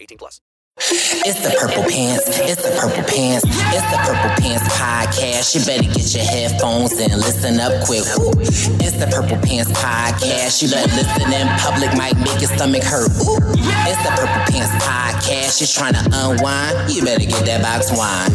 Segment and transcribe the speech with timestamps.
[0.00, 0.40] 18 plus.
[0.82, 2.24] It's the Purple Pants.
[2.40, 3.44] It's the Purple Pants.
[3.44, 5.52] It's the Purple Pants podcast.
[5.52, 8.08] You better get your headphones and listen up quick.
[8.16, 8.32] Woo.
[8.80, 10.64] It's the Purple Pants podcast.
[10.64, 13.12] You better listen in public, might make your stomach hurt.
[13.20, 13.36] Woo.
[13.60, 15.60] It's the Purple Pants podcast.
[15.60, 16.88] You're trying to unwind.
[16.88, 18.32] You better get that box wine.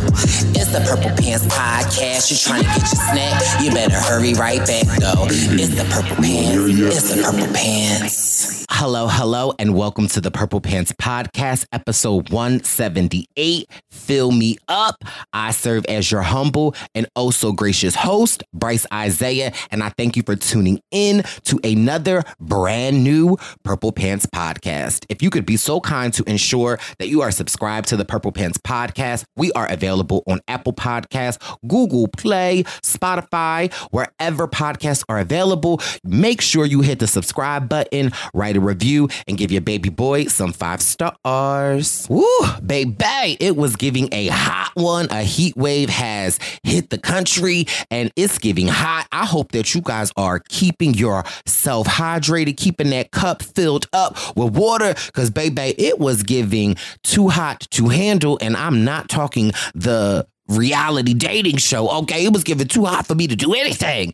[0.53, 2.29] It's the Purple Pants podcast.
[2.29, 3.41] You're trying to get your snack.
[3.57, 5.25] You better hurry right back though.
[5.33, 6.93] It's the Purple Pants.
[6.93, 8.45] It's the Purple Pants.
[8.77, 13.69] Hello, hello, and welcome to the Purple Pants Podcast, episode 178.
[13.89, 15.03] Fill me up.
[15.31, 20.17] I serve as your humble and oh so gracious host, Bryce Isaiah, and I thank
[20.17, 25.05] you for tuning in to another brand new Purple Pants Podcast.
[25.07, 28.33] If you could be so kind to ensure that you are subscribed to the Purple
[28.33, 35.79] Pants Podcast, we are available on Apple Podcasts, Google Play, Spotify, wherever podcasts are available.
[36.03, 40.25] Make sure you hit the subscribe button, write a review, and give your baby boy
[40.25, 42.07] some five stars.
[42.09, 42.24] Woo,
[42.63, 45.07] baby, it was giving a hot one.
[45.11, 49.07] A heat wave has hit the country and it's giving hot.
[49.11, 54.55] I hope that you guys are keeping yourself hydrated, keeping that cup filled up with
[54.55, 58.37] water, because, baby, it was giving too hot to handle.
[58.41, 61.89] And I'm not talking the reality dating show.
[62.01, 64.13] Okay, it was giving too hot for me to do anything.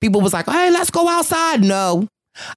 [0.00, 1.62] People was like, hey, let's go outside.
[1.62, 2.08] No,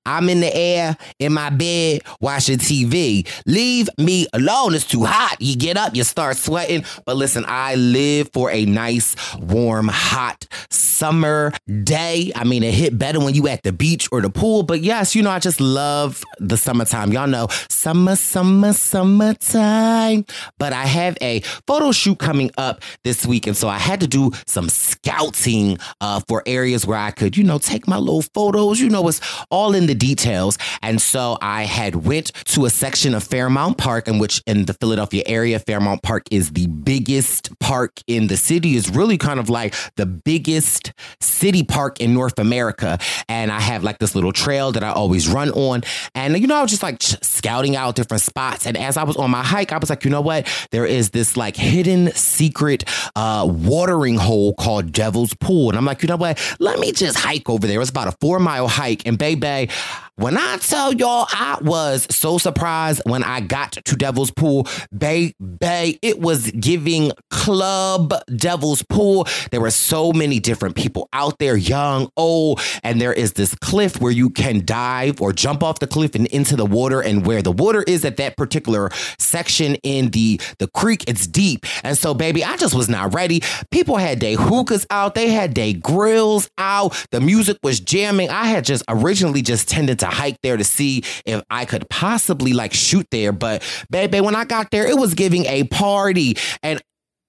[0.05, 3.27] I'm in the air in my bed watching TV.
[3.45, 4.73] Leave me alone.
[4.75, 5.37] It's too hot.
[5.39, 6.85] You get up, you start sweating.
[7.05, 11.51] But listen, I live for a nice, warm, hot summer
[11.83, 12.31] day.
[12.35, 14.63] I mean, it hit better when you at the beach or the pool.
[14.63, 17.11] But yes, you know, I just love the summertime.
[17.11, 20.25] Y'all know summer, summer, summertime.
[20.57, 23.47] But I have a photo shoot coming up this week.
[23.47, 27.43] And so I had to do some scouting uh, for areas where I could, you
[27.43, 28.79] know, take my little photos.
[28.79, 30.57] You know, it's all in the details.
[30.81, 34.73] And so I had went to a section of Fairmount Park, in which in the
[34.73, 38.75] Philadelphia area, Fairmount Park is the biggest park in the city.
[38.75, 42.97] is really kind of like the biggest city park in North America.
[43.27, 45.83] And I have like this little trail that I always run on.
[46.13, 48.65] And you know, I was just like scouting out different spots.
[48.65, 50.47] And as I was on my hike, I was like, you know what?
[50.71, 52.84] There is this like hidden secret
[53.16, 55.69] uh, watering hole called Devil's Pool.
[55.69, 56.40] And I'm like, you know what?
[56.59, 57.81] Let me just hike over there.
[57.81, 59.05] It's about a four mile hike.
[59.05, 59.73] And baby, today
[60.17, 64.66] when I tell y'all, I was so surprised when I got to Devil's Pool.
[64.97, 69.28] Bay, Bay, it was giving club Devil's Pool.
[69.52, 74.00] There were so many different people out there, young, old, and there is this cliff
[74.00, 77.02] where you can dive or jump off the cliff and into the water.
[77.02, 81.66] And where the water is at that particular section in the, the creek, it's deep.
[81.84, 83.41] And so, baby, I just was not ready.
[83.70, 88.29] People had their hookahs out, they had their grills out, the music was jamming.
[88.29, 92.53] I had just originally just tended to hike there to see if I could possibly
[92.53, 93.31] like shoot there.
[93.31, 96.37] But baby, when I got there, it was giving a party.
[96.63, 96.81] And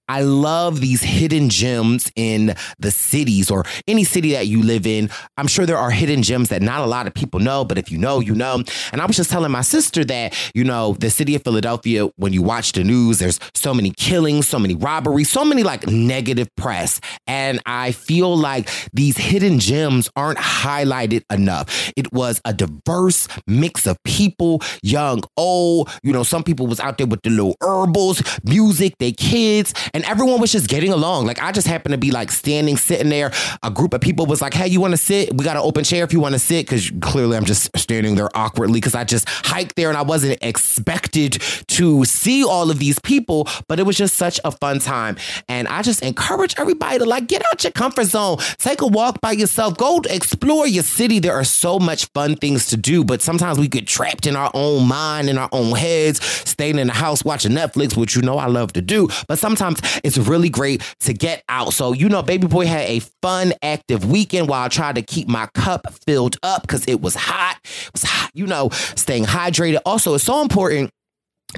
[0.07, 5.09] I love these hidden gems in the cities or any city that you live in.
[5.37, 7.91] I'm sure there are hidden gems that not a lot of people know, but if
[7.91, 8.63] you know, you know.
[8.91, 12.33] And I was just telling my sister that, you know, the city of Philadelphia, when
[12.33, 16.53] you watch the news, there's so many killings, so many robberies, so many like negative
[16.55, 17.01] press.
[17.27, 21.91] And I feel like these hidden gems aren't highlighted enough.
[21.95, 26.97] It was a diverse mix of people, young, old, you know, some people was out
[26.97, 31.25] there with the little herbals, music, their kids, and everyone was just getting along.
[31.25, 33.31] Like I just happened to be like standing, sitting there.
[33.63, 35.35] A group of people was like, "Hey, you want to sit?
[35.35, 38.13] We got an open chair if you want to sit." Because clearly I'm just standing
[38.13, 42.77] there awkwardly because I just hiked there and I wasn't expected to see all of
[42.77, 43.47] these people.
[43.67, 45.17] But it was just such a fun time,
[45.49, 49.19] and I just encourage everybody to like get out your comfort zone, take a walk
[49.19, 51.17] by yourself, go explore your city.
[51.17, 54.51] There are so much fun things to do, but sometimes we get trapped in our
[54.53, 58.37] own mind, in our own heads, staying in the house watching Netflix, which you know
[58.37, 59.09] I love to do.
[59.27, 61.73] But sometimes it's really great to get out.
[61.73, 65.27] So, you know, Baby Boy had a fun, active weekend while I tried to keep
[65.27, 67.57] my cup filled up because it was hot.
[67.63, 69.79] It was hot, you know, staying hydrated.
[69.85, 70.91] Also, it's so important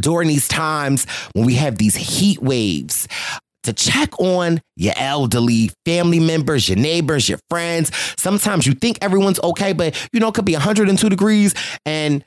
[0.01, 3.07] during these times when we have these heat waves
[3.63, 7.91] to check on your elderly family members, your neighbors, your friends.
[8.17, 11.53] Sometimes you think everyone's okay, but you know, it could be 102 degrees
[11.85, 12.23] and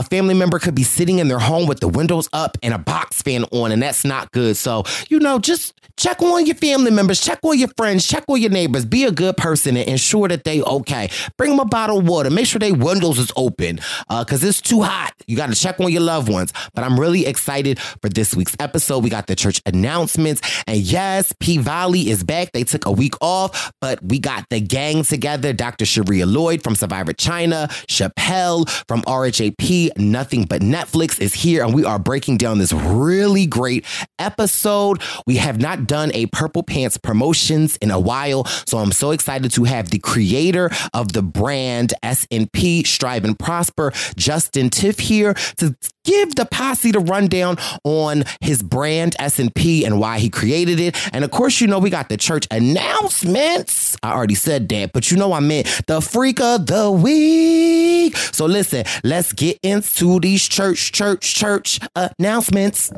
[0.00, 2.78] a family member could be sitting in their home with the windows up and a
[2.78, 4.56] box fan on, and that's not good.
[4.56, 8.40] So, you know, just check on your family members, check on your friends, check on
[8.40, 8.86] your neighbors.
[8.86, 11.10] Be a good person and ensure that they okay.
[11.36, 12.30] Bring them a bottle of water.
[12.30, 13.76] Make sure their windows is open
[14.08, 15.12] because uh, it's too hot.
[15.26, 16.54] You got to check on your loved ones.
[16.74, 19.04] But I'm really excited for this week's episode.
[19.04, 22.52] We got the church announcements, and yes, P Valley is back.
[22.52, 25.52] They took a week off, but we got the gang together.
[25.52, 25.84] Dr.
[25.84, 31.84] Sherea Lloyd from Survivor China, Chappelle from RHAP Nothing But Netflix is here, and we
[31.84, 33.84] are breaking down this really great
[34.18, 35.02] episode.
[35.26, 39.50] We have not done a Purple Pants promotions in a while, so I'm so excited
[39.52, 45.76] to have the creator of the brand SNP Strive and Prosper, Justin Tiff, here to
[46.04, 50.96] give the posse the rundown on his brand SNP and why he created it.
[51.14, 53.96] And of course, you know we got the church announcements.
[54.02, 58.16] I already said that, but you know I meant the freak of the week.
[58.16, 62.90] So listen, let's get into these church, church, church announcements.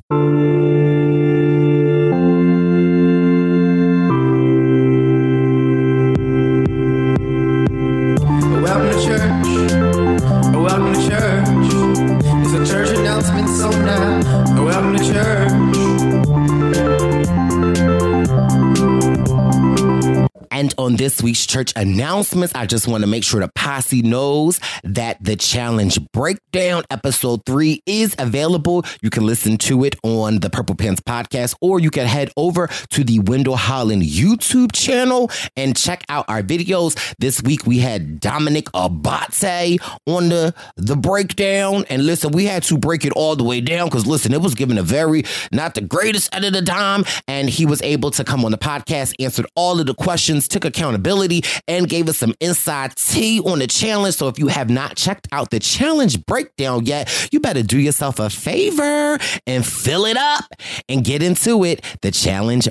[20.62, 24.60] And on this week's church announcements, I just want to make sure the posse knows
[24.84, 28.84] that the challenge breakdown episode three is available.
[29.02, 32.68] You can listen to it on the Purple Pants podcast, or you can head over
[32.90, 37.12] to the Wendell Holland YouTube channel and check out our videos.
[37.18, 41.84] This week we had Dominic Abate on the, the breakdown.
[41.90, 44.54] And listen, we had to break it all the way down because listen, it was
[44.54, 47.02] given a very not the greatest at the time.
[47.26, 50.64] And he was able to come on the podcast, answered all of the questions, took
[50.64, 54.14] accountability, and gave us some inside tea on the challenge.
[54.16, 58.20] So if you have not checked out the challenge breakdown yet, you better do yourself
[58.20, 60.44] a favor and fill it up
[60.88, 61.82] and get into it.
[62.02, 62.68] The challenge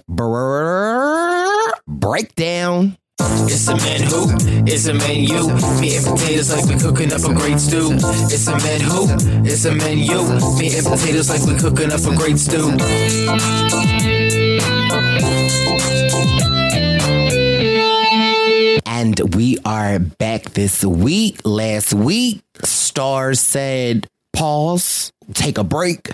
[1.88, 2.98] breakdown.
[3.24, 4.32] It's a man who,
[4.66, 5.48] it's a man you.
[5.80, 7.92] Meat and potatoes like we cooking up a great stew.
[8.32, 9.08] It's a man who,
[9.46, 10.24] it's a man you.
[10.58, 12.72] Meat and potatoes like we cooking up a great stew.
[18.86, 21.42] And we are back this week.
[21.44, 26.12] Last week, Stars said, pause, take a break.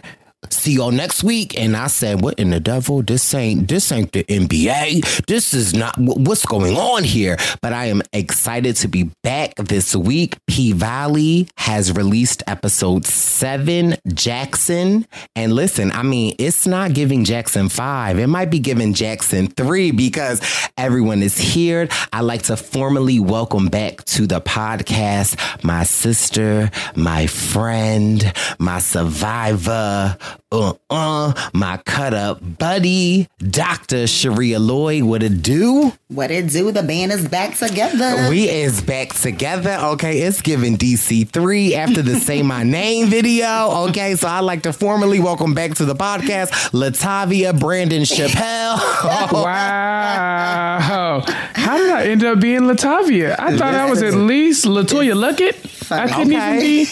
[0.52, 1.60] See y'all next week.
[1.60, 3.02] And I said, What in the devil?
[3.02, 5.26] This ain't this ain't the NBA.
[5.26, 7.38] This is not what's going on here.
[7.60, 10.38] But I am excited to be back this week.
[10.48, 15.08] P Valley has released episode seven, Jackson.
[15.36, 18.20] And listen, I mean, it's not giving Jackson five.
[18.20, 20.40] It might be giving Jackson three because
[20.78, 21.88] everyone is here.
[22.14, 30.16] I like to formally welcome back to the podcast my sister, my friend, my survivor,
[30.52, 34.04] uh uh, my cut up buddy, Dr.
[34.06, 35.04] Sherea Lloyd.
[35.04, 35.92] What it do?
[36.08, 36.72] What it do?
[36.72, 38.28] The band is back together.
[38.30, 39.78] We is back together.
[39.82, 43.88] Okay, it's giving DC3 after the Say My Name video.
[43.90, 48.78] Okay, so I'd like to formally welcome back to the podcast Latavia Brandon Chappelle.
[49.48, 51.24] Wow.
[51.54, 53.36] How did I end up being Latavia?
[53.40, 55.92] I thought I was at least Latoya Luckett.
[55.92, 56.56] I couldn't Okay.
[56.58, 56.92] even be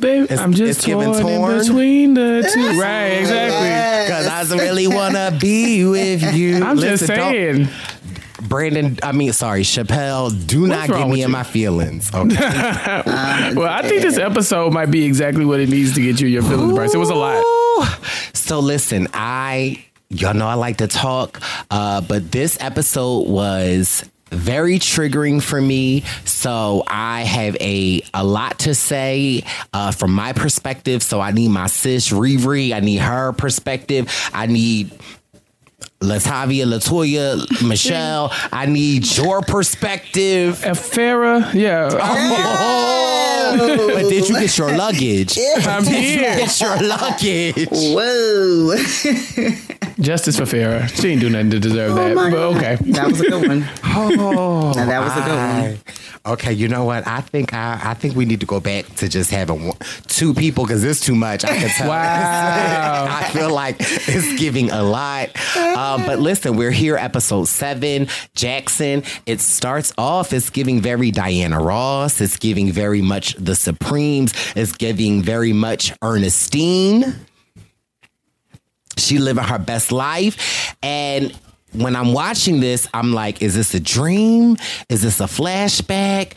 [0.00, 1.52] Baby, It's- I'm just it's torn, torn.
[1.52, 2.80] in between the two.
[2.80, 4.06] Right, exactly.
[4.06, 6.56] Because I just really want to be with you.
[6.64, 7.68] I'm just Listen, don't- saying.
[8.48, 11.32] Brandon, I mean, sorry, Chappelle, do What's not get me in you?
[11.32, 12.10] my feelings.
[12.12, 12.34] Okay.
[13.54, 16.42] Well, I think this episode might be exactly what it needs to get you your
[16.42, 16.94] feelings, Bryce.
[16.94, 17.44] It was a lot.
[18.32, 21.40] So listen, I y'all know I like to talk,
[21.70, 26.02] uh, but this episode was very triggering for me.
[26.24, 31.02] So I have a a lot to say uh, from my perspective.
[31.02, 32.72] So I need my sis Riri.
[32.72, 34.08] I need her perspective.
[34.32, 34.92] I need.
[36.02, 37.36] Latavia, Latoya,
[37.68, 40.56] Michelle, I need your perspective.
[40.56, 41.90] Farah, yeah.
[41.92, 45.36] Oh, but did you get your luggage?
[45.66, 46.36] I'm Did you here.
[46.38, 47.68] get your luggage?
[47.70, 48.76] Whoa.
[50.00, 50.88] Justice for Farah.
[50.88, 52.14] She ain't do nothing to deserve that.
[52.14, 52.56] my But God.
[52.56, 52.76] okay.
[52.92, 53.68] That was a good one.
[53.92, 55.78] Oh, Now, that was a good one.
[56.34, 57.06] Okay, you know what?
[57.08, 59.76] I think I, I think we need to go back to just having one,
[60.06, 61.44] two people because it's too much.
[61.44, 61.88] I can tell.
[61.88, 63.06] Wow.
[63.10, 65.30] I feel like it's giving a lot.
[65.56, 68.06] Um, Uh, but listen, we're here, episode seven.
[68.34, 69.02] Jackson.
[69.26, 70.32] It starts off.
[70.32, 72.20] It's giving very Diana Ross.
[72.20, 74.32] It's giving very much the Supremes.
[74.54, 77.26] It's giving very much Ernestine
[78.96, 81.32] she living her best life and
[81.72, 84.56] when i'm watching this i'm like is this a dream
[84.88, 86.32] is this a flashback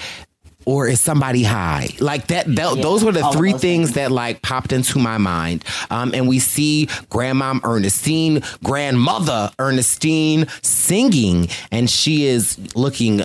[0.65, 1.89] or is somebody high?
[1.99, 5.63] Like that, that those were the three those things that like popped into my mind.
[5.89, 13.21] Um, and we see grandmom ernestine grandmother ernestine singing and she is looking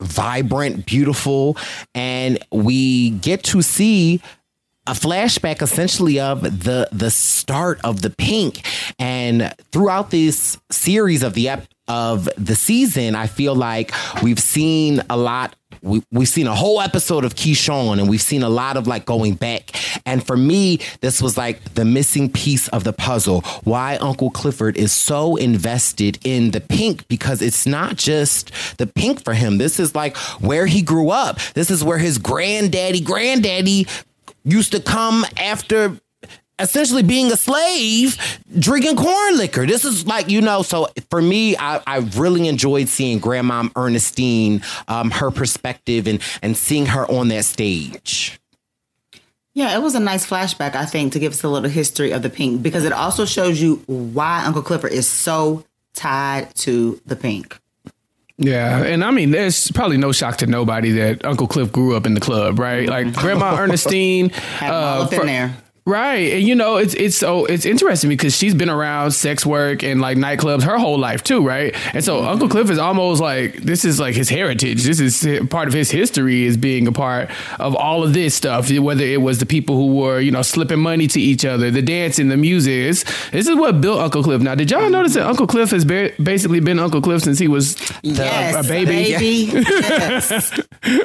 [0.00, 1.56] vibrant beautiful.
[1.94, 4.20] And we get to see
[4.86, 8.66] a flashback essentially of the the start of the pink.
[8.98, 15.02] And throughout this series of the ep- of the season i feel like we've seen
[15.10, 18.76] a lot we, we've seen a whole episode of Keyshawn and we've seen a lot
[18.76, 19.70] of like going back.
[20.06, 23.42] And for me, this was like the missing piece of the puzzle.
[23.64, 29.22] Why Uncle Clifford is so invested in the pink because it's not just the pink
[29.22, 29.58] for him.
[29.58, 31.38] This is like where he grew up.
[31.54, 33.86] This is where his granddaddy, granddaddy
[34.44, 35.98] used to come after
[36.58, 38.16] essentially being a slave
[38.58, 42.88] drinking corn liquor this is like you know so for me i, I really enjoyed
[42.88, 48.38] seeing Grandma ernestine um, her perspective and and seeing her on that stage
[49.54, 52.22] Yeah, it was a nice flashback, I think, to give us a little history of
[52.22, 55.62] the pink because it also shows you why Uncle Clifford is so
[55.94, 57.56] tied to the pink.
[58.36, 62.04] Yeah, and I mean, there's probably no shock to nobody that Uncle Cliff grew up
[62.04, 62.88] in the club, right?
[62.88, 65.56] Like Grandma Ernestine, Had them all uh, up in fr- there.
[65.86, 66.32] Right?
[66.34, 70.00] And you know, it's it's so it's interesting because she's been around sex work and
[70.00, 71.74] like nightclubs her whole life too, right?
[71.94, 72.28] And so Mm-hmm.
[72.28, 74.84] Uncle Cliff is almost like this is like his heritage.
[74.84, 78.70] This is part of his history is being a part of all of this stuff.
[78.70, 81.82] Whether it was the people who were you know slipping money to each other, the
[81.82, 82.72] dancing, the music.
[82.74, 84.40] It's, this is what built Uncle Cliff.
[84.40, 87.48] Now, did y'all notice that Uncle Cliff has ba- basically been Uncle Cliff since he
[87.48, 89.12] was yes, a baby?
[89.12, 89.50] baby.
[89.70, 90.60] yes.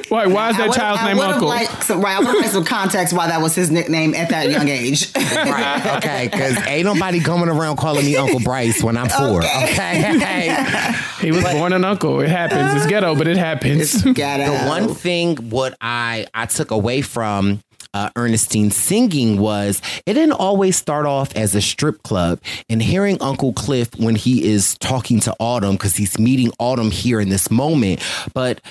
[0.09, 1.47] Why, why is that would've- child's I name Uncle?
[1.47, 4.68] liked some, right, I would some context why that was his nickname at that young
[4.69, 5.13] age.
[5.15, 10.95] right okay because ain't nobody coming around calling me uncle bryce when i'm four okay,
[11.21, 12.19] he was born an uncle.
[12.21, 12.73] It happens.
[12.75, 14.01] It's ghetto, but it happens.
[14.03, 17.61] Got the one thing what I I took away from
[17.93, 22.39] uh, Ernestine singing was it didn't always start off as a strip club.
[22.69, 27.19] And hearing Uncle Cliff when he is talking to Autumn because he's meeting Autumn here
[27.19, 28.01] in this moment,
[28.33, 28.61] but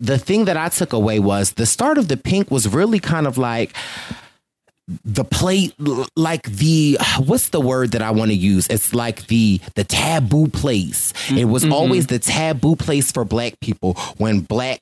[0.00, 3.26] the thing that I took away was the start of the Pink was really kind
[3.26, 3.72] of like
[5.04, 5.74] the plate
[6.16, 8.66] like the what's the word that I want to use?
[8.68, 11.12] It's like the the taboo place.
[11.30, 11.72] It was mm-hmm.
[11.72, 14.80] always the taboo place for black people when black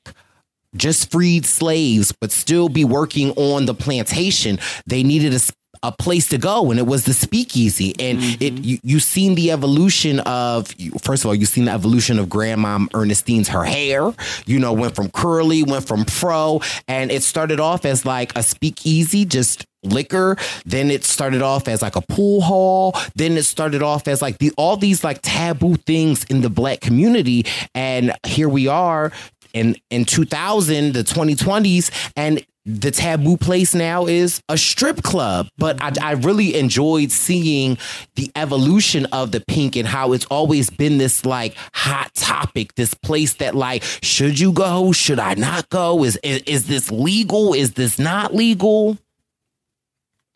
[0.75, 4.57] just freed slaves but still be working on the plantation.
[4.87, 5.39] They needed a
[5.83, 7.93] a place to go and it was the speakeasy.
[7.99, 8.63] And it mm-hmm.
[8.63, 12.79] you, you seen the evolution of first of all you seen the evolution of Grandma
[12.93, 14.13] ernestine's her hair.
[14.45, 18.43] You know went from curly went from fro and it started off as like a
[18.43, 20.37] speakeasy just liquor.
[20.65, 22.95] Then it started off as like a pool hall.
[23.15, 26.81] Then it started off as like the all these like taboo things in the black
[26.81, 27.45] community.
[27.73, 29.11] And here we are
[29.53, 35.47] in in 2000 the 2020s and the taboo place now is a strip club.
[35.57, 37.77] But I, I really enjoyed seeing
[38.15, 42.93] the evolution of the pink and how it's always been this like hot topic this
[42.93, 44.91] place that like should you go?
[44.91, 46.03] Should i not go?
[46.03, 47.53] Is is, is this legal?
[47.53, 48.97] Is this not legal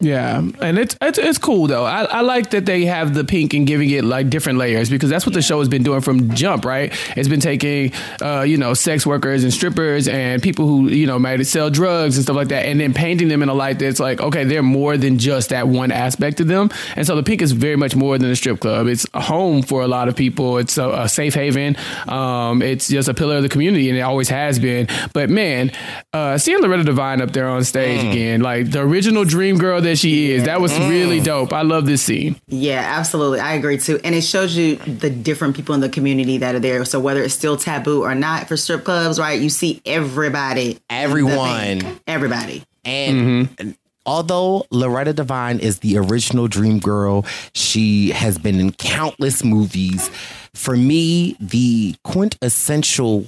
[0.01, 1.85] Yeah, and it's it's, it's cool though.
[1.85, 5.09] I, I like that they have the pink and giving it like different layers because
[5.09, 6.65] that's what the show has been doing from jump.
[6.65, 6.93] Right?
[7.15, 11.17] It's been taking uh, you know sex workers and strippers and people who you know
[11.17, 14.01] might sell drugs and stuff like that, and then painting them in a light that's
[14.01, 16.69] like okay, they're more than just that one aspect of them.
[16.97, 18.87] And so the pink is very much more than a strip club.
[18.87, 20.57] It's a home for a lot of people.
[20.57, 21.77] It's a, a safe haven.
[22.09, 24.89] Um, it's just a pillar of the community, and it always has been.
[25.13, 25.71] But man,
[26.11, 29.97] uh, seeing Loretta Devine up there on stage again, like the original dream girl that
[29.97, 31.23] she is, that was really mm.
[31.23, 31.53] dope.
[31.53, 32.39] I love this scene.
[32.47, 33.39] Yeah, absolutely.
[33.39, 33.99] I agree too.
[34.03, 36.85] And it shows you the different people in the community that are there.
[36.85, 39.39] So whether it's still taboo or not for strip clubs, right?
[39.39, 40.79] You see everybody.
[40.89, 41.99] Everyone.
[42.07, 42.63] Everybody.
[42.83, 43.71] And mm-hmm.
[44.05, 50.09] although Loretta Devine is the original Dream Girl, she has been in countless movies.
[50.53, 53.27] For me, the quintessential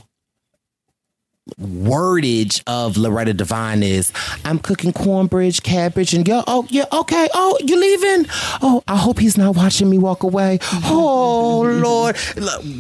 [1.60, 4.12] wordage of Loretta Devine is
[4.46, 7.28] I'm cooking cornbread, cabbage, and yo, oh yeah, okay.
[7.34, 8.26] Oh, you leaving?
[8.62, 10.60] Oh, I hope he's not watching me walk away.
[10.86, 12.18] Oh Lord.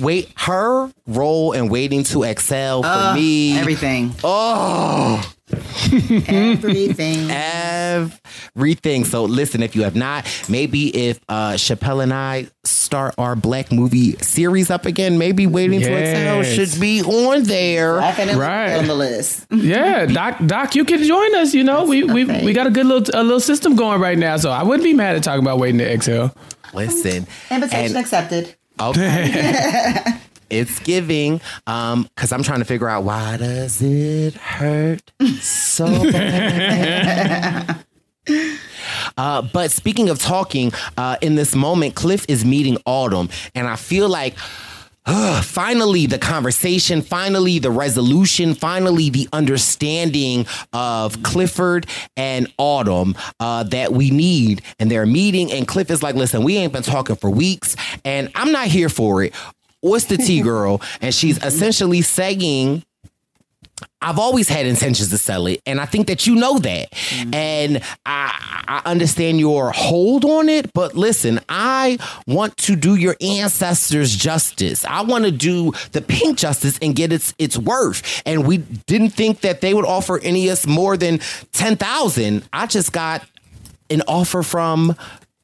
[0.01, 3.57] Wait, her role in waiting to exhale for Uh, me.
[3.57, 4.13] Everything.
[4.24, 5.33] Oh
[6.27, 7.29] Everything.
[7.31, 9.05] everything.
[9.05, 13.71] So listen, if you have not, maybe if uh Chappelle and I start our black
[13.71, 16.53] movie series up again, maybe Waiting to Exhale Yes.
[16.73, 17.95] should be on there.
[17.95, 18.77] Right.
[18.77, 19.45] on the list.
[19.67, 21.53] Yeah, Doc, Doc, you can join us.
[21.53, 24.37] You know, we we, we got a good little a little system going right now,
[24.37, 26.33] so I wouldn't be mad at talking about waiting to exhale.
[26.73, 27.25] Listen.
[27.49, 28.55] Invitation and- accepted.
[28.79, 30.03] Okay.
[30.49, 31.41] it's giving.
[31.65, 37.83] Um, because I'm trying to figure out why does it hurt so bad?
[39.17, 43.75] Uh, but speaking of talking, uh, in this moment, Cliff is meeting Autumn, and I
[43.75, 44.35] feel like
[45.07, 53.63] ugh, finally the conversation, finally the resolution, finally the understanding of Clifford and Autumn uh,
[53.63, 54.61] that we need.
[54.79, 57.75] And they're meeting, and Cliff is like, "Listen, we ain't been talking for weeks,
[58.05, 59.33] and I'm not here for it."
[59.81, 60.81] What's the tea, girl?
[61.01, 62.84] And she's essentially saying.
[64.01, 66.91] I've always had intentions to sell it, and I think that you know that.
[66.91, 67.36] Mm.
[67.36, 73.15] And I, I understand your hold on it, but listen, I want to do your
[73.22, 74.86] ancestors justice.
[74.86, 78.21] I want to do the pink justice and get its its worth.
[78.25, 81.19] And we didn't think that they would offer any us more than
[81.51, 82.47] ten thousand.
[82.54, 83.28] I just got
[83.89, 84.95] an offer from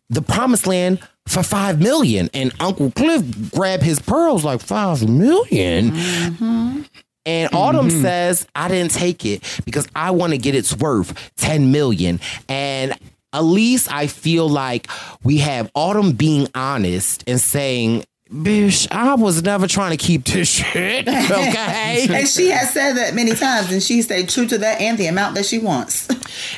[0.10, 5.92] the promised land for five million, and Uncle Cliff grabbed his pearls like five million.
[5.92, 6.82] Mm-hmm.
[7.26, 8.02] And Autumn mm-hmm.
[8.02, 12.20] says, I didn't take it because I want to get its worth 10 million.
[12.50, 12.94] And
[13.32, 14.90] at least I feel like
[15.24, 20.48] we have Autumn being honest and saying, Bitch, I was never trying to keep this
[20.50, 21.08] shit.
[21.34, 22.08] Okay.
[22.10, 25.08] And she has said that many times, and she stayed true to that and the
[25.08, 26.08] amount that she wants.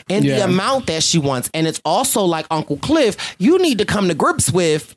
[0.09, 1.49] and the amount that she wants.
[1.53, 4.95] And it's also like Uncle Cliff, you need to come to grips with.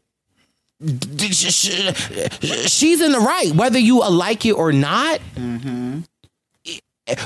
[0.84, 5.20] d- sh- sh- She's in the right, whether you like it or not.
[5.34, 6.00] Mm-hmm.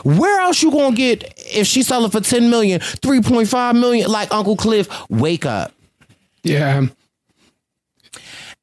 [0.04, 4.08] Where else you gonna get if she's selling for 10 million, 3.5 million?
[4.10, 5.72] Like Uncle Cliff, wake up.
[6.44, 6.86] Yeah,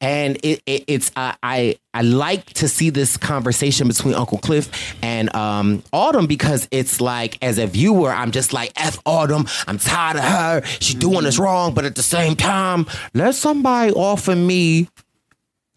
[0.02, 4.96] and it, it it's uh, I I like to see this conversation between Uncle Cliff
[5.02, 9.78] and um, Autumn because it's like as a viewer I'm just like f Autumn I'm
[9.78, 10.62] tired of her.
[10.80, 14.88] She's doing this wrong but at the same time let somebody offer me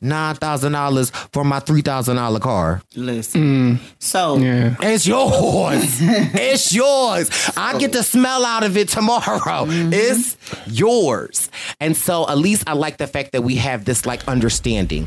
[0.03, 2.83] nine thousand dollars for my three thousand dollar car.
[2.95, 3.43] Listen.
[3.43, 3.79] Mm.
[3.99, 4.77] So yeah.
[4.81, 6.01] it's yours.
[6.35, 7.31] It's yours.
[7.57, 9.21] I get the smell out of it tomorrow.
[9.67, 9.93] Mm-hmm.
[9.93, 10.37] It's
[10.67, 11.51] yours.
[11.81, 15.07] And so at least I like the fact that we have this like understanding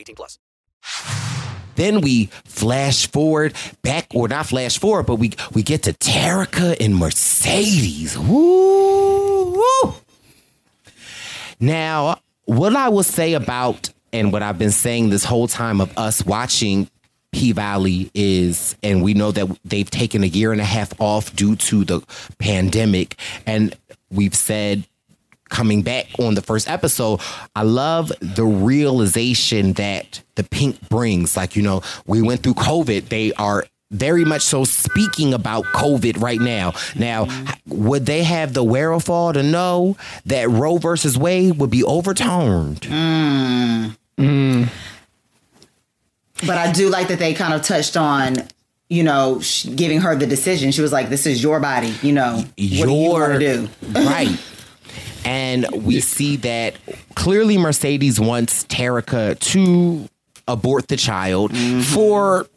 [0.01, 0.39] 18 plus.
[1.75, 6.75] Then we flash forward back, or not flash forward, but we we get to Terica
[6.79, 8.17] and Mercedes.
[8.17, 9.53] Woo!
[9.53, 9.93] woo.
[11.59, 15.97] Now, what I will say about and what I've been saying this whole time of
[15.97, 16.89] us watching
[17.31, 21.33] P Valley is, and we know that they've taken a year and a half off
[21.35, 22.01] due to the
[22.39, 23.75] pandemic, and
[24.11, 24.85] we've said
[25.51, 27.19] coming back on the first episode,
[27.55, 31.37] I love the realization that the pink brings.
[31.37, 33.09] Like, you know, we went through COVID.
[33.09, 36.73] They are very much so speaking about COVID right now.
[36.95, 37.85] Now, mm-hmm.
[37.87, 42.81] would they have the wherewithal to know that Roe versus Wade would be overturned?
[42.81, 43.97] Mm.
[44.17, 44.69] Mm.
[46.47, 48.35] But I do like that they kind of touched on,
[48.89, 49.41] you know,
[49.75, 50.71] giving her the decision.
[50.71, 51.93] She was like, "This is your body.
[52.01, 54.39] You know, what do you want to do?" right.
[55.25, 56.75] And we see that
[57.15, 60.09] clearly Mercedes wants Terica to
[60.47, 61.55] abort the child
[61.85, 62.47] for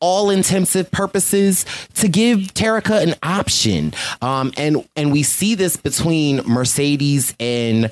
[0.00, 3.94] all intensive purposes to give Terica an option.
[4.20, 7.90] Um, and and we see this between Mercedes and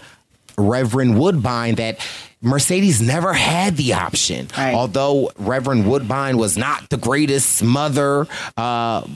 [0.58, 2.04] Reverend Woodbine that
[2.42, 4.48] Mercedes never had the option.
[4.56, 4.74] Right.
[4.74, 9.06] Although Reverend Woodbine was not the greatest mother, uh,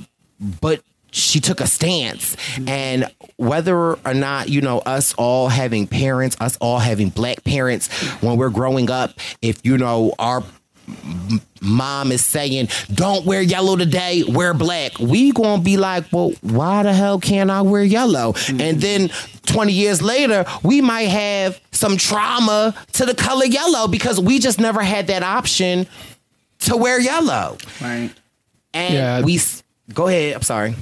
[0.60, 0.82] but
[1.16, 6.56] she took a stance and whether or not you know us all having parents us
[6.60, 7.86] all having black parents
[8.20, 10.42] when we're growing up if you know our
[11.62, 16.82] mom is saying don't wear yellow today wear black we gonna be like well why
[16.82, 19.08] the hell can't i wear yellow and then
[19.46, 24.60] 20 years later we might have some trauma to the color yellow because we just
[24.60, 25.86] never had that option
[26.58, 28.10] to wear yellow Right.
[28.74, 29.20] and Yeah.
[29.22, 29.40] we
[29.94, 30.74] go ahead i'm sorry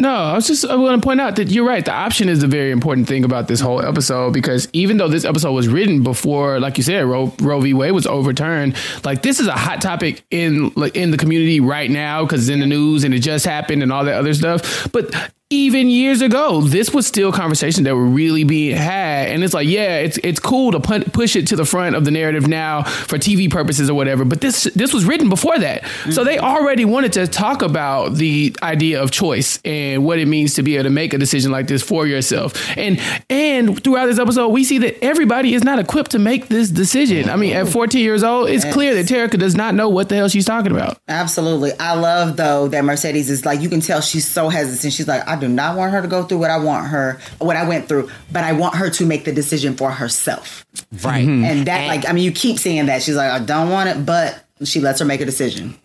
[0.00, 1.84] No, I was just I want to point out that you're right.
[1.84, 5.24] The option is the very important thing about this whole episode because even though this
[5.24, 7.74] episode was written before, like you said, Roe, Roe v.
[7.74, 11.90] Wade was overturned, like this is a hot topic in like in the community right
[11.90, 14.90] now because it's in the news and it just happened and all that other stuff.
[14.92, 15.12] But
[15.50, 19.66] even years ago, this was still conversations that were really being had, and it's like,
[19.66, 22.82] yeah, it's it's cool to put, push it to the front of the narrative now
[22.82, 24.26] for TV purposes or whatever.
[24.26, 26.44] But this this was written before that, so they mm-hmm.
[26.44, 30.74] already wanted to talk about the idea of choice and what it means to be
[30.74, 32.76] able to make a decision like this for yourself.
[32.76, 36.68] And and throughout this episode, we see that everybody is not equipped to make this
[36.68, 37.30] decision.
[37.30, 37.72] I mean, at mm-hmm.
[37.72, 40.72] 14 years old, it's clear that Terica does not know what the hell she's talking
[40.72, 40.98] about.
[41.08, 41.72] Absolutely.
[41.80, 44.92] I love though that Mercedes is like you can tell she's so hesitant.
[44.92, 47.56] She's like, I do not want her to go through what I want her, what
[47.56, 50.66] I went through, but I want her to make the decision for herself.
[51.02, 51.44] right mm-hmm.
[51.44, 53.02] And that, like, I mean, you keep saying that.
[53.02, 55.78] She's like, I don't want it, but she lets her make a decision.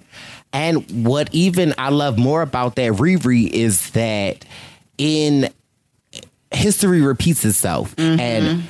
[0.51, 4.45] And what even I love more about that Riri is that
[4.97, 5.51] in
[6.51, 8.19] history repeats itself mm-hmm.
[8.19, 8.63] and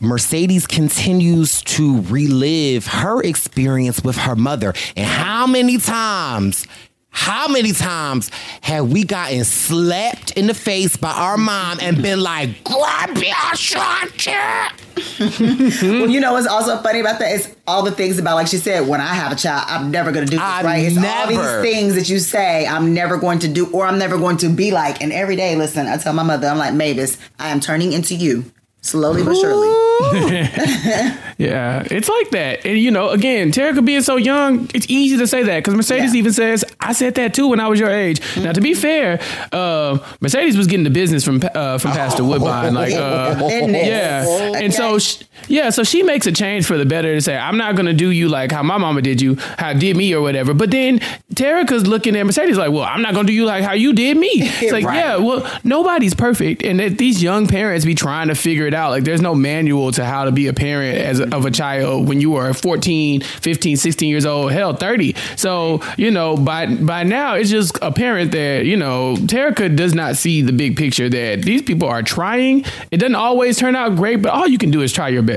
[0.00, 4.72] Mercedes continues to relive her experience with her mother.
[4.96, 6.66] And how many times,
[7.10, 8.30] how many times
[8.62, 13.54] have we gotten slapped in the face by our mom and been like, grab your
[13.54, 14.26] short
[15.20, 18.56] Well, you know what's also funny about that is all the things about, like she
[18.56, 20.84] said, when I have a child, I'm never going to do this, I'm right?
[20.84, 24.16] It's all these things that you say I'm never going to do or I'm never
[24.16, 25.02] going to be like.
[25.02, 28.14] And every day, listen, I tell my mother, I'm like, Mavis, I am turning into
[28.14, 28.50] you
[28.82, 29.68] slowly but surely.
[31.40, 32.66] Yeah, it's like that.
[32.66, 36.12] And you know, again, Terica being so young, it's easy to say that because Mercedes
[36.12, 36.18] Yeah.
[36.18, 39.20] even says, "I said that too when I was your age." Now, to be fair,
[39.52, 44.52] uh, Mercedes was getting the business from uh, from Pastor Woodbine, like, uh, yeah.
[44.56, 44.98] And so.
[45.48, 47.92] Yeah, so she makes a change for the better to say, "I'm not going to
[47.92, 51.00] do you like how my mama did you, how did me or whatever." But then
[51.34, 53.92] Terica's looking at Mercedes like, "Well, I'm not going to do you like how you
[53.92, 54.96] did me." It's like, Right.
[54.96, 58.90] yeah, well, nobody's perfect, and that these young parents be trying to figure it out.
[58.90, 62.08] Like, there's no manual to how to be a parent as a, of a child
[62.08, 65.14] when you are 14, 15, 16 years old, hell, 30.
[65.36, 70.16] So, you know, by by now, it's just apparent that you know Terica does not
[70.16, 71.08] see the big picture.
[71.08, 72.64] That these people are trying.
[72.90, 75.29] It doesn't always turn out great, but all you can do is try your best.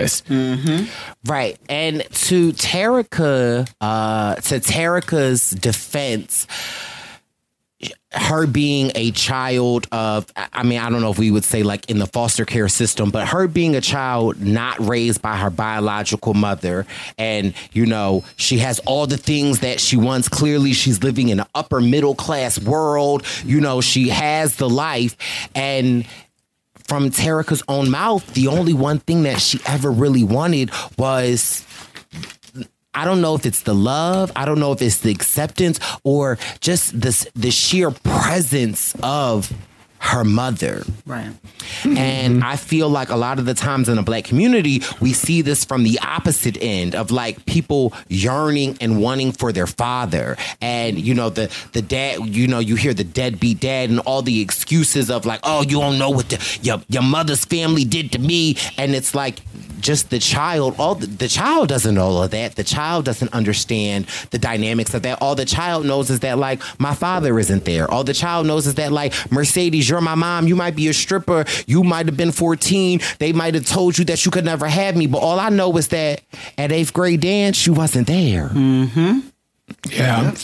[1.26, 1.58] Right.
[1.70, 6.48] And to Terica, uh, to Terica's defense,
[8.12, 11.90] her being a child of i mean i don't know if we would say like
[11.90, 16.34] in the foster care system but her being a child not raised by her biological
[16.34, 16.86] mother
[17.18, 20.28] and you know she has all the things that she wants.
[20.28, 23.26] Clearly she's living in an upper middle class world.
[23.46, 25.16] You know she has the life.
[25.56, 26.06] And
[26.88, 31.66] from Terica's own mouth, the only one thing that she ever really wanted was
[32.96, 36.38] I don't know if it's the love, I don't know if it's the acceptance or
[36.60, 39.52] just this the sheer presence of
[40.04, 40.84] her mother.
[41.06, 41.32] Right.
[41.86, 45.42] And I feel like a lot of the times in the black community, we see
[45.42, 50.36] this from the opposite end of like people yearning and wanting for their father.
[50.60, 54.22] And, you know, the the dad, you know, you hear the deadbeat dad and all
[54.22, 58.12] the excuses of like, oh, you don't know what the, your, your mother's family did
[58.12, 58.58] to me.
[58.78, 59.40] And it's like,
[59.84, 63.34] just the child all the, the, child doesn't know all of that the child doesn't
[63.34, 67.66] understand the dynamics of that all the child knows is that like my father isn't
[67.66, 70.48] there all the child knows is that like mercedes you're my mom.
[70.48, 71.46] You might be a stripper.
[71.68, 74.96] You might have been 14 they might have told you that you could never have
[74.96, 75.08] me.
[75.08, 76.22] But all i know is that
[76.58, 78.50] at eighth grade dance you wasn't there.
[78.50, 79.20] Mm-hmm.
[79.90, 80.36] Yeah.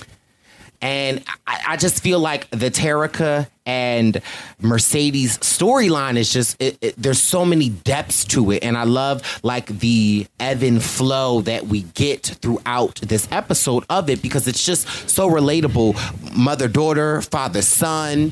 [0.82, 4.22] And I, I, just feel like the Terica and
[4.62, 9.42] Mercedes storyline is just it, it, there's so many depths to it, and I love
[9.44, 14.66] like the ebb and flow that we get throughout this episode of it because it's
[14.66, 15.98] just so relatable.
[16.34, 18.32] Mother daughter, father son,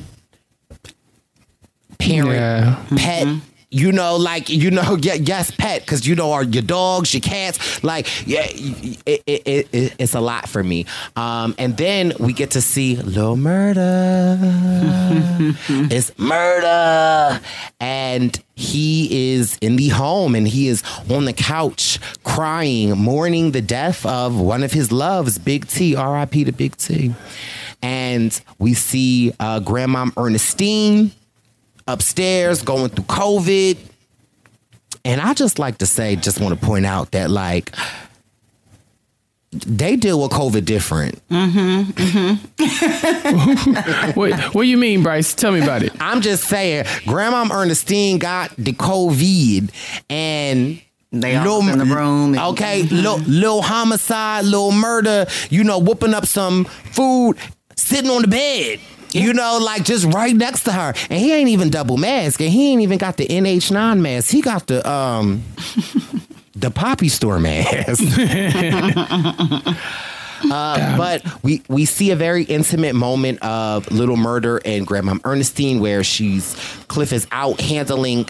[2.00, 2.84] parent, Yeah.
[2.98, 3.28] pet.
[3.70, 7.20] You know, like you know, yeah, yes, pet, because you know, are your dogs, your
[7.20, 10.86] cats, like yeah, it, it, it, it- it's a lot for me.
[11.18, 14.38] Um, and then we get to see Lil Murder.
[15.92, 17.42] it's murder,
[17.82, 23.62] and he is in the home, and he is on the couch crying, mourning the
[23.62, 25.94] death of one of his loves, Big T.
[25.94, 26.46] R.I.P.
[26.46, 27.14] to Big T.
[27.84, 31.12] And we see uh, Grandmom Ernestine
[31.88, 33.78] upstairs going through COVID.
[35.06, 37.74] And I just like to say, just want to point out that like
[39.52, 41.26] they deal with COVID different.
[41.30, 43.74] Mm-hmm, mm-hmm.
[44.20, 45.34] what What do you mean, Bryce?
[45.34, 45.94] Tell me about it.
[46.02, 49.72] I'm just saying, Grandma Ernestine got the COVID
[50.10, 53.74] and They all was in the room and- okay, little, little mm-hmm.
[53.74, 57.38] homicide, little murder, you know, whooping up some food,
[57.76, 58.80] sitting on the bed.
[59.18, 60.94] You know, like just right next to her.
[61.10, 62.42] And he ain't even double mask.
[62.42, 64.32] And he ain't even got the NH9 mask.
[64.32, 65.44] He got the um
[66.56, 68.04] the poppy store mask.
[70.52, 75.80] Uh, but we we see a very intimate moment of Little Murder and Grandma Ernestine
[75.80, 76.56] where she's
[76.88, 78.28] Cliff is out handling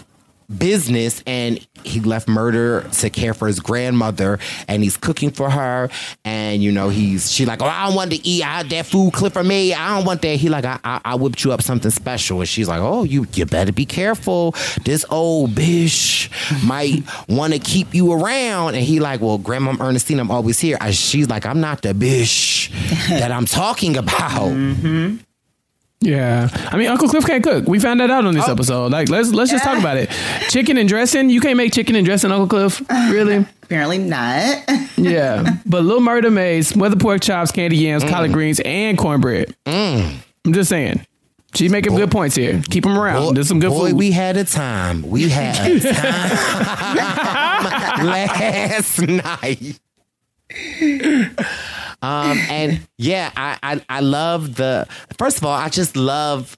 [0.56, 5.90] business and he left murder to care for his grandmother and he's cooking for her
[6.24, 8.44] and you know he's she like oh I don't want to eat.
[8.44, 9.74] I, that food clip for me.
[9.74, 10.36] I don't want that.
[10.36, 12.40] He like I, I I whipped you up something special.
[12.40, 14.52] And she's like oh you you better be careful.
[14.84, 16.30] This old bitch
[16.66, 18.74] might want to keep you around.
[18.74, 20.78] And he like well grandma Ernestine I'm always here.
[20.92, 22.70] She's like I'm not the bitch
[23.08, 25.16] that I'm talking about mm-hmm.
[26.00, 27.66] Yeah, I mean Uncle Cliff can't cook.
[27.66, 28.52] We found that out on this oh.
[28.52, 28.92] episode.
[28.92, 30.10] Like let's let's just talk about it.
[30.48, 31.28] Chicken and dressing.
[31.28, 32.82] You can't make chicken and dressing, Uncle Cliff.
[33.10, 33.44] Really?
[33.62, 34.64] Apparently not.
[34.96, 35.58] Yeah.
[35.64, 38.10] But Little Murder made smothered pork chops, candy yams, mm.
[38.10, 39.54] collard greens, and cornbread.
[39.64, 40.16] Mm.
[40.44, 41.06] I'm just saying.
[41.54, 42.60] She's making good points here.
[42.68, 43.22] Keep them around.
[43.22, 43.96] Boy, There's some good boy, food.
[43.96, 45.02] we had a time.
[45.02, 47.06] We had a time
[48.06, 49.78] last night.
[52.02, 54.86] Um, and yeah, I, I I love the
[55.18, 56.56] first of all, I just love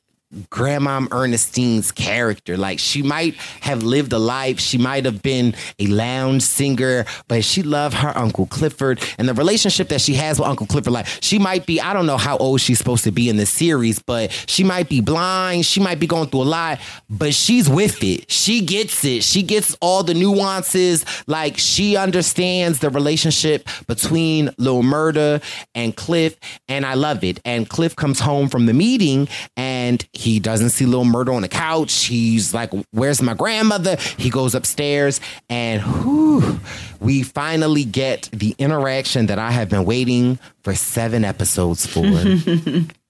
[0.48, 2.56] Grandma Ernestine's character.
[2.56, 7.44] Like she might have lived a life, she might have been a lounge singer, but
[7.44, 10.92] she loved her Uncle Clifford and the relationship that she has with Uncle Clifford.
[10.92, 13.46] Like she might be, I don't know how old she's supposed to be in the
[13.46, 17.68] series, but she might be blind, she might be going through a lot, but she's
[17.68, 18.30] with it.
[18.30, 19.24] She gets it.
[19.24, 21.04] She gets all the nuances.
[21.26, 25.40] Like she understands the relationship between Lil Murder
[25.74, 26.36] and Cliff,
[26.68, 27.40] and I love it.
[27.44, 31.48] And Cliff comes home from the meeting and he doesn't see little Murder on the
[31.48, 32.04] couch.
[32.04, 33.96] He's like, Where's my grandmother?
[34.18, 36.60] He goes upstairs and whew,
[37.00, 42.04] we finally get the interaction that I have been waiting for seven episodes for.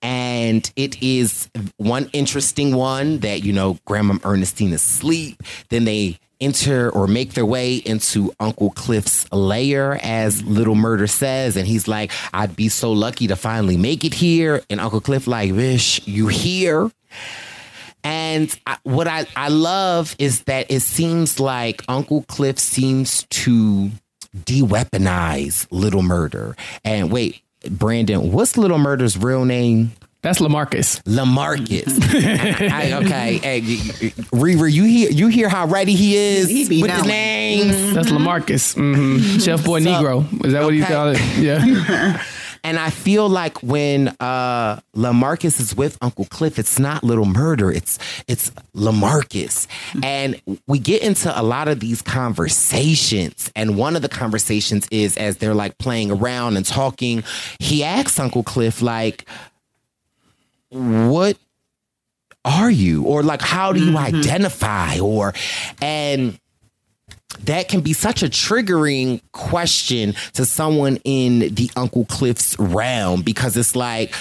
[0.00, 5.42] And it is one interesting one that, you know, Grandma Ernestine is asleep.
[5.70, 11.56] Then they enter or make their way into Uncle Cliff's lair, as Little Murder says.
[11.56, 14.62] And he's like, I'd be so lucky to finally make it here.
[14.70, 16.90] And Uncle Cliff, like, Vish, you here?
[18.02, 23.90] And I, what I, I love is that it seems like Uncle Cliff seems to
[24.44, 26.56] de weaponize Little Murder.
[26.84, 29.92] And wait, Brandon, what's Little Murder's real name?
[30.22, 31.02] That's Lamarcus.
[31.04, 31.98] Lamarcus.
[32.72, 36.90] I- okay, hey, Reaver, you hear you hear how ready he is He be with
[36.90, 37.08] the knowing.
[37.08, 37.94] names.
[37.94, 38.74] That's Lamarcus.
[38.74, 40.24] hmm Chef Boy Negro.
[40.44, 40.92] Is that what you okay.
[40.92, 41.20] call it?
[41.38, 42.22] Yeah.
[42.62, 47.72] And I feel like when uh Lamarcus is with Uncle Cliff, it's not Little Murder,
[47.72, 49.66] it's it's Lamarcus.
[50.02, 53.50] And we get into a lot of these conversations.
[53.56, 57.24] And one of the conversations is as they're like playing around and talking,
[57.60, 59.24] he asks Uncle Cliff, like,
[60.70, 61.36] what
[62.44, 63.04] are you?
[63.04, 64.16] Or like how do you mm-hmm.
[64.16, 64.98] identify?
[64.98, 65.34] Or
[65.82, 66.38] and
[67.44, 73.56] that can be such a triggering question to someone in the Uncle Cliff's realm because
[73.56, 74.14] it's like,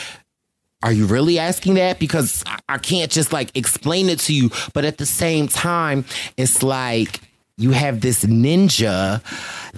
[0.83, 1.99] are you really asking that?
[1.99, 4.51] Because I- I can't just like explain it to you.
[4.73, 6.05] But at the same time,
[6.37, 7.19] it's like
[7.57, 9.21] you have this ninja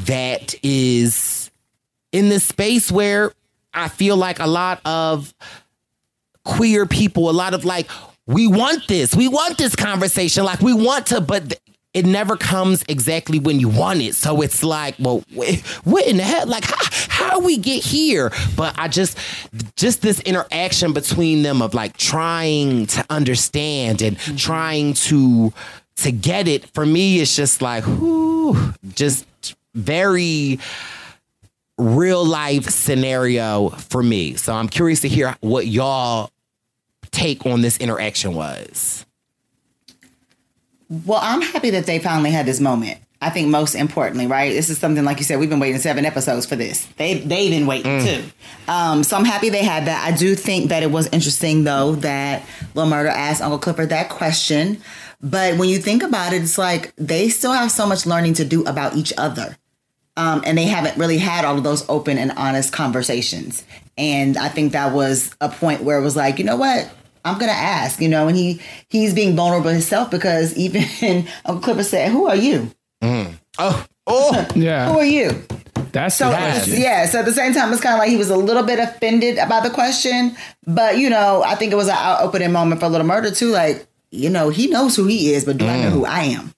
[0.06, 1.50] that is
[2.12, 3.32] in this space where
[3.74, 5.34] I feel like a lot of
[6.46, 7.90] queer people, a lot of like,
[8.28, 11.62] we want this, we want this conversation, like we want to, but th-
[11.94, 14.16] it never comes exactly when you want it.
[14.16, 16.48] So it's like, well, wh- what in the hell?
[16.48, 18.32] Like, how, how we get here?
[18.56, 19.18] But I just,
[19.76, 24.36] just this interaction between them of like trying to understand and mm-hmm.
[24.38, 25.54] trying to
[25.98, 26.66] to get it.
[26.74, 29.26] For me, it's just like, whew, just
[29.76, 30.60] very
[31.82, 34.36] real life scenario for me.
[34.36, 36.32] So I'm curious to hear what y'all
[37.12, 39.06] take on this interaction was.
[41.06, 43.00] Well, I'm happy that they finally had this moment.
[43.24, 44.52] I think most importantly, right?
[44.52, 45.40] This is something like you said.
[45.40, 46.86] We've been waiting seven episodes for this.
[46.98, 48.24] They they've been waiting too.
[48.68, 50.04] Um, so I'm happy they had that.
[50.06, 54.10] I do think that it was interesting though that Lil Murda asked Uncle Clifford that
[54.10, 54.82] question.
[55.22, 58.46] But when you think about it, it's like they still have so much learning to
[58.46, 59.56] do about each other.
[60.18, 63.64] Um, and they haven't really had all of those open and honest conversations.
[63.98, 66.90] And I think that was a point where it was like, you know what?
[67.24, 71.86] I'm gonna ask, you know, and he he's being vulnerable himself because even Uncle Clifford
[71.86, 72.72] said, "Who are you?
[73.04, 74.92] Oh, oh, Yeah.
[74.92, 75.44] Who are you?"
[75.92, 78.18] That's So the it's- yeah, so at the same time, it's kind of like he
[78.18, 81.90] was a little bit offended about the question, but you know, I think it was
[81.90, 83.50] an opening moment for Little Murder too.
[83.52, 86.54] Like, you know, he knows who he is, but do I know who I am?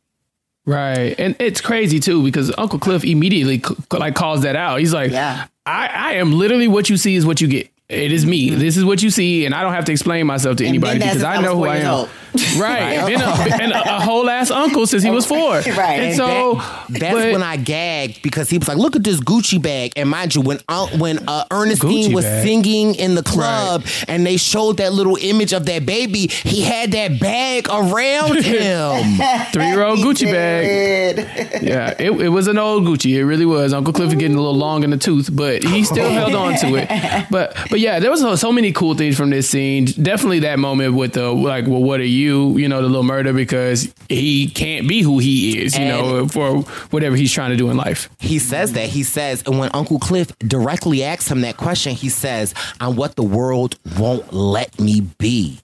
[0.65, 1.15] Right.
[1.19, 4.79] And it's crazy too because Uncle Cliff immediately like calls that out.
[4.79, 5.45] He's like, Yeah.
[5.65, 7.69] I, I am literally what you see is what you get.
[7.89, 8.49] It is me.
[8.49, 11.21] This is what you see, and I don't have to explain myself to anybody because
[11.21, 11.93] I I know who I am.
[11.93, 12.09] old.
[12.57, 13.05] Right.
[13.05, 15.61] Been a, been a, a whole ass uncle since he was four.
[15.73, 15.99] Right.
[15.99, 16.55] And And so
[16.89, 20.09] That's but- when I gagged because he was like, "Look at this Gucci bag." And
[20.09, 22.43] mind you, when uh, when uh, Ernestine Gucci was bag.
[22.45, 26.91] singing in the club and they showed that little image of that baby, he had
[26.91, 29.19] that bag around him.
[29.51, 31.63] three year old Gucci bag.
[31.63, 33.15] Yeah, it, it was an old Gucci.
[33.15, 33.73] It really was.
[33.73, 36.75] Uncle Clifford getting a little long in the tooth, but he still held on to
[36.75, 36.87] it.
[37.31, 39.85] But but yeah, there was so, so many cool things from this scene.
[39.85, 42.22] Definitely that moment with the like, well, what are you?
[42.23, 45.77] You you know, the little murder because he can't be who he is.
[45.77, 48.09] You know, for whatever he's trying to do in life.
[48.19, 48.89] He says that.
[48.89, 53.15] He says, and when Uncle Cliff directly asks him that question, he says, I'm what
[53.15, 55.59] the world won't let me be.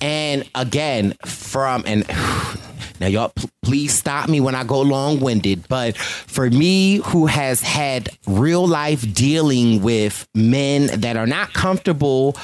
[0.00, 2.06] And again, from, and
[3.00, 7.26] now y'all, p- please stop me when I go long winded, but for me, who
[7.26, 12.36] has had real life dealing with men that are not comfortable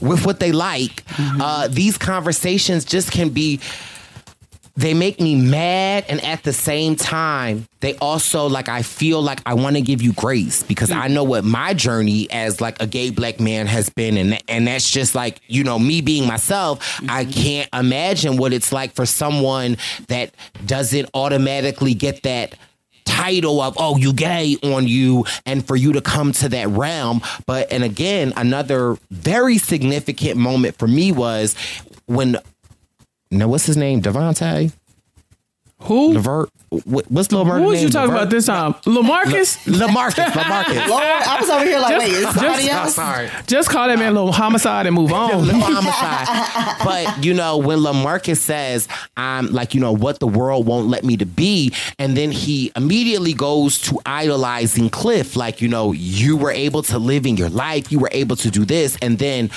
[0.00, 3.60] with what they like, uh, these conversations just can be
[4.76, 9.40] they make me mad and at the same time they also like i feel like
[9.44, 12.86] i want to give you grace because i know what my journey as like a
[12.86, 17.00] gay black man has been and and that's just like you know me being myself
[17.08, 19.76] i can't imagine what it's like for someone
[20.08, 20.32] that
[20.64, 22.54] doesn't automatically get that
[23.20, 27.20] title of oh you gay on you and for you to come to that realm.
[27.46, 31.54] But and again another very significant moment for me was
[32.06, 32.38] when
[33.30, 34.02] now what's his name?
[34.02, 34.72] Devontae
[35.84, 36.12] Who?
[36.14, 36.50] Levert.
[36.84, 38.22] What's Lil Murda Who was you talking Levert?
[38.22, 38.74] about this time?
[38.84, 39.58] Lamarcus?
[39.66, 40.24] Lamarcus.
[40.30, 40.88] Lamarcus.
[40.88, 42.88] Lord, I was over here like, Just- wait, is just- somebody I'm else?
[42.98, 43.30] Oh, sorry.
[43.46, 45.44] Just call that man a little homicide and move on.
[45.46, 46.76] Little homicide.
[46.84, 51.02] But you know, when Lamarcus says, I'm like, you know, what the world won't let
[51.02, 56.36] me to be, and then he immediately goes to idolizing Cliff, like, you know, you
[56.36, 59.50] were able to live in your life, you were able to do this, and then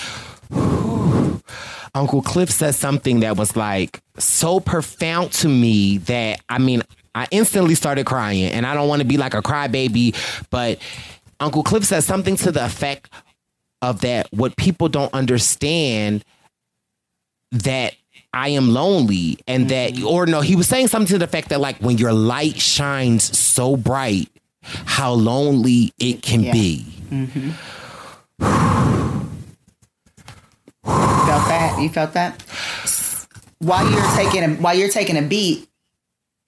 [1.95, 6.81] Uncle Cliff says something that was like so profound to me that I mean,
[7.13, 10.15] I instantly started crying, and I don't want to be like a crybaby,
[10.49, 10.79] but
[11.39, 13.09] Uncle Cliff says something to the effect
[13.81, 16.23] of that what people don't understand
[17.51, 17.93] that
[18.33, 20.07] I am lonely and that mm-hmm.
[20.07, 23.37] or no he was saying something to the effect that like when your light shines
[23.37, 24.29] so bright
[24.63, 27.51] how lonely it can be mm-hmm.
[30.83, 31.81] Felt that?
[31.81, 32.41] You felt that?
[33.59, 35.69] While you're taking a while you're taking a beat,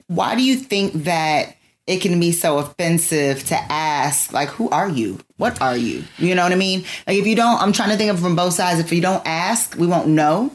[0.06, 1.56] why do you think that
[1.86, 5.18] it can be so offensive to ask like who are you?
[5.36, 6.04] What are you?
[6.18, 6.84] You know what I mean?
[7.06, 8.80] Like if you don't I'm trying to think of from both sides.
[8.80, 10.50] If you don't ask, we won't know.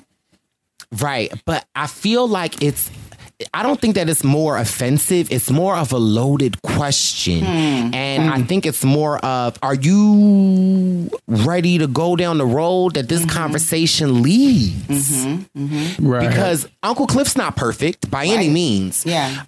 [0.99, 1.33] Right.
[1.45, 2.91] But I feel like it's
[3.53, 5.31] I don't think that it's more offensive.
[5.31, 7.39] It's more of a loaded question.
[7.39, 7.93] Hmm.
[7.93, 8.45] And I hmm.
[8.45, 13.29] think it's more of are you ready to go down the road that this mm-hmm.
[13.29, 15.25] conversation leads?
[15.25, 15.65] Mm-hmm.
[15.65, 16.07] Mm-hmm.
[16.07, 16.27] Right.
[16.27, 19.05] Because Uncle Cliff's not perfect by any means.
[19.05, 19.43] Yeah.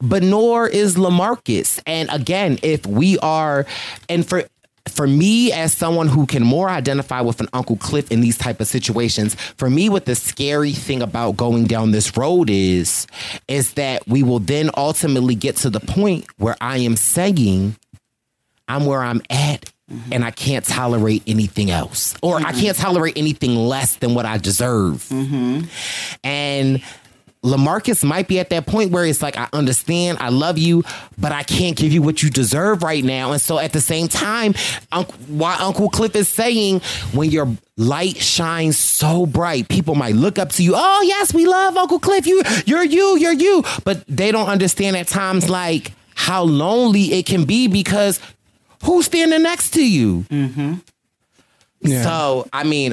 [0.00, 1.80] but nor is Lamarcus.
[1.86, 3.66] And again, if we are,
[4.08, 4.44] and for
[4.88, 8.60] for me as someone who can more identify with an Uncle Cliff in these type
[8.60, 13.06] of situations, for me, what the scary thing about going down this road is,
[13.48, 17.76] is that we will then ultimately get to the point where I am saying,
[18.68, 19.70] I'm where I'm at.
[19.92, 20.14] Mm-hmm.
[20.14, 22.60] And I can't tolerate anything else, or I mm-hmm.
[22.60, 25.06] can't tolerate anything less than what I deserve.
[25.10, 25.66] Mm-hmm.
[26.24, 26.82] And
[27.44, 30.82] Lamarcus might be at that point where it's like, I understand, I love you,
[31.18, 33.32] but I can't give you what you deserve right now.
[33.32, 34.54] And so at the same time,
[34.90, 36.80] Uncle, why Uncle Cliff is saying,
[37.12, 40.72] when your light shines so bright, people might look up to you.
[40.74, 42.26] Oh yes, we love Uncle Cliff.
[42.26, 43.62] You, you're you, you're you.
[43.84, 48.20] But they don't understand at times like how lonely it can be because
[48.84, 50.24] who's standing next to you?
[50.30, 50.74] Mm-hmm.
[51.82, 52.02] Yeah.
[52.02, 52.92] So I mean,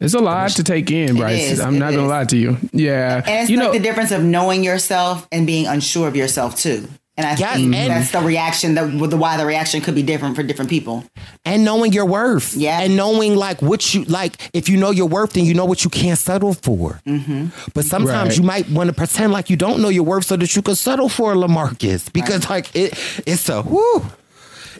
[0.00, 1.52] It's a lot to take in, Bryce.
[1.52, 2.56] is, I'm it not gonna lie to you.
[2.72, 3.22] Yeah.
[3.26, 6.56] And it's you like know, the difference of knowing yourself and being unsure of yourself
[6.56, 6.86] too.
[7.16, 9.94] And I Yes, think and- that's the reaction that with the why the reaction could
[9.94, 11.04] be different for different people.
[11.46, 12.54] and knowing your worth.
[12.56, 12.80] Yeah.
[12.80, 14.50] And knowing like what you like.
[14.52, 17.00] If you know your worth, then you know what you can't settle for.
[17.06, 17.46] Mm-hmm.
[17.72, 18.38] But sometimes Right.
[18.38, 20.74] you might want to pretend like you don't know your worth so that you can
[20.74, 24.02] settle for a Lamarcus because like it, it's a whoo.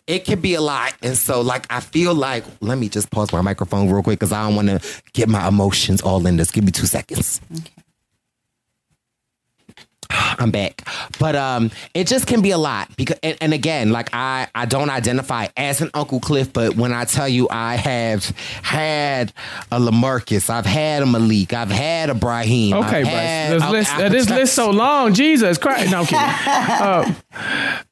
[0.07, 3.33] It can be a lot, and so like I feel like let me just pause
[3.33, 4.81] my microphone real quick because I don't want to
[5.15, 6.51] get my emotions all in this.
[6.51, 7.41] Give me two seconds.
[10.39, 10.87] I'm back.
[11.19, 14.67] But um it just can be a lot because and, and again, like I I
[14.67, 18.25] don't identify as an Uncle Cliff, but when I tell you I have
[18.63, 19.33] had
[19.71, 22.75] a Lamarcus, I've had a Malik, I've had a Brahim.
[22.75, 23.13] Okay, I've Bryce.
[23.15, 25.15] had- This list, I- uh, this list so long.
[25.15, 25.91] Jesus Christ.
[25.91, 26.25] No, I'm kidding.
[26.85, 27.15] Uh,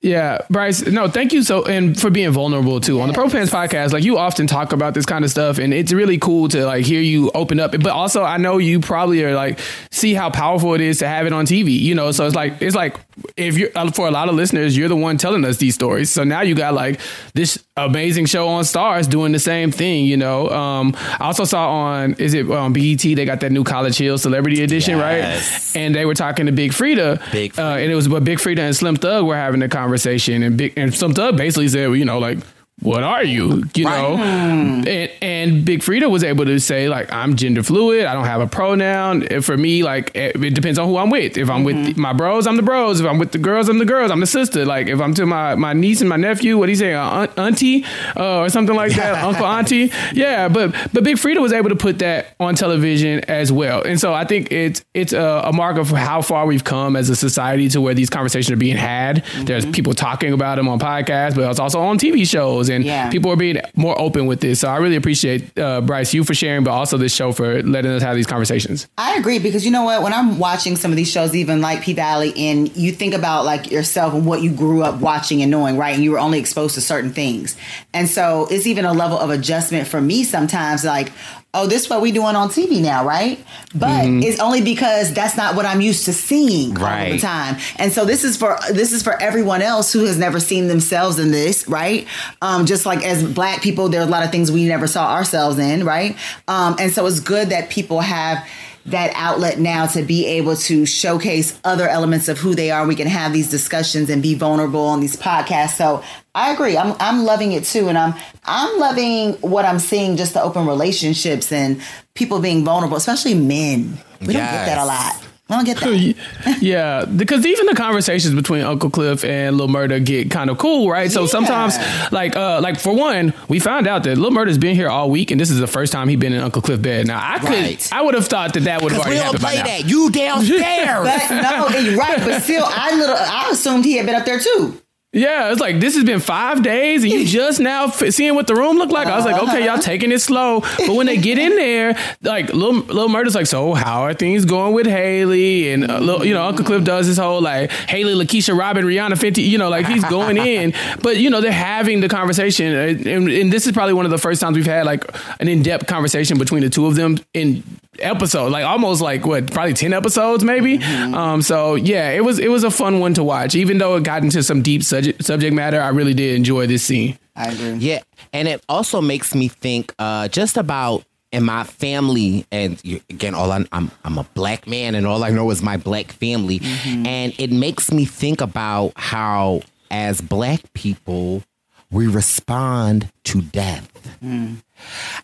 [0.01, 0.87] yeah, Bryce.
[0.87, 3.93] No, thank you so and for being vulnerable too on the Purple Pants podcast.
[3.93, 6.85] Like you often talk about this kind of stuff, and it's really cool to like
[6.85, 7.73] hear you open up.
[7.73, 9.59] But also, I know you probably are like
[9.91, 11.79] see how powerful it is to have it on TV.
[11.79, 12.97] You know, so it's like it's like
[13.37, 16.11] if uh, for a lot of listeners, you're the one telling us these stories.
[16.11, 17.01] So now you got like
[17.35, 20.05] this amazing show on Starz doing the same thing.
[20.07, 23.65] You know, um, I also saw on is it on BET they got that new
[23.65, 25.75] College Hill Celebrity Edition, Yes.
[25.75, 25.81] right?
[25.83, 28.61] And they were talking to Big Freedia, Big uh, and it was but Big Freedia
[28.61, 31.97] and Slim Thug were having a conversation, and Big and Slim Thug basically said, well,
[31.97, 32.39] you know, like.
[32.83, 33.65] What are you?
[33.75, 38.07] You know, and, and Big Freedia was able to say like I'm gender fluid.
[38.07, 39.23] I don't have a pronoun.
[39.25, 41.39] And For me, like it, it depends on who I'm with.
[41.39, 43.01] If I'm with my bros, I'm the bros.
[43.01, 44.11] If I'm with the girls, I'm the girls.
[44.11, 44.65] I'm the sister.
[44.65, 47.27] Like if I'm to my my niece and my nephew, what do you say, uh,
[47.37, 47.85] auntie
[48.17, 49.93] uh, or something like that, uncle, auntie.
[50.13, 54.01] Yeah, but but Big Freedia was able to put that on television as well, and
[54.01, 57.17] so I think it's it's a, a mark of how far we've come as a
[57.17, 59.25] society to where these conversations are being had.
[59.45, 63.11] There's people talking about them on podcasts, but it's also on TV shows, and Yeah.
[63.11, 64.61] people are being more open with this.
[64.61, 67.91] So I really appreciate uh, Bryce you for sharing, but also this show for letting
[67.93, 68.89] us have these conversations.
[68.99, 70.03] I agree because you know what?
[70.03, 73.45] When I'm watching some of these shows, even like P Valley, and you think about
[73.45, 75.95] like yourself and what you grew up watching and knowing, right?
[75.95, 77.57] And you were only exposed to certain things,
[77.95, 80.85] and so it's even a level of adjustment for me sometimes.
[80.85, 81.13] Like,
[81.55, 83.39] oh, this is what we doing on TV now, right?
[83.75, 87.07] But it's only because that's not what I'm used to seeing right.
[87.07, 87.59] all the time.
[87.77, 91.19] And so this is for this is for everyone else who has never seen themselves
[91.19, 92.07] in this, right?
[92.41, 95.13] Um, just like as black people, there are a lot of things we never saw
[95.13, 96.17] ourselves in, right?
[96.49, 98.47] Um, and so it's good that people have
[98.87, 102.87] that outlet now to be able to showcase other elements of who they are.
[102.87, 105.77] We can have these discussions and be vulnerable on these podcasts.
[105.77, 106.03] So
[106.35, 106.77] I agree.
[106.77, 108.15] I'm I'm loving it too, and I'm
[108.45, 110.17] I'm loving what I'm seeing.
[110.17, 111.83] Just the open relationships and
[112.15, 113.99] people being vulnerable, especially men.
[114.21, 115.32] We don't get that a lot.
[115.59, 116.59] We don't get that.
[116.63, 120.91] yeah, because even the conversations between Uncle Cliff and Lil Murda get kind of cool,
[120.91, 121.11] right?
[121.11, 121.27] So Yeah.
[121.29, 121.77] sometimes,
[122.11, 125.31] like, uh, like for one, we found out that Lil Murda's been here all week,
[125.31, 127.07] and this is the first time he's been in Uncle Cliff bed.
[127.07, 127.89] Now, I could, Right.
[127.93, 129.59] I would have thought that that would have Because already we don't happened by play
[129.59, 129.79] now.
[129.79, 129.89] that.
[129.89, 131.29] You downstairs.
[131.29, 132.19] But no, you're right.
[132.19, 134.79] But still, I little I assumed he had been up there too.
[135.15, 138.47] Yeah, it's like this has been five days, and you just now f- seeing what
[138.47, 139.07] the room looked like.
[139.07, 140.61] I was like, okay, y'all taking it slow.
[140.61, 144.47] But when they get in there, like little little murder's like, so how are things
[144.47, 145.71] going with Haley?
[145.71, 149.13] And uh, little, you know, Uncle Cliff does his whole like Haley, Lakeisha, Robin, Rihanna,
[149.13, 149.47] Fenty.
[149.47, 153.53] You know, like he's going in, but you know they're having the conversation, and, and,
[153.53, 155.05] this is probably one of the first times we've had like
[155.41, 157.63] an in depth conversation between the two of them in
[157.99, 160.83] episode, like almost like what, probably ten episodes maybe.
[160.83, 164.05] Um, so yeah, it was it was a fun one to watch, even though it
[164.05, 165.81] got into some deep subject subject matter.
[165.81, 167.19] I really did enjoy this scene.
[167.35, 167.75] I agree.
[167.75, 173.01] Yeah, and it also makes me think uh, just about in my family, and you,
[173.09, 176.13] again, all I, I'm I'm a black man, and all I know is my black
[176.13, 181.43] family, and it makes me think about how, as black people,
[181.91, 183.89] we respond to death.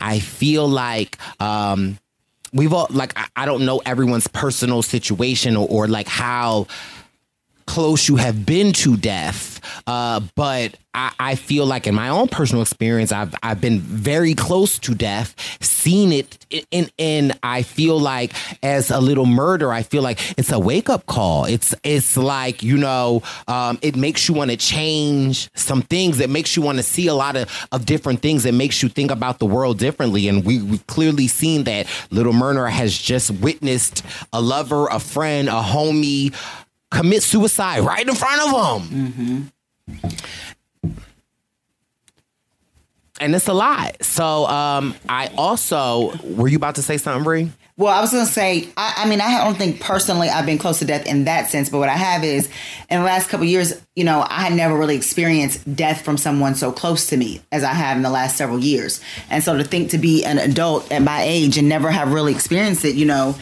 [0.01, 1.99] I feel like um,
[2.53, 6.67] we've all like I, I don't know everyone's personal situation or, or like how
[7.69, 9.61] close you have been to death.
[9.87, 14.35] Uh, but I, I feel like in my own personal experience, I've I've been very
[14.35, 18.33] close to death, seen it, and and I feel like
[18.65, 21.45] as a little murder, I feel like it's a wake up call.
[21.45, 26.21] It's it's like you know, um, it makes you want to change some things.
[26.21, 28.47] It makes you want to see a lot of of different things.
[28.47, 30.27] It makes you think about the world differently.
[30.29, 34.03] And we we've clearly seen that little murderer has just witnessed
[34.33, 36.35] a lover, a friend, a homie
[36.91, 39.53] commit suicide right in front of him.
[43.21, 44.03] And it's a lot.
[44.05, 47.51] So um, I also were you about to say something, Bree?
[47.77, 50.81] Well, I was gonna say, I, I mean, I don't think personally I've been close
[50.81, 52.49] to death in that sense, but what I have is,
[52.91, 56.17] in the last couple of years, you know, I had never really experienced death from
[56.17, 59.57] someone so close to me as I have in the last several years, and so
[59.57, 62.97] to think to be an adult at my age and never have really experienced it,
[62.97, 63.37] you know.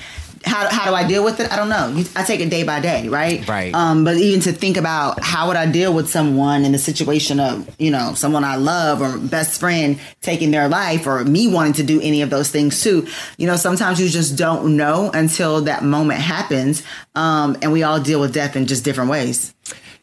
[0.46, 1.52] How, how do I deal with it?
[1.52, 1.88] I don't know.
[1.88, 3.46] You, I take it day by day, right?
[3.46, 3.74] Right.
[3.74, 7.40] Um, but even to think about how would I deal with someone in the situation
[7.40, 11.74] of, you know, someone I love or best friend taking their life or me wanting
[11.74, 13.06] to do any of those things too.
[13.36, 16.82] You know, sometimes you just don't know until that moment happens.
[17.14, 19.52] Um, and we all deal with death in just different ways.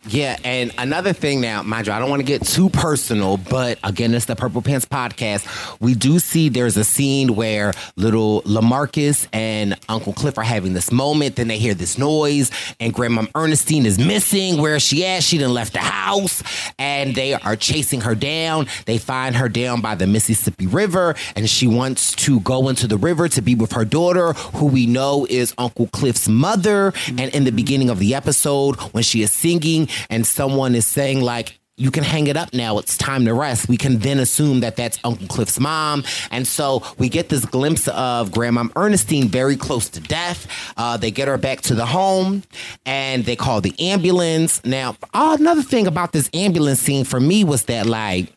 [0.05, 3.79] Yeah, and another thing now, mind you, I don't want to get too personal, but
[3.85, 5.47] again, it's the Purple Pants podcast.
[5.79, 10.91] We do see there's a scene where little Lamarcus and Uncle Cliff are having this
[10.91, 11.37] moment.
[11.37, 12.51] Then they hear this noise,
[12.81, 14.61] and Grandma Ernestine is missing.
[14.61, 15.23] Where is she at?
[15.23, 16.43] She didn't left the house,
[16.77, 18.67] and they are chasing her down.
[18.85, 22.97] They find her down by the Mississippi River, and she wants to go into the
[22.97, 26.91] river to be with her daughter, who we know is Uncle Cliff's mother.
[27.07, 31.21] And in the beginning of the episode, when she is singing, and someone is saying
[31.21, 32.77] like you can hang it up now.
[32.77, 33.67] It's time to rest.
[33.67, 36.03] We can then assume that that's Uncle Cliff's mom.
[36.29, 40.45] And so we get this glimpse of Grandma Ernestine very close to death.
[40.77, 42.43] Uh, they get her back to the home
[42.85, 44.63] and they call the ambulance.
[44.63, 48.31] Now, another thing about this ambulance scene for me was that, like,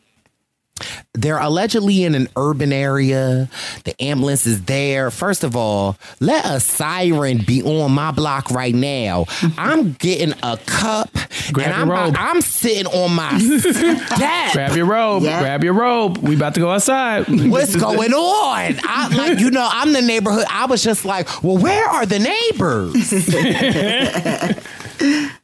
[1.13, 3.49] they're allegedly in an urban area.
[3.83, 5.11] The ambulance is there.
[5.11, 9.25] First of all, let a siren be on my block right now.
[9.57, 11.09] I'm getting a cup
[11.51, 12.15] Grab and I'm, robe.
[12.17, 14.53] I'm sitting on my step.
[14.53, 15.23] Grab your robe.
[15.23, 15.39] Yeah.
[15.39, 16.17] Grab your robe.
[16.17, 17.27] We about to go outside.
[17.49, 18.75] What's going on?
[18.83, 20.45] I like you know, I'm the neighborhood.
[20.49, 23.11] I was just like, well, where are the neighbors?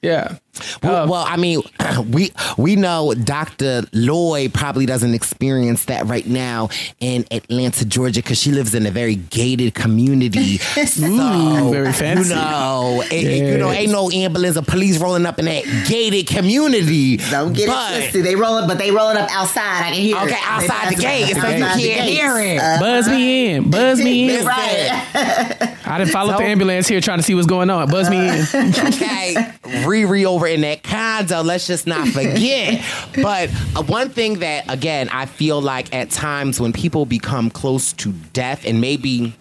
[0.01, 0.37] Yeah.
[0.83, 1.61] Well, well, I mean,
[2.11, 3.83] we we know Dr.
[3.91, 8.91] Lloyd probably doesn't experience that right now in Atlanta, Georgia, because she lives in a
[8.91, 10.57] very gated community.
[10.87, 12.29] so very fancy.
[12.29, 15.63] You know, it- it- you know, ain't no ambulance or police rolling up in that
[15.87, 17.17] gated community.
[17.17, 18.25] Don't get but, it twisted.
[18.25, 19.81] They roll up, but they rolling up outside.
[19.85, 20.23] I can hear it.
[20.23, 22.07] Okay, outside the gate, so you can't gates.
[22.17, 22.59] hear it.
[22.59, 23.69] Uh, Buzz me in.
[23.71, 24.45] Buzz me in.
[24.45, 25.69] right.
[25.85, 27.89] I didn't follow So- the ambulance here trying to see what's going on.
[27.89, 28.33] Buzz me in.
[28.53, 29.35] okay,
[29.83, 31.41] Riri over in that condo.
[31.41, 32.83] Let's just not forget.
[33.21, 37.93] but uh, one thing that, again, I feel like at times when people become close
[37.93, 39.35] to death, and maybe.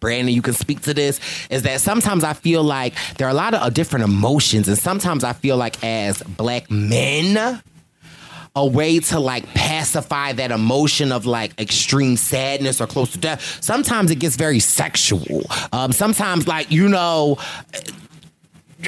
[0.00, 1.18] Brandon, you can speak to this.
[1.48, 4.76] Is that sometimes I feel like there are a lot of uh, different emotions, and
[4.76, 7.62] sometimes I feel like as black men,
[8.56, 13.62] a way to like pacify that emotion of like extreme sadness or close to death.
[13.62, 15.42] Sometimes it gets very sexual.
[15.72, 17.38] Um, sometimes, like you know,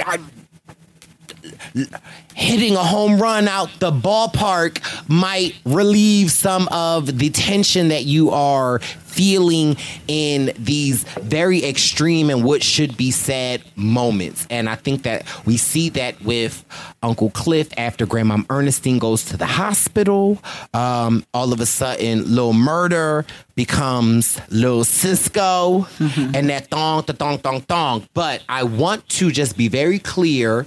[0.05, 0.19] I-
[2.35, 8.31] hitting a home run out the ballpark might relieve some of the tension that you
[8.31, 8.81] are
[9.17, 9.77] feeling
[10.09, 14.47] in these very extreme and what should be sad moments.
[14.51, 16.65] And I think that we see that with
[17.03, 20.39] Uncle Cliff after Grandma Ernestine goes to the hospital.
[20.75, 25.89] Um, all of a sudden, Lil Murda becomes Lil Sisqo
[26.35, 28.07] and that thong, thong, thong, thong.
[28.13, 30.67] But I want to just be very clear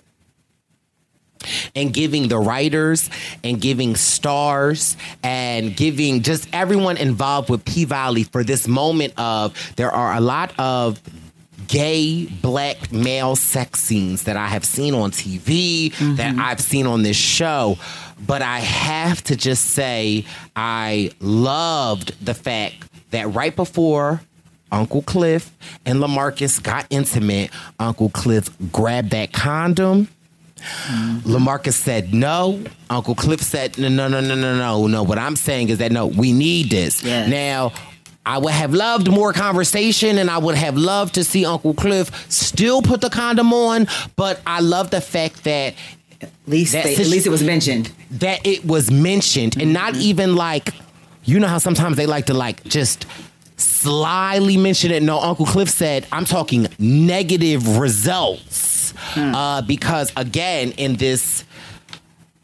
[1.76, 3.10] and giving the writers
[3.44, 9.74] and giving Starz and giving just everyone involved with P Valley for this moment of
[9.76, 11.02] there are a lot of
[11.68, 16.42] gay black male sex scenes that I have seen on TV, that mm-hmm.
[16.42, 17.78] I've seen on this show.
[18.26, 20.26] But I have to just say,
[20.56, 22.76] I loved the fact
[23.12, 24.22] that right before
[24.72, 25.52] Uncle Cliff
[25.86, 30.10] and Lamarcus got intimate, Uncle Cliff grabbed that condom.
[31.24, 32.64] Lamarcus said no.
[32.89, 35.03] Uncle Cliff said no, no, no, no, no, no, no.
[35.03, 37.03] What I'm saying is that no, we need this.
[37.03, 37.30] Yes.
[37.30, 37.74] Now,
[38.26, 42.32] I would have loved more conversation and I would have loved to see Uncle Cliff
[42.32, 45.74] still put the condom on, but I love the fact that
[46.22, 47.91] At least, they, at least it was mentioned.
[48.12, 50.01] that it was mentioned and not mm-hmm.
[50.03, 50.74] even like
[51.24, 53.05] you know how sometimes they like to like just
[53.57, 58.79] slyly mention it no uncle cliff said i'm talking negative results
[59.18, 61.43] uh, because again in this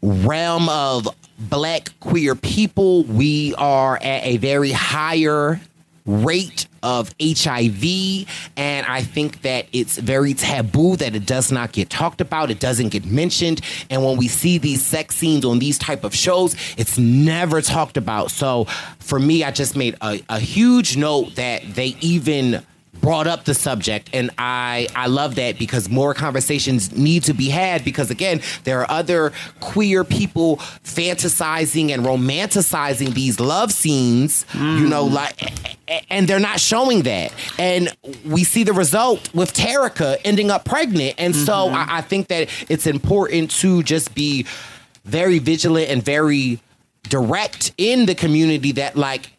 [0.02, 1.08] realm of
[1.38, 5.60] black queer people we are at a very higher
[6.06, 11.90] rate of HIV and I think that it's very taboo that it does not get
[11.90, 13.60] talked about it doesn't get mentioned
[13.90, 17.96] and when we see these sex scenes on these type of shows it's never talked
[17.96, 18.30] about.
[18.30, 18.66] So
[19.00, 22.64] for me I just made a, a huge note that they even
[23.06, 27.48] brought up the subject and I I love that because more conversations need to be
[27.48, 34.88] had because again there are other queer people fantasizing and romanticizing these love scenes you
[34.88, 35.12] know mm.
[35.12, 35.52] like
[36.10, 37.32] and they're not showing that.
[37.60, 41.76] And we see the result with Terica ending up pregnant and so mm-hmm.
[41.76, 44.46] I, I think that it's important to just be
[45.04, 46.58] very vigilant and very
[47.04, 49.30] direct in the community that like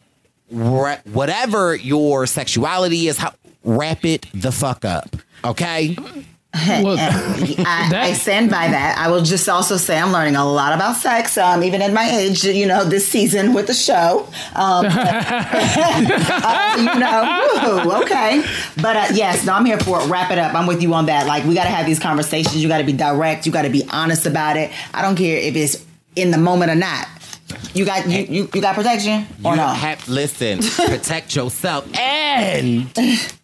[0.48, 3.34] whatever your sexuality is how
[3.68, 5.96] wrap it the fuck up okay
[6.54, 8.96] Well, I, I stand by that.
[8.98, 12.08] I will just also say I'm learning a lot about sex, um, even at my
[12.08, 14.26] age, you know, this season with the show.
[14.54, 18.42] Um, uh, you know, woo, okay.
[18.80, 20.08] But uh, yes, no, I'm here for it.
[20.08, 20.54] Wrap it up.
[20.54, 21.26] I'm with you on that.
[21.26, 22.56] Like, we got to have these conversations.
[22.56, 23.44] You got to be direct.
[23.44, 24.70] You got to be honest about it.
[24.94, 25.84] I don't care if it's
[26.16, 27.06] in the moment or not.
[27.74, 29.66] You got you, you, you got protection or you no?
[29.68, 32.90] have listen protect yourself and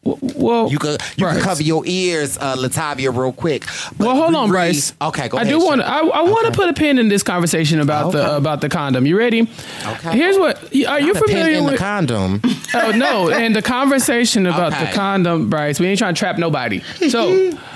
[0.03, 1.43] well, you could you can Bryce.
[1.43, 3.65] cover your ears uh latavia real quick
[3.97, 4.93] But well, hold on, Riri- Bryce.
[5.01, 5.81] okay go I ahead do want.
[5.81, 5.87] Shay.
[5.87, 9.07] I, I want to put a pin in this conversation about the about the condom.
[9.07, 9.49] You ready?
[9.87, 10.13] Okay.
[10.17, 10.63] Here's what.
[10.63, 11.81] Are you Not a pin familiar in the with?
[11.81, 12.41] condom
[12.75, 13.31] oh no!
[13.31, 14.87] And the conversation about Okay.
[14.87, 15.81] the condom, Bryce.
[15.81, 16.81] We ain't trying to trap nobody.
[17.09, 17.53] So.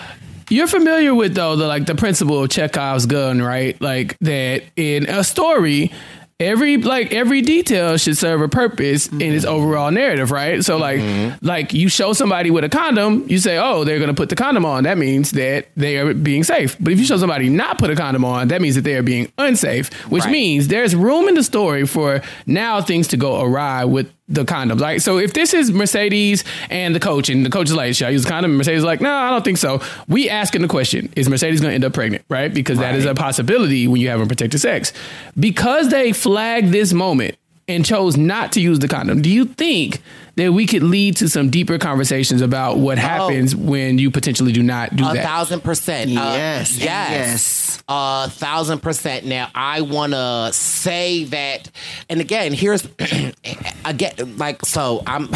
[0.51, 3.79] You're familiar with though the like the principle of Chekhov's gun, right?
[3.83, 5.93] Like that in a story,
[6.41, 9.55] every like every detail should serve a purpose in its mm-hmm.
[9.55, 10.65] overall narrative, right?
[10.65, 11.45] So like mm-hmm.
[11.45, 14.37] like you show somebody with a condom, you say, "Oh, they're going to put the
[14.37, 16.77] condom on." That means that they are being safe.
[16.79, 19.03] But if you show somebody not put a condom on, that means that they are
[19.03, 20.33] being unsafe, which Right.
[20.33, 24.81] means there's room in the story for now things to go awry with the condoms.
[24.81, 28.09] Like, so if this is Mercedes and the coach, and the coach is like, "Should
[28.09, 30.63] I use a condom?" And Mercedes is like, "No, I don't think so." We asking
[30.63, 32.25] the question: Is Mercedes going to end up pregnant?
[32.29, 32.53] Right?
[32.53, 34.93] Because that is a possibility when you have unprotected sex.
[35.39, 37.37] Because they flagged this moment
[37.69, 39.23] and chose not to use the condom.
[39.23, 40.01] Do you think
[40.39, 44.63] that we could lead to some deeper conversations about what happens when you potentially do
[44.63, 45.25] not do a that?
[45.25, 46.11] thousand percent.
[46.11, 46.85] Uh, Yes, yes.
[47.11, 47.83] yes.
[47.89, 49.27] A thousand percent.
[49.27, 51.71] Now, I want to say that,
[52.09, 52.87] and again, here's,
[53.85, 55.27] again, like, so I'm,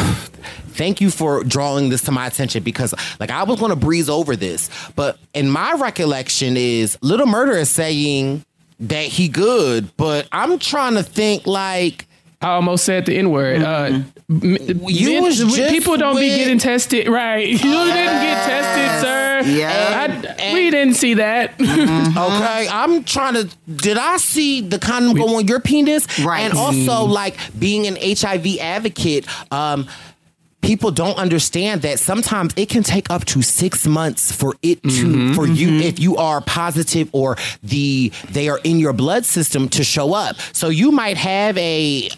[0.73, 4.07] thank you for drawing this to my attention because, like, I was going to breeze
[4.09, 8.45] over this, but in my recollection is Little Murder is saying
[8.79, 12.07] that he good, but I'm trying to think, like,
[12.43, 13.61] I almost said the N word.
[13.61, 13.89] Uh,
[14.29, 14.45] mm-hmm.
[14.45, 17.47] m- You men- people don't be getting tested, right?
[17.53, 19.41] You didn't get tested, sir.
[19.45, 20.53] Yeah.
[20.53, 21.57] We didn't see that.
[21.57, 22.17] Mm-hmm.
[22.23, 23.49] Okay, I'm trying to.
[23.67, 26.07] Did I see the condom go on your penis?
[26.19, 26.41] Right.
[26.41, 27.11] And also, mm-hmm.
[27.11, 29.87] like being an HIV advocate, um,
[30.63, 35.33] people don't understand that sometimes it can take up to six months for it to
[35.35, 39.83] for you if you are positive or the they are in your blood system to
[39.83, 40.37] show up.
[40.53, 42.09] So you might have a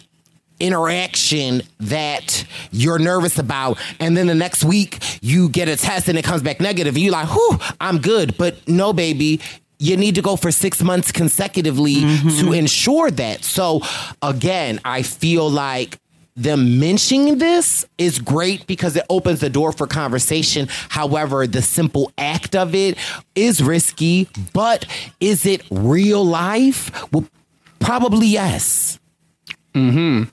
[0.60, 6.18] interaction that you're nervous about and then the next week you get a test and
[6.18, 9.40] it comes back negative and you're like whew i'm good but no baby
[9.78, 12.40] you need to go for six months consecutively mm-hmm.
[12.40, 13.82] to ensure that so
[14.22, 15.98] again i feel like
[16.36, 20.68] them mentioning this is great because it opens the door for conversation.
[20.90, 22.98] However, the simple act of it
[23.34, 24.84] is risky, but
[25.18, 27.10] is it real life?
[27.10, 27.24] Well,
[27.80, 29.00] probably yes.
[29.74, 30.24] Mm-hmm.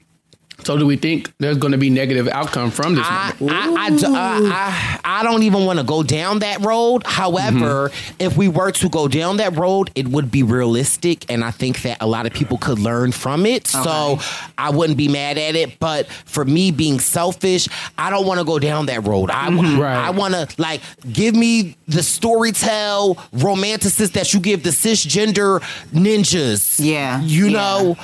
[0.66, 3.06] So do we think there's going to be negative outcome from this?
[3.08, 3.58] I, moment?
[3.78, 7.04] I, I, d- uh, I, I don't even want to go down that road.
[7.06, 11.52] However, if we were to go down that road, it would be realistic, and I
[11.52, 13.68] think that a lot of people could learn from it.
[13.68, 14.20] So
[14.58, 15.80] I wouldn't be mad at it.
[15.80, 19.30] But for me, being selfish, I don't want to go down that road.
[19.32, 19.96] I, Right.
[19.96, 25.60] I want to like give me the storytell romanticist that you give the cisgender
[25.92, 26.80] ninjas.
[26.84, 27.52] Yeah, you yeah.
[27.58, 27.98] know,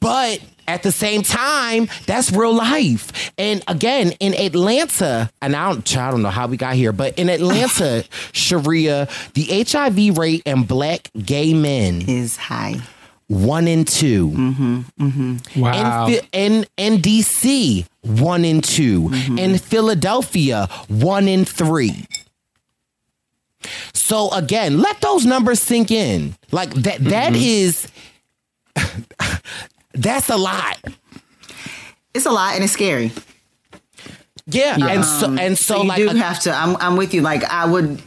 [0.00, 0.40] but
[0.70, 3.32] at the same time, that's real life.
[3.36, 7.18] And again, in Atlanta, and I don't, I don't know how we got here, but
[7.18, 12.80] in Atlanta, Sharia, the HIV rate in black gay men is high.
[13.26, 15.60] One in 2 mm-hmm, mm-hmm.
[15.60, 16.08] Wow.
[16.08, 19.38] In, in, in DC, one in 2 mm-hmm.
[19.38, 22.06] In Philadelphia, one in three.
[23.92, 26.34] So again, let those numbers sink in.
[26.50, 27.86] Like that that is
[29.94, 30.78] that's a lot.
[32.14, 33.12] It's a lot and it's scary.
[34.46, 36.52] Yeah, and so Um, and so, you like do a- have to.
[36.52, 37.20] I'm, I'm with you.
[37.20, 38.02] Like I would,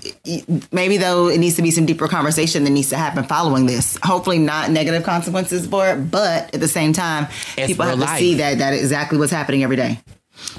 [0.74, 3.98] maybe though it needs to be some deeper conversation that needs to happen following this.
[4.04, 8.18] Hopefully not negative consequences for it, but at the same time, people have real to
[8.18, 10.00] see that that exactly what's happening every day.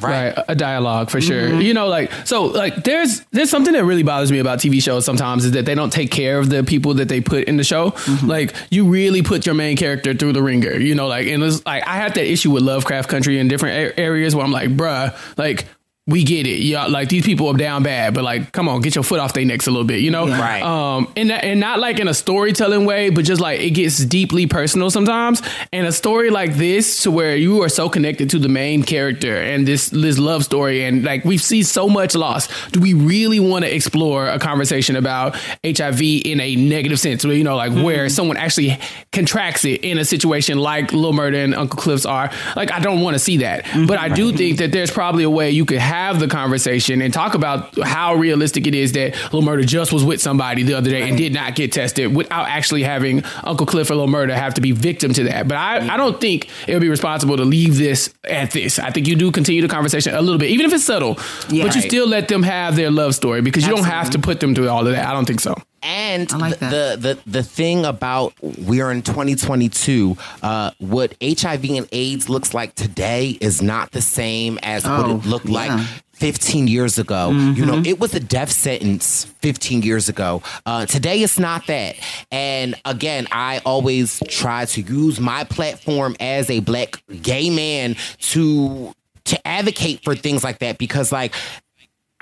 [0.00, 1.60] Right a- a dialogue for sure Mm-hmm.
[1.60, 5.04] you know like so like there's there's something that really bothers me about tv shows
[5.04, 7.64] sometimes is that they don't take care of the people that they put in the
[7.64, 8.26] show Mm-hmm.
[8.26, 11.64] like you really put your main character through the ringer you know like and it's
[11.66, 14.70] like i had that issue with lovecraft country in different a- areas where i'm like
[14.70, 15.66] bruh like
[16.06, 16.84] we get it, yeah.
[16.84, 19.46] Like these people are down bad, but like, come on, get your foot off their
[19.46, 20.28] necks a little bit, you know?
[20.28, 20.62] Right.
[20.62, 24.04] Um, and that, and not like in a storytelling way, but just like it gets
[24.04, 25.40] deeply personal sometimes.
[25.72, 29.34] And a story like this, to where you are so connected to the main character
[29.34, 32.48] and this this love story, and like we've seen so much loss.
[32.68, 37.34] Do we really want to explore a conversation about HIV in a negative sense, where
[37.34, 38.78] you know, like where someone actually
[39.12, 42.30] contracts it in a situation like Lil Murda and Uncle Cliff's are?
[42.56, 45.30] Like, I don't want to see that, but I do think that there's probably a
[45.30, 49.42] way you could have the conversation and talk about how realistic it is that Lil
[49.42, 52.82] Murda just was with somebody the other day and did not get tested without actually
[52.82, 55.48] having Uncle Cliff or Lil Murda have to be victim to that.
[55.48, 55.96] But I, I mm-hmm.
[55.96, 58.78] don't think it would be responsible to leave this at this.
[58.78, 61.18] I think you do continue the conversation a little bit, even if it's subtle,
[61.48, 61.64] Yeah.
[61.64, 61.90] but you Right.
[61.90, 64.68] still let them have their love story because you don't have to put them through
[64.68, 65.06] all of that.
[65.06, 65.54] I don't think so.
[65.84, 72.28] And like the, the the thing about we're in 2022, uh, what HIV and AIDS
[72.28, 75.70] looks like today is not the same as what Oh, it looked like
[76.12, 77.30] 15 years ago.
[77.32, 80.42] You know, it was a death sentence 15 years ago.
[80.64, 81.96] Uh, today, it's not that.
[82.32, 87.96] And again, I always try to use my platform as a black gay man
[88.32, 91.34] to to advocate for things like that because like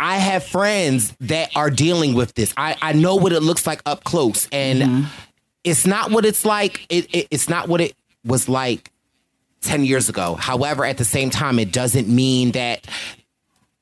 [0.03, 2.53] I have friends that are dealing with this.
[2.57, 5.07] I, I know what it looks like up close, and
[5.63, 6.85] it's not what it's like.
[6.89, 7.95] It, it it's not what it
[8.25, 8.91] was like
[9.61, 10.35] ten years ago.
[10.35, 12.85] However, at the same time, it doesn't mean that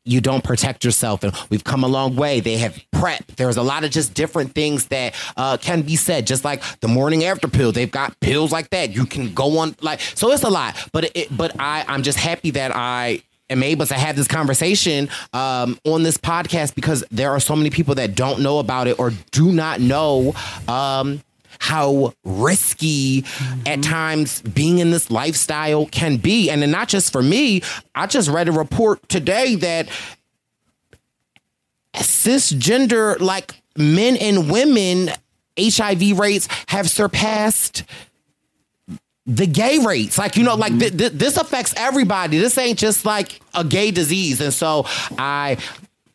[0.04, 1.22] you don't protect yourself.
[1.24, 2.40] And we've come a long way.
[2.40, 3.36] They have PrEP.
[3.36, 6.26] There's a lot of just different things that uh, can be said.
[6.26, 8.90] Just like the morning after pill, they've got pills like that.
[8.90, 10.30] You can go on like so.
[10.32, 13.94] It's a lot, but it, but I I'm just happy that I am able to
[13.94, 18.40] have this conversation um, on this podcast because there are so many people that don't
[18.40, 20.34] know about it or do not know.
[20.68, 21.22] Um,
[21.58, 23.22] how risky
[23.66, 26.48] at times being in this lifestyle can be.
[26.48, 27.60] And then not just for me,
[27.94, 29.86] I just read a report today that
[31.94, 35.10] cisgender, like men and women,
[35.58, 37.84] HIV rates have surpassed
[39.26, 40.18] the gay rates.
[40.18, 42.38] Like, you know, like th- th- this affects everybody.
[42.38, 44.40] This ain't just like a gay disease.
[44.40, 44.84] And so
[45.18, 45.58] I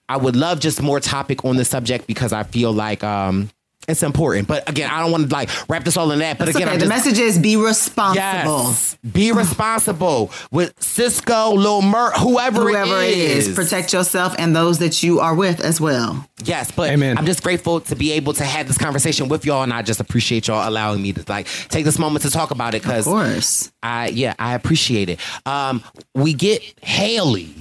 [0.07, 3.49] I would love just more topic on the subject because I feel like um
[3.87, 4.47] it's important.
[4.47, 6.37] But again, I don't want to like wrap this all in that.
[6.37, 6.73] But It's again, okay.
[6.75, 8.21] I'm the just, message is be responsible.
[8.21, 8.97] Yes.
[9.11, 13.53] Be responsible with Sisqo, Lil Mer, whoever, Whoever it is.
[13.53, 16.27] protect yourself and those that you are with as well.
[16.43, 17.17] Yes, but Amen.
[17.17, 19.99] I'm just grateful to be able to have this conversation with y'all, and I just
[19.99, 23.13] appreciate y'all allowing me to like take this moment to talk about it because, Of
[23.13, 23.71] because course.
[23.83, 25.19] I yeah I appreciate it.
[25.47, 25.83] Um,
[26.13, 27.53] we get Haley.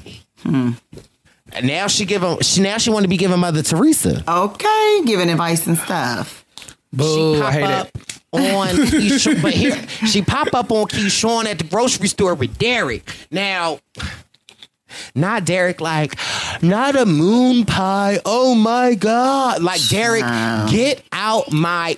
[1.62, 2.38] Now she give him.
[2.40, 4.22] She now she want to be giving Mother Teresa.
[4.26, 6.44] Okay, giving advice and stuff.
[6.92, 8.20] Boo, she I pop hate up it.
[8.32, 9.76] on Keyshawn, but here
[10.08, 13.08] she pop up on Keyshawn at the grocery store with Derek.
[13.30, 13.78] Now,
[15.14, 16.16] not Derek like
[16.62, 18.18] not a moon pie.
[18.24, 19.62] Oh my god!
[19.62, 20.22] Like Derek,
[20.70, 21.96] get out my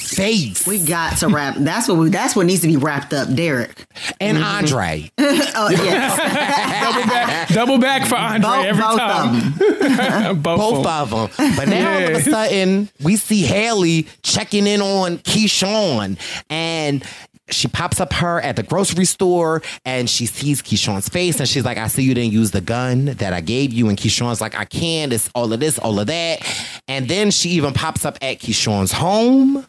[0.00, 0.66] face.
[0.66, 1.56] We got to wrap.
[1.58, 2.08] That's what we.
[2.10, 3.86] That's what needs to be wrapped up, Derek.
[4.20, 4.46] and mm-hmm.
[4.46, 5.10] Andre.
[5.52, 6.16] Oh yes,
[6.80, 9.36] Double back, double back for Andre both, every both time.
[9.36, 10.42] of them.
[10.42, 11.56] both, both of them.
[11.56, 17.04] But now all of a sudden, we see Haley checking in on Keyshawn, and
[17.52, 21.64] she pops up her at the grocery store and she sees Keyshawn's face and she's
[21.64, 23.88] like, I see you didn't use the gun that I gave you.
[23.88, 25.12] And Keyshawn's like, I can.
[25.12, 26.46] It's all of this, all of that.
[26.88, 29.66] And then she even pops up at Keyshawn's home.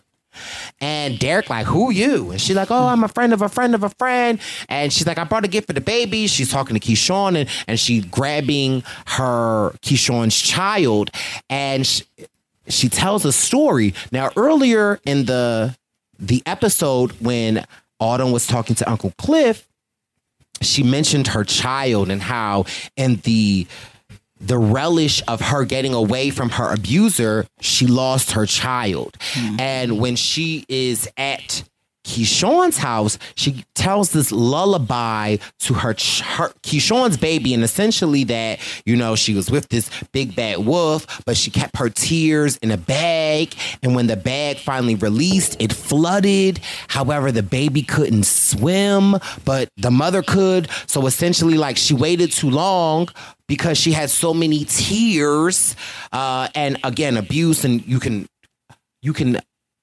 [0.80, 2.32] And Derek like, who you?
[2.32, 4.40] And she's like, oh, I'm a friend of a friend of a friend.
[4.70, 6.28] And she's like, I brought a gift for the baby.
[6.28, 11.12] She's talking to Keyshawn and, and she grabbing her Keyshawn's child.
[11.50, 12.04] And she,
[12.68, 13.94] she tells a story.
[14.12, 15.76] Now, earlier in the
[16.18, 17.66] the episode when
[18.00, 19.68] Autumn was talking to Uncle Cliff,
[20.62, 22.66] she mentioned her child and how
[22.96, 23.68] in the
[24.42, 29.18] the relish of her getting away from her abuser, she lost her child.
[29.20, 29.60] Hmm.
[29.60, 31.64] And when she is at
[32.12, 38.98] Keyshawn's house, she tells this lullaby to her, her Keyshawn's baby, and essentially that you
[38.98, 42.76] know she was with this big bad wolf, but she kept her tears in a
[42.76, 46.60] bag, and when the bag finally released, it flooded.
[46.90, 50.68] However, the baby couldn't swim, but the mother could.
[50.88, 53.08] So essentially, like she waited too long
[53.48, 55.78] because she had so many tears,
[56.12, 58.28] uh, and again, abuse, and you can
[59.02, 59.40] you can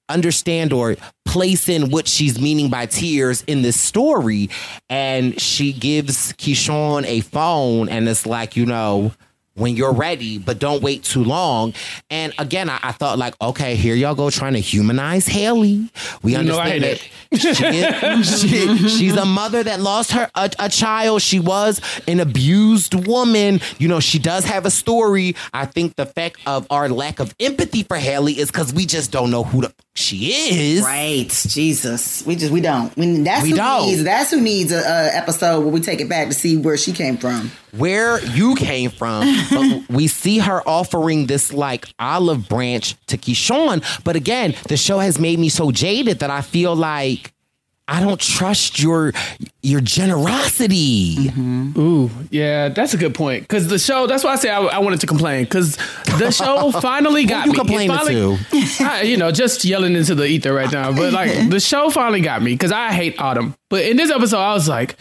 [0.09, 0.95] understand or
[1.25, 4.49] place in what she's meaning by tears in this story.
[4.89, 9.11] And she gives Keyshawn a phone and it's like, you know,
[9.55, 11.73] when you're ready, but don't wait too long.
[12.09, 15.89] And again, I, I thought like, okay, here y'all go trying to humanize Haley.
[16.23, 16.99] We You understand that
[17.37, 21.21] she is- she- she's a mother that lost her a, a child.
[21.21, 23.59] She was an abused woman.
[23.79, 25.35] You know, she does have a story.
[25.53, 29.11] I think the fact of our lack of empathy for Haley is because we just
[29.11, 30.81] don't know who fuck she is.
[30.81, 32.25] Right, Jesus.
[32.25, 32.95] We just we don't.
[32.97, 33.87] We, that's We who don't.
[33.87, 34.03] needs.
[34.03, 36.91] That's who needs a, a episode where we take it back to see where she
[36.93, 37.51] came from.
[37.75, 39.25] where you came from.
[39.51, 43.83] but we see her offering this like olive branch to Keyshawn.
[44.03, 47.33] But again, the show has made me so jaded that I feel like
[47.91, 49.13] I don't trust your
[49.63, 51.15] your generosity.
[51.15, 51.79] Mm-hmm.
[51.79, 53.43] Ooh, yeah, that's a good point.
[53.43, 55.43] Because the show, that's why I say I, I wanted to complain.
[55.43, 55.75] Because
[56.19, 57.57] the show finally got you me.
[57.57, 58.37] Complaining finally-
[58.79, 60.91] I, you know, just yelling into the ether right now.
[60.91, 63.55] But like, the show finally got me because I hate Autumn.
[63.69, 64.95] But in this episode, I was like,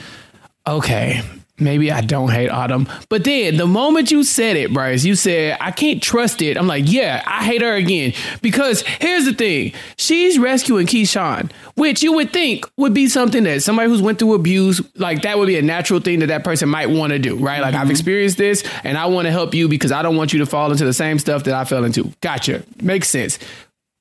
[0.67, 1.21] okay,
[1.59, 2.89] maybe I don't hate Autumn.
[3.09, 6.57] But then the moment you said it, Bryce, you said, I can't trust it.
[6.57, 8.13] I'm like, yeah, I hate her again.
[8.43, 13.63] Because here's the thing she's rescuing Keyshawn, which you would think would be something that
[13.63, 16.69] somebody who's went through abuse, like that would be a natural thing that that person
[16.69, 17.61] might want to do, right?
[17.61, 17.91] Like, I've mm-hmm.
[17.93, 20.71] experienced this and I want to help you because I don't want you to fall
[20.71, 22.13] into the same stuff that I fell into.
[22.21, 22.63] Gotcha.
[22.83, 23.39] Makes sense.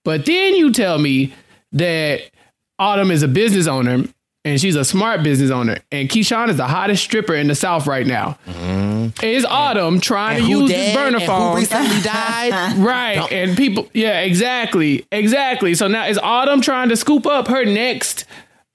[0.03, 1.33] But then you tell me
[1.73, 2.21] that
[2.79, 4.05] Autumn is a business owner
[4.47, 5.77] and she's a smart business owner.
[5.91, 8.37] And Keyshawn is the hottest stripper in the South right now.
[8.45, 9.25] Mm-hmm.
[9.25, 12.77] Is Autumn trying to use dead this burner and who recently died?
[12.77, 13.31] right.
[13.31, 15.05] And people, yeah, exactly.
[15.11, 15.75] Exactly.
[15.75, 18.25] So now is Autumn trying to scoop up her next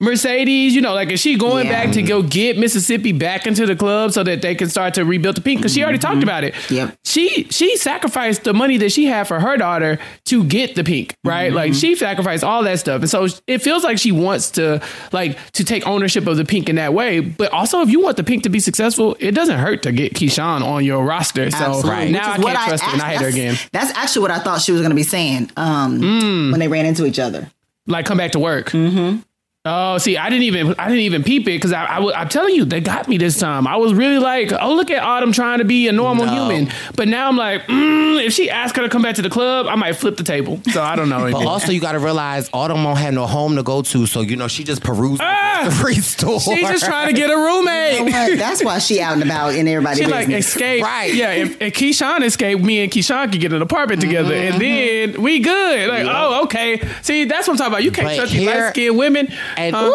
[0.03, 0.75] Mercedes?
[0.75, 1.85] You know, like is she going Yeah.
[1.85, 5.05] back to go get Mississippi back into the club so that they can start to
[5.05, 5.57] rebuild the Pynk?
[5.57, 6.53] Because she already talked about it.
[6.69, 6.97] Yep.
[7.05, 11.13] She she sacrificed the money that she had for her daughter to get the Pynk,
[11.23, 11.51] right?
[11.53, 13.01] Like she sacrificed all that stuff.
[13.01, 14.81] And so it feels like she wants to
[15.11, 17.19] like to take ownership of the Pynk in that way.
[17.21, 20.13] But also if you want the Pynk to be successful, it doesn't hurt to get
[20.13, 21.49] Keyshawn on your roster.
[21.49, 22.11] So Absolutely.
[22.11, 23.55] now I can't trust her and I hate her again.
[23.71, 26.51] That's actually what I thought she was going to be saying um, Mm.
[26.51, 27.49] when they ran into each other.
[27.87, 28.71] like come back to work.
[28.71, 29.19] Mm-hmm.
[29.65, 32.27] Oh, see, I didn't even I didn't even peep it because I, I w- I'm
[32.27, 33.65] telling you, they got me this time.
[33.65, 36.33] I was really like, oh, look at Autumn trying to be a normal No.
[36.33, 39.29] human, but now I'm like, mm, if she asks her to come back to the
[39.29, 40.59] club, I might flip the table.
[40.73, 41.31] So I don't know.
[41.31, 44.19] But also, you got to realize Autumn don't have no home to go to, so
[44.19, 45.61] you know she just perused Ah!
[45.63, 46.41] the free store.
[46.41, 48.37] She's just trying to get a You know roommate.
[48.37, 50.01] That's why she out and about in everybody.
[50.01, 51.13] She like escape, Right.
[51.13, 55.21] Yeah, if, if Keyshawn escaped, me and Keyshawn could get an apartment together, and then
[55.21, 55.87] we good.
[55.87, 56.81] Like, oh, okay.
[57.01, 57.83] See, that's what I'm talking about.
[57.83, 59.33] You can't But trust these light skinned women.
[59.57, 59.93] And Huh?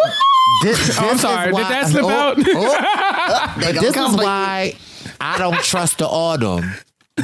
[0.63, 1.51] this, Oh, I'm sorry.
[1.51, 2.37] is Did why- that slip oh, out?
[2.39, 3.55] oh.
[3.61, 4.75] They gonna this is why
[5.21, 6.73] I don't trust the Autumn.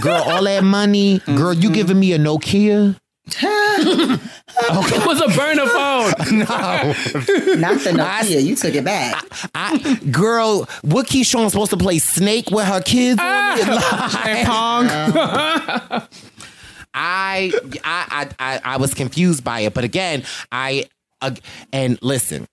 [0.01, 1.73] Girl, all that money, girl, you mm-hmm.
[1.75, 2.99] giving me a Nokia?
[3.27, 6.39] it was a burner phone.
[6.39, 6.45] No.
[7.59, 8.43] Not the Nokia.
[8.45, 9.25] You took it back.
[9.55, 13.19] I, girl, what Keyshawn supposed to play Snake with her kids?
[13.21, 14.23] on ah!
[14.25, 14.29] it?
[14.29, 16.09] and Pong.
[16.97, 17.51] I,
[17.83, 20.23] I, I, I, I was confused by it, but again,
[20.53, 20.85] I,
[21.27, 21.35] uh,
[21.73, 22.47] and listen.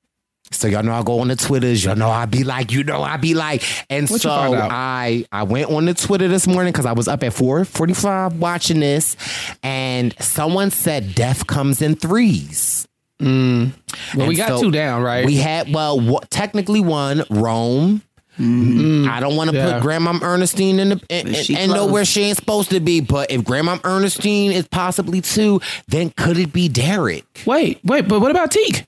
[0.54, 1.86] So y'all know I go on the Twitters.
[1.86, 4.30] Y'all know I be like, you know, I be like, and What so?
[4.30, 7.94] I I went on the Twitter this morning because I was up at four forty
[7.94, 9.16] five watching this,
[9.64, 12.86] and someone said death comes in threes.
[13.22, 13.72] Mm.
[14.16, 15.26] Well, we got so two down, right?
[15.26, 18.02] We had well, wha- technically one Rome.
[18.40, 19.74] I don't want to Yeah.
[19.74, 23.00] put Grandma Ernestine in the and, But and know where she ain't supposed to be.
[23.02, 27.26] But if Grandma Ernestine is possibly two, then could it be Derek?
[27.46, 28.86] wait, wait, but what about Teak?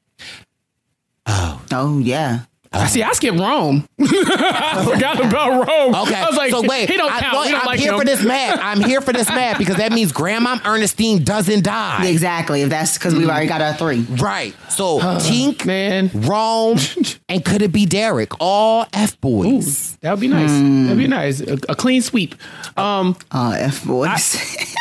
[1.26, 2.42] Oh, oh yeah.
[2.74, 3.04] I see.
[3.04, 3.88] I skipped Rome.
[4.00, 5.96] I forgot about Rome.
[5.96, 6.16] Okay.
[6.16, 7.46] I was like, so wait, he don't I, count.
[7.46, 8.00] he don't am like here him.
[8.00, 8.60] for this math.
[8.62, 12.08] I'm here for this math because that means Grandma Ernestine doesn't die.
[12.08, 12.62] Exactly.
[12.64, 14.02] If that's because we've already got our three.
[14.02, 14.56] Right.
[14.70, 16.10] So Tink, man.
[16.14, 16.78] Rome,
[17.30, 18.32] and could it be Derek?
[18.40, 19.98] All F boys.
[20.02, 20.52] That would be nice.
[20.52, 21.42] That'd be nice.
[21.42, 22.36] A, a clean sweep.
[22.78, 24.10] Um, uh, F boys.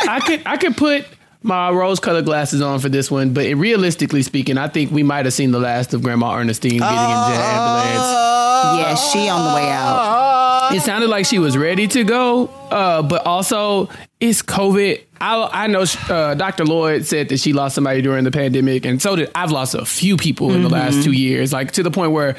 [0.08, 1.06] I could I could put
[1.42, 5.24] my rose colored glasses on for this one, but realistically speaking, I think we might
[5.26, 8.78] have seen the last of Grandma Ernestine getting into the ambulance.
[8.78, 10.74] yeah, she on the way out.
[10.74, 13.88] It sounded like she was ready to go, uh, but also
[14.20, 15.02] it's COVID.
[15.20, 16.64] I, I know uh, Dr.
[16.64, 19.84] Lloyd said that she lost somebody during the pandemic, and so did I've lost a
[19.84, 22.36] few people in the last two years, like to the point where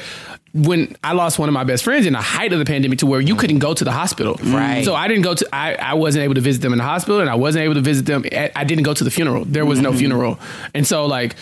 [0.54, 3.06] when I lost one of my best friends in the height of the pandemic to
[3.06, 4.38] where you couldn't go to the hospital.
[4.40, 4.84] Right.
[4.84, 7.20] So I didn't go to, I, I wasn't able to visit them in the hospital
[7.20, 8.24] and I wasn't able to visit them.
[8.30, 9.44] At, I didn't go to the funeral.
[9.44, 9.98] There was no mm-hmm.
[9.98, 10.38] funeral.
[10.72, 11.34] And so like,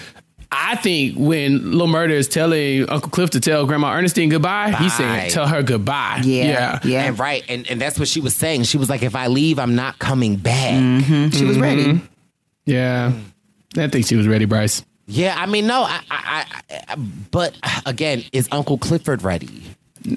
[0.51, 4.93] I think when Lil Murda is telling Uncle Cliff to tell Grandma Ernestine goodbye, he's
[4.93, 4.97] Bye.
[4.99, 6.23] saying, tell her goodbye.
[6.25, 6.81] Yeah.
[6.83, 7.05] Yeah.
[7.05, 8.63] And right, and, and that's what she was saying.
[8.65, 10.73] She was like, if I leave, I'm not coming back.
[10.73, 11.37] Mm-hmm.
[11.37, 11.85] She was ready.
[11.85, 12.07] Mm-hmm.
[12.65, 13.13] Yeah.
[13.77, 14.83] I think she was ready, Bryce.
[15.07, 16.47] Yeah, I mean, no, I, I,
[16.89, 16.95] I,
[17.31, 19.63] but again, is Uncle Clifford ready?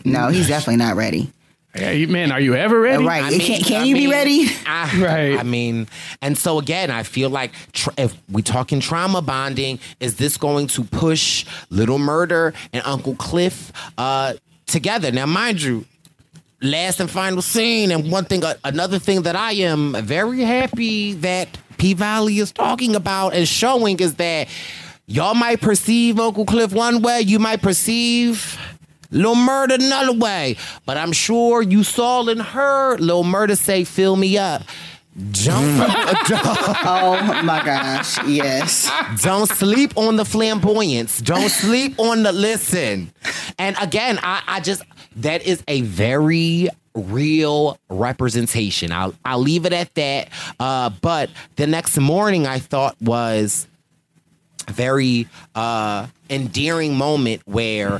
[0.03, 1.31] No, he's definitely not ready.
[1.73, 3.03] Hey, man, are you ever ready?
[3.03, 3.21] Right.
[3.23, 4.47] I mean, can can I you be ready?
[4.65, 5.37] I, Right.
[5.39, 5.87] I mean,
[6.21, 10.67] and so again, I feel like tr- if we're talking trauma bonding, is this going
[10.67, 14.35] to push Little Murda and Uncle Cliff uh,
[14.67, 15.11] together?
[15.11, 15.83] Now, mind you,
[16.69, 21.57] last and final scene, and one thing, another thing that I am very happy that
[21.77, 24.47] P Valley is talking about and showing is that
[25.07, 28.59] y'all might perceive Uncle Cliff one way, you might perceive.
[29.11, 30.57] Lil Murda another way.
[30.85, 34.63] But I'm sure you saw and heard Lil Murda say, fill me up.
[35.15, 35.85] Don't, mm.
[36.83, 38.21] Oh my gosh.
[38.27, 38.91] Yes.
[39.23, 41.21] don't sleep on the flamboyance.
[41.21, 43.13] Don't sleep on the listen.
[43.57, 44.83] And again, I, I just
[45.15, 48.91] that is a very real representation.
[48.91, 50.29] I'll I'll leave it at that.
[50.59, 53.67] Uh, but the next morning I thought was
[54.67, 57.99] a very uh, endearing moment where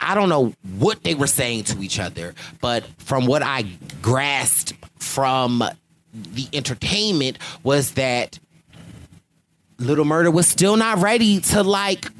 [0.00, 3.66] I don't know what they were saying to each other, but from what I
[4.00, 5.62] grasped from
[6.12, 8.38] the entertainment was that
[9.78, 12.10] Little Murda was still not ready to like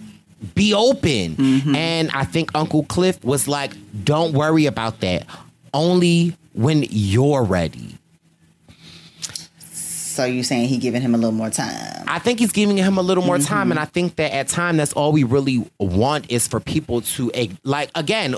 [0.54, 1.74] be open.
[1.74, 3.72] And I think Uncle Cliff was like,
[4.04, 5.26] don't worry about that.
[5.72, 7.96] Only when you're ready.
[9.58, 12.04] So you're saying he giving him a little more time?
[12.06, 14.76] I think he's giving him a little more time, and I think that at time
[14.76, 18.34] that's all we really want is for people to eh, like again.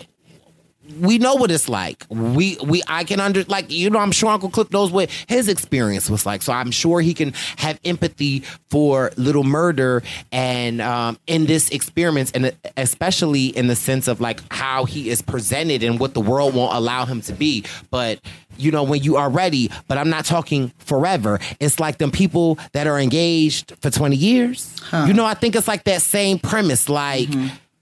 [1.00, 2.04] We know what it's like.
[2.10, 5.48] We we I can under like you know I'm sure Uncle Cliff knows what his
[5.48, 6.42] experience was like.
[6.42, 12.32] So I'm sure he can have empathy for Little Murda and um, in this experience,
[12.32, 16.54] and especially in the sense of like how he is presented and what the world
[16.54, 17.64] won't allow him to be.
[17.90, 18.20] But
[18.58, 19.70] you know when you are ready.
[19.86, 21.38] But I'm not talking forever.
[21.60, 24.74] It's like them people that are engaged for 20 years.
[25.06, 26.88] You know I think it's like that same premise.
[26.88, 27.28] Like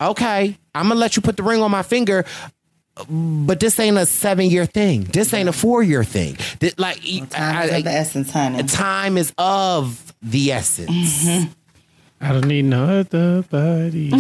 [0.01, 2.25] okay, I'm gonna let you put the ring on my finger
[3.09, 5.05] but this ain't a seven year thing.
[5.05, 6.37] This ain't a four year thing.
[6.59, 6.99] This, like
[7.31, 8.63] Time is I- of the essence, honey.
[8.65, 11.25] time is of the essence.
[12.23, 14.13] I don't need no other body.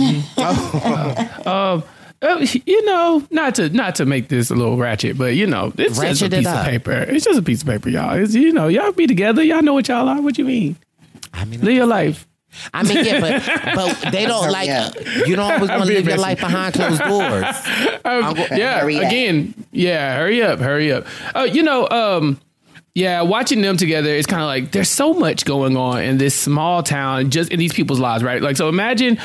[1.46, 1.82] um,
[2.22, 5.72] uh, you know, not to not to make this a little ratchet, but you know,
[5.78, 6.92] it's just a piece of paper.
[6.92, 8.14] It's just a piece of paper, y'all.
[8.18, 9.42] It's, you know, y'all be together.
[9.42, 10.20] Y'all know what y'all are.
[10.20, 10.76] What you mean?
[11.32, 12.26] I mean, Live your life.
[12.74, 14.90] I mean, yeah, but, but they don't like Yeah.
[15.26, 17.44] you don't always want to being live your life behind closed doors.
[18.05, 19.05] Um, yeah, Hurry up.
[19.05, 21.07] again, yeah, hurry up, hurry up.
[21.34, 22.40] Uh, you know, um,
[22.94, 26.34] yeah, watching them together, it's kind of like there's so much going on in this
[26.34, 28.42] small town, just in these people's lives, right?
[28.42, 29.18] Like, so imagine,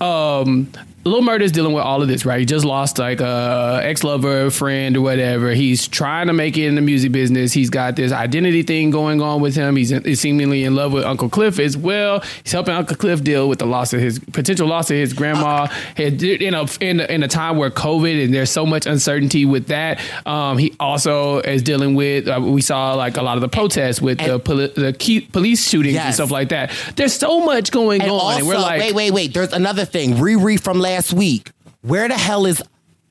[0.00, 0.68] um,
[1.04, 2.40] Lil Murda's dealing with all of this, right?
[2.40, 5.50] He just lost like a ex lover, friend, or whatever.
[5.52, 7.52] He's trying to make it in the music business.
[7.52, 9.76] He's got this identity thing going on with him.
[9.76, 12.20] He's, he's seemingly in love with Uncle Cliff as well.
[12.42, 15.66] He's helping Uncle Cliff deal with the loss of his potential loss of his grandma.
[15.96, 19.44] Had- in a in a, in a time where COVID and there's so much uncertainty
[19.44, 20.00] with that.
[20.26, 22.28] Um, he also is dealing with.
[22.28, 25.68] Uh, we saw like a lot of the protests with the poli- the key, police
[25.68, 26.72] shootings and stuff like that.
[26.96, 29.34] There's so much going And on, also, and we're like, wait, wait, wait.
[29.34, 30.14] There's another thing.
[30.14, 31.50] Riri from last week.
[31.82, 32.62] Where the hell is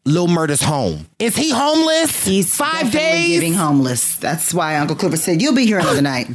[0.06, 1.06] Lil Murda's home?
[1.20, 2.26] Is he homeless?
[2.26, 3.30] He's five days.
[3.30, 4.16] Giving homeless.
[4.16, 6.28] That's why Uncle Clifford said you'll be here another night.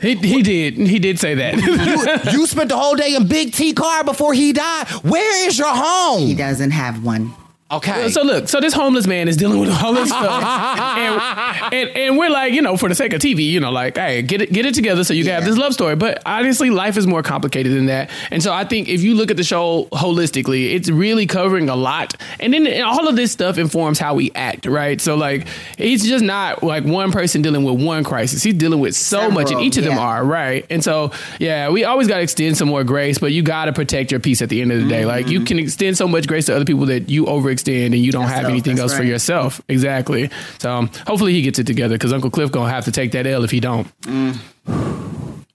[0.00, 1.56] He he did he did say that.
[1.56, 4.88] you, you spent the whole day in Big T car before he died.
[5.02, 6.20] Where is your home?
[6.26, 7.34] He doesn't have one.
[7.72, 8.08] Okay.
[8.10, 12.18] So look, so this homeless man is dealing with all this stuff, and, and and
[12.18, 14.52] we're like, you know, for the sake of TV, you know, like, hey, get it
[14.52, 15.94] get it together so you can have this love story.
[15.94, 18.10] But honestly, life is more complicated than that.
[18.32, 21.76] And so I think if you look at the show holistically, it's really covering a
[21.76, 25.00] lot, and then and all of this stuff informs how we act, right?
[25.00, 25.46] So like,
[25.78, 28.42] he's just not like one person dealing with one crisis.
[28.42, 30.66] He's dealing with so much, and each of them are right.
[30.70, 33.72] And so yeah, we always got to extend some more grace, but you got to
[33.72, 35.04] protect your peace at the end of the day.
[35.04, 35.46] Like you mm-hmm.
[35.46, 37.28] can extend so much grace to other people that you
[37.64, 39.60] overextend and you don't have anything that's else for yourself.
[39.68, 40.30] Exactly.
[40.58, 43.26] So um, hopefully he gets it together because Uncle Cliff gonna have to take that
[43.26, 43.86] L if he don't.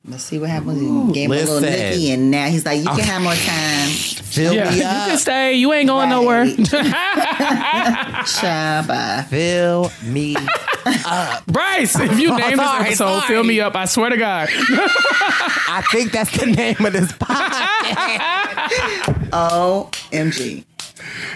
[0.07, 0.79] Let's see what happens.
[0.79, 1.99] He gave him a little listen.
[1.99, 5.17] nookie, and now he's like, "You can have more time." Fill Yeah, me you can
[5.17, 5.53] stay.
[5.55, 6.15] You ain't going Right.
[6.15, 6.45] nowhere.
[8.25, 9.25] Shabba.
[9.25, 10.35] Fill me
[11.05, 13.27] up, Bryce, if you name this sorry, episode, sorry.
[13.27, 13.75] fill me up.
[13.75, 14.47] I swear to God.
[14.51, 18.69] I think that's the name of this podcast.
[19.31, 20.65] OMG.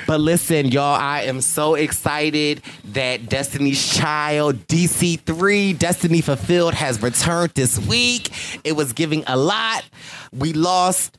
[0.08, 7.52] But listen, y'all, I am so excited that Destiny's Child DC3 Destiny Fulfilled has returned
[7.56, 8.32] this week.
[8.64, 9.86] It was giving a lot.
[10.32, 11.18] We lost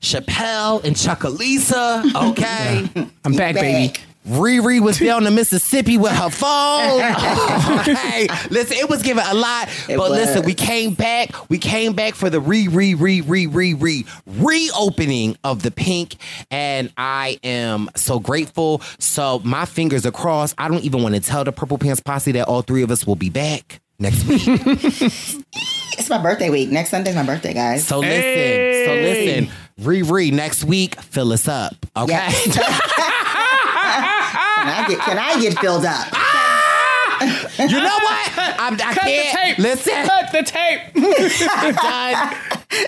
[0.00, 3.10] Chappelle and Chuckalisa, okay?
[3.24, 3.94] I'm back, baby.
[4.26, 7.00] Riri was down in Mississippi with her phone.
[7.80, 8.28] okay.
[8.50, 9.68] Listen, it was giving a lot.
[9.88, 11.50] It but listen, we came back.
[11.50, 16.16] We came back for the re, re, re, re, re, re, reopening of the Pynk.
[16.50, 18.80] And I am so grateful.
[18.98, 20.54] So my fingers are crossed.
[20.58, 23.06] I don't even want to tell the Purple Pants Posse that all three of us
[23.06, 24.42] will be back next week.
[25.98, 26.70] It's my birthday week.
[26.70, 27.86] Next Sunday's my birthday, guys.
[27.86, 29.40] So listen, so Hey.
[29.42, 29.54] listen.
[29.80, 31.74] Riri, next week, fill us up.
[31.94, 32.12] Okay.
[32.46, 33.48] Yeah.
[33.92, 36.06] Can I get can I get filled up?
[37.58, 38.32] you know what?
[38.58, 39.38] I'm, I Cut the can't.
[39.38, 39.58] tape.
[39.58, 40.06] Listen.
[40.06, 40.80] Cut the tape.
[40.94, 42.36] Done.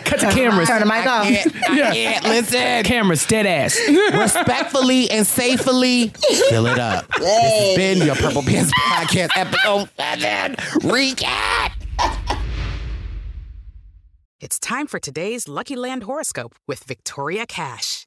[0.04, 0.66] Cut the cameras.
[0.68, 1.26] Turn the mic I off.
[1.26, 1.92] can't, I Yeah.
[1.92, 2.82] can't listen.
[2.84, 3.78] Cameras, dead ass.
[4.12, 6.08] Respectfully and safely,
[6.48, 7.06] fill it up.
[7.18, 10.56] This has been your Purple Pants Podcast episode 7
[10.88, 11.72] recap.
[14.40, 18.06] It's time for today's Lucky Land horoscope with Victoria Cash.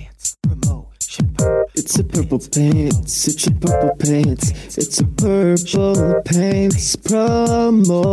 [1.73, 8.11] It's a purple pants, it's a purple pants, it's a purple pants promotion.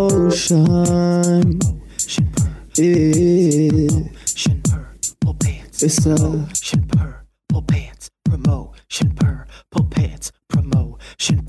[5.80, 6.46] It's a.
[7.48, 9.14] Purple pants promotion.
[9.14, 11.46] Purple pants promotion.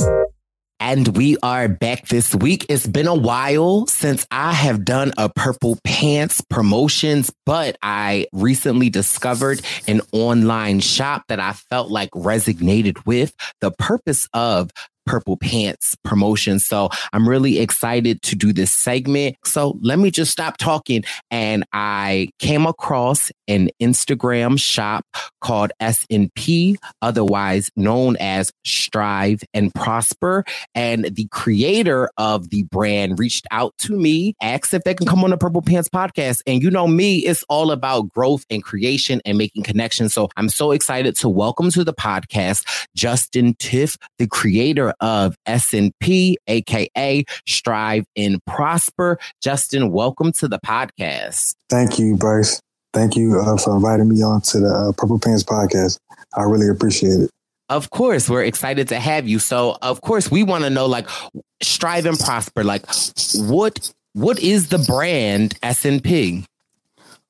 [0.81, 2.65] And we are back this week.
[2.69, 8.89] It's been a while since I have done a Purple Pants promotions, but I recently
[8.89, 14.71] discovered an online shop that I felt like resonated with the purpose of
[15.09, 16.59] Purple Pants promotion.
[16.59, 19.37] So I'm really excited to do this segment.
[19.43, 21.03] So let me just stop talking.
[21.31, 25.03] And I came across an Instagram shop
[25.41, 30.45] called SNP, otherwise known as Strive and Prosper.
[30.75, 35.23] And the creator of the brand reached out to me, asked if they can come
[35.23, 36.43] on the Purple Pants podcast.
[36.45, 40.13] And you know me, it's all about growth and creation and making connections.
[40.13, 46.35] So I'm so excited to welcome to the podcast Justin Tiff, the creator of SNP,
[46.47, 49.19] aka Strive and Prosper.
[49.41, 51.55] Justin, welcome to the podcast.
[51.69, 52.61] Thank you, Bryce.
[52.93, 55.99] Thank you uh, for inviting me on to the uh, Purple Pants podcast.
[56.35, 57.29] I really appreciate it.
[57.69, 59.37] Of course, we're excited to have you.
[59.37, 61.07] So, of course, we want to know like
[61.61, 62.63] strive and prosper.
[62.63, 62.83] Like,
[63.35, 66.45] what what is the brand SNP?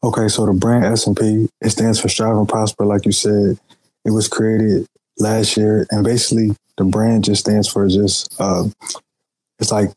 [0.02, 3.60] Okay, so the brand S&P, it stands for Strive and Prosper, like you said.
[4.06, 4.88] It was created
[5.20, 8.66] last year, and basically the brand just stands for just, uh,
[9.60, 9.90] it's like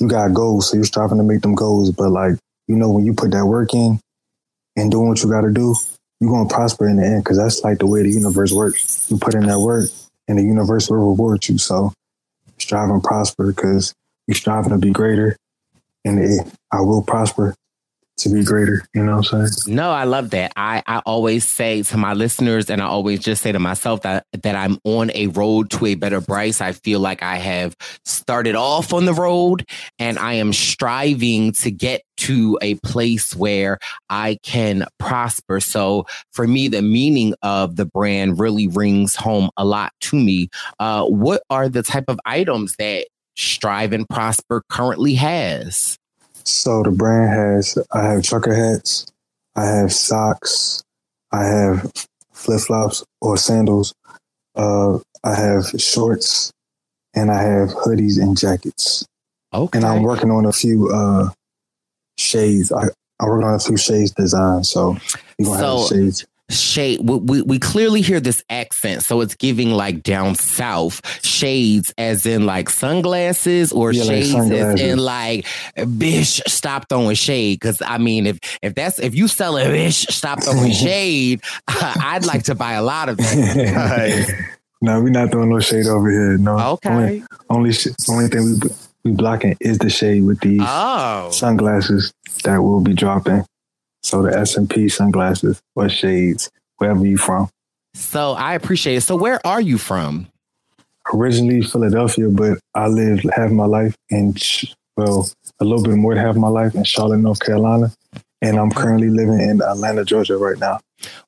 [0.00, 1.90] you got goals, so you're striving to make them goals.
[1.90, 2.36] But like,
[2.66, 4.00] you know, when you put that work in
[4.76, 5.74] and doing what you got to do,
[6.20, 9.06] you're gonna prosper in the end because that's like the way the universe works.
[9.10, 9.88] You put in that work,
[10.26, 11.58] and the universe will reward you.
[11.58, 11.92] So
[12.58, 13.94] strive and prosper because
[14.26, 15.36] you're striving to be greater,
[16.04, 17.54] and it, I will prosper
[18.18, 18.84] to be greater.
[18.94, 19.76] You know what I'm saying?
[19.76, 20.52] No, I love that.
[20.56, 24.26] I, I always say to my listeners, and I always just say to myself that
[24.42, 26.60] that I'm on a road to a better Bryce.
[26.60, 29.64] I feel like I have started off on the road,
[29.98, 33.78] and I am striving to get to a place where
[34.10, 35.60] I can prosper.
[35.60, 40.48] So for me, the meaning of the brand really rings home a lot to me.
[40.78, 45.97] Uh, what are the type of items that Strive and Prosper currently has?
[46.48, 49.06] So the brand has I have trucker hats,
[49.54, 50.82] I have socks,
[51.30, 51.92] I have
[52.32, 53.92] flip flops or sandals,
[54.56, 56.50] uh, I have shorts,
[57.14, 59.04] and I have hoodies and jackets.
[59.52, 59.76] Okay.
[59.78, 61.28] And I'm working on a few uh,
[62.16, 62.72] shades.
[62.72, 62.84] I,
[63.20, 64.70] I'm working on a few shades designs.
[64.70, 64.96] So
[65.38, 66.26] you're gonna have So- shades.
[66.50, 71.92] Shade, we, we, we clearly hear this accent, so it's giving like down south shades,
[71.98, 75.46] as in like sunglasses, or Yeah, like shades as in like
[75.98, 77.60] bish, stop throwing shade.
[77.60, 82.24] Because I mean, if if that's if you sell a bish, stop throwing shade, I'd
[82.24, 84.46] like to buy a lot of that.
[84.80, 86.38] no, we're not throwing no shade over here.
[86.38, 86.58] No.
[86.58, 86.88] Okay.
[86.90, 88.70] Only only, sh- only thing we
[89.04, 91.28] we blocking is the shade with these Oh.
[91.30, 92.12] sunglasses
[92.44, 93.44] that will be dropping.
[94.02, 97.48] So the S and P sunglasses or shades, wherever you from.
[97.94, 99.00] so I appreciate it.
[99.02, 100.28] So where are you from?
[101.12, 104.34] Originally Philadelphia, but I lived half my life in
[104.96, 105.28] well,
[105.60, 107.92] a little bit more than half my life in Charlotte, North Carolina,
[108.42, 110.80] and I'm currently living in Atlanta, Georgia, right now.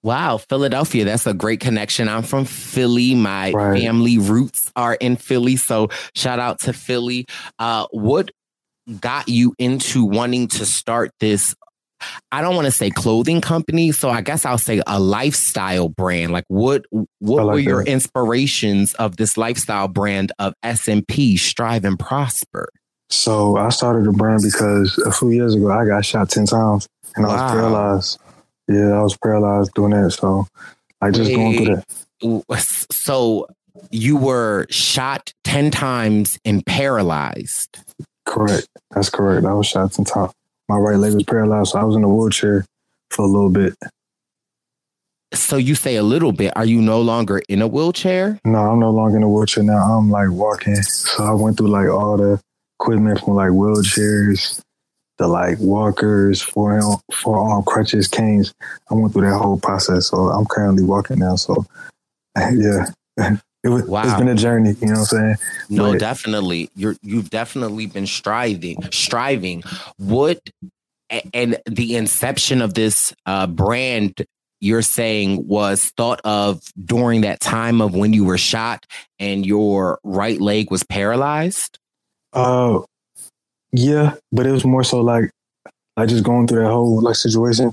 [0.03, 1.05] Wow, Philadelphia.
[1.05, 2.09] That's a great connection.
[2.09, 3.15] I'm from Philly.
[3.15, 5.55] My family roots are in Philly.
[5.57, 7.27] So shout out to Philly.
[7.59, 8.33] Uh, what
[9.01, 11.55] got you into wanting to start this?
[12.33, 16.33] I don't want to say clothing company, so I guess I'll say a lifestyle brand.
[16.33, 16.85] Like what
[17.19, 17.91] what like were your that.
[17.91, 22.69] inspirations of this lifestyle brand of SNP Strive and Prosper?
[23.09, 26.89] So I started the brand because a few years ago I got shot ten times
[27.17, 28.19] and I was paralyzed.
[28.69, 30.13] Yeah, I was paralyzed doing that.
[30.13, 30.47] So
[31.01, 31.83] I just going through
[32.21, 32.87] that.
[32.91, 33.47] So
[33.91, 37.79] you were shot 10 times and paralyzed.
[38.27, 38.69] Correct.
[38.91, 39.47] That's correct.
[39.47, 40.33] I was shot ten times.
[40.71, 42.65] My right leg was paralyzed, so I was in a wheelchair
[43.11, 43.75] for a little bit.
[45.35, 46.57] So you say a little bit.
[46.57, 48.39] Are you no longer in a wheelchair?
[48.45, 49.79] No, I'm no longer in a wheelchair now.
[49.79, 50.81] I'm like walking.
[50.81, 52.41] So I went through like all the
[52.79, 54.61] equipment from like wheelchairs,
[55.19, 58.55] the like walkers, forearm, forearm crutches, canes.
[58.93, 60.07] I went through that whole process.
[60.07, 61.35] So I'm currently walking now.
[61.35, 61.67] So
[62.39, 62.87] yeah,
[63.63, 64.19] it was, it's Wow.
[64.19, 64.75] been a journey.
[64.81, 65.35] You know what I'm saying?
[65.69, 66.71] No, But- definitely.
[66.77, 69.63] You're you've definitely been striving, striving.
[69.99, 70.41] What
[71.35, 74.25] and the inception of this uh brand
[74.63, 78.85] you're saying was thought of during that time of when you were shot
[79.19, 81.79] and your right leg was paralyzed?
[82.35, 82.81] Uh,
[83.73, 85.31] yeah, but it was more so like,
[85.97, 87.73] like just going through that whole like situation.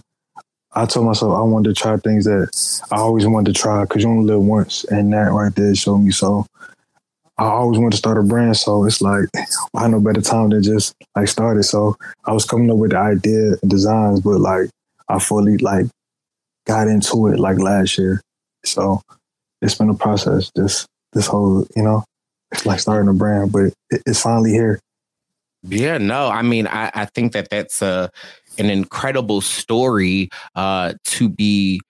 [0.73, 2.49] I told myself I wanted to try things that
[2.91, 5.99] I always wanted to try because you only live once, and that right there showed
[5.99, 6.11] me.
[6.11, 6.45] So
[7.37, 9.29] I always wanted to start a brand, so it's like
[9.71, 11.63] why no better time than just like start it.
[11.63, 11.95] So
[12.25, 14.69] I was coming up with the idea and designs, but like
[15.07, 15.85] I fully like
[16.65, 18.21] got into it like last year.
[18.65, 19.01] So
[19.61, 20.51] it's been a process.
[20.55, 22.03] This this whole you know,
[22.51, 24.79] it's like starting a brand, but it, it's finally here.
[25.63, 28.11] Yeah, no, I mean, I, I think that that's a
[28.59, 31.81] an incredible story uh, to be.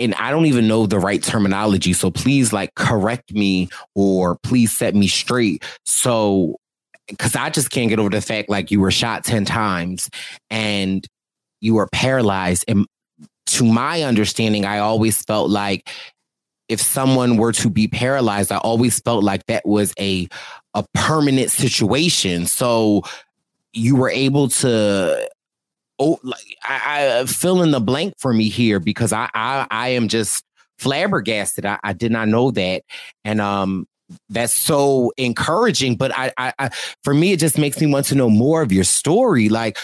[0.00, 4.76] And I don't even know the right terminology, so please, like, correct me or please
[4.76, 5.64] set me straight.
[5.84, 6.56] So,
[7.08, 10.08] because I just can't get over the fact, like, you were shot ten times
[10.50, 11.04] and
[11.60, 12.64] you were paralyzed.
[12.68, 12.86] And
[13.46, 15.88] to my understanding, I always felt like
[16.68, 20.28] if someone were to be paralyzed, I always felt like that was a
[20.74, 22.46] a permanent situation.
[22.46, 23.02] So
[23.72, 25.28] you were able to
[25.98, 29.88] oh like I, I fill in the blank for me here because I I, I
[29.90, 30.44] am just
[30.78, 31.66] flabbergasted.
[31.66, 32.82] I, I did not know that.
[33.24, 33.86] And um
[34.30, 35.96] that's so encouraging.
[35.96, 36.70] But I, I, I
[37.04, 39.48] for me it just makes me want to know more of your story.
[39.48, 39.78] Like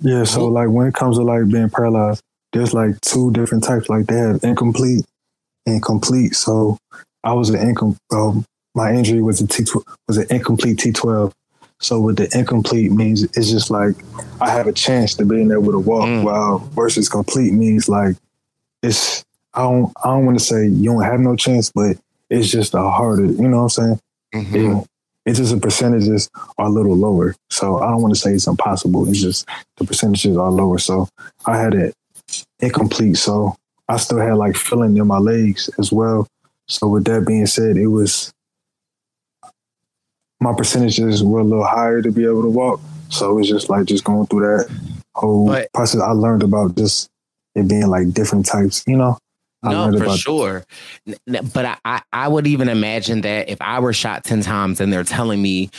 [0.00, 3.88] Yeah, so like when it comes to like being paralyzed, there's like two different types.
[3.88, 5.04] Like they have incomplete
[5.66, 6.34] and complete.
[6.34, 6.78] So
[7.24, 7.96] I was an income.
[8.12, 8.44] Um,
[8.74, 9.64] my injury was a T
[10.08, 11.32] was an incomplete T12.
[11.82, 13.96] So with the incomplete means it's just like
[14.40, 16.06] I have a chance to being able to walk.
[16.06, 16.22] Mm.
[16.22, 18.16] While versus complete means like
[18.82, 21.96] it's I don't I don't want to say you don't have no chance, but
[22.30, 23.26] it's just a harder.
[23.26, 24.00] You know what I'm saying?
[24.34, 24.56] Mm-hmm.
[24.56, 24.84] Yeah.
[25.26, 27.34] It's just the percentages are a little lower.
[27.50, 29.08] So I don't want to say it's impossible.
[29.08, 30.78] It's just the percentages are lower.
[30.78, 31.08] So
[31.46, 31.94] I had it
[32.60, 33.16] incomplete.
[33.16, 33.56] So
[33.88, 36.26] I still had like feeling in my legs as well.
[36.66, 38.32] So with that being said, it was
[40.42, 42.80] my percentages were a little higher to be able to walk.
[43.08, 44.80] So it was just like just going through that
[45.14, 46.00] whole But- process.
[46.00, 47.08] I learned about just
[47.54, 49.18] it being like different types, you know.
[49.62, 50.64] I No, for sure.
[51.26, 54.92] But I, I, I would even imagine that if I were shot 10 times and
[54.92, 55.70] they're telling me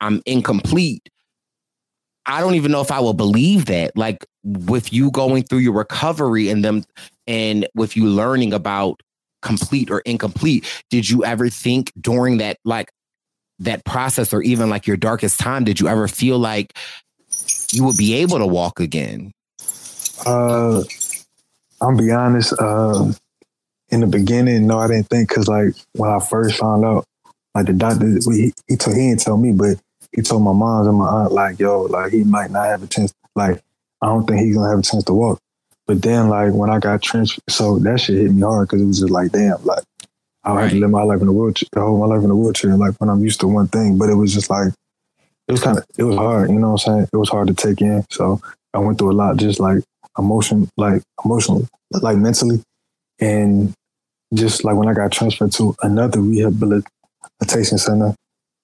[0.00, 1.06] I'm incomplete,
[2.24, 3.94] I don't even know if I will believe that.
[3.96, 6.84] Like with you going through your recovery and them
[7.26, 9.00] and with you learning about
[9.42, 12.90] complete or incomplete, did you ever think during that like
[13.60, 16.76] that process or even like your darkest time, did you ever feel like
[17.72, 19.32] you would be able to walk again?
[20.26, 20.82] Uh,
[21.80, 22.52] I'm be honest.
[22.58, 23.12] Uh,
[23.90, 27.04] in the beginning, no, I didn't think because like when I first found out,
[27.54, 29.78] like the doctor, he he, told, he didn't tell me, but
[30.14, 32.86] he told my mom and my aunt, like, yo, like he might not have a
[32.86, 33.12] chance.
[33.34, 33.62] Like,
[34.02, 35.40] I don't think he's gonna have a chance to walk.
[35.86, 38.86] But then, like when I got transferred, so that shit hit me hard because it
[38.86, 39.82] was just like, damn, like
[40.44, 42.36] I had to live my life in a wheelchair, the whole my life in a
[42.36, 42.76] wheelchair.
[42.76, 44.72] Like when I'm used to one thing, but it was just like
[45.48, 46.50] it was kind of it was hard.
[46.50, 47.08] You know what I'm saying?
[47.12, 48.04] It was hard to take in.
[48.10, 48.40] So
[48.72, 49.82] I went through a lot, just like
[50.18, 52.62] emotion, like emotionally, like mentally,
[53.20, 53.74] and
[54.34, 58.14] just like when I got transferred to another rehabilitation center,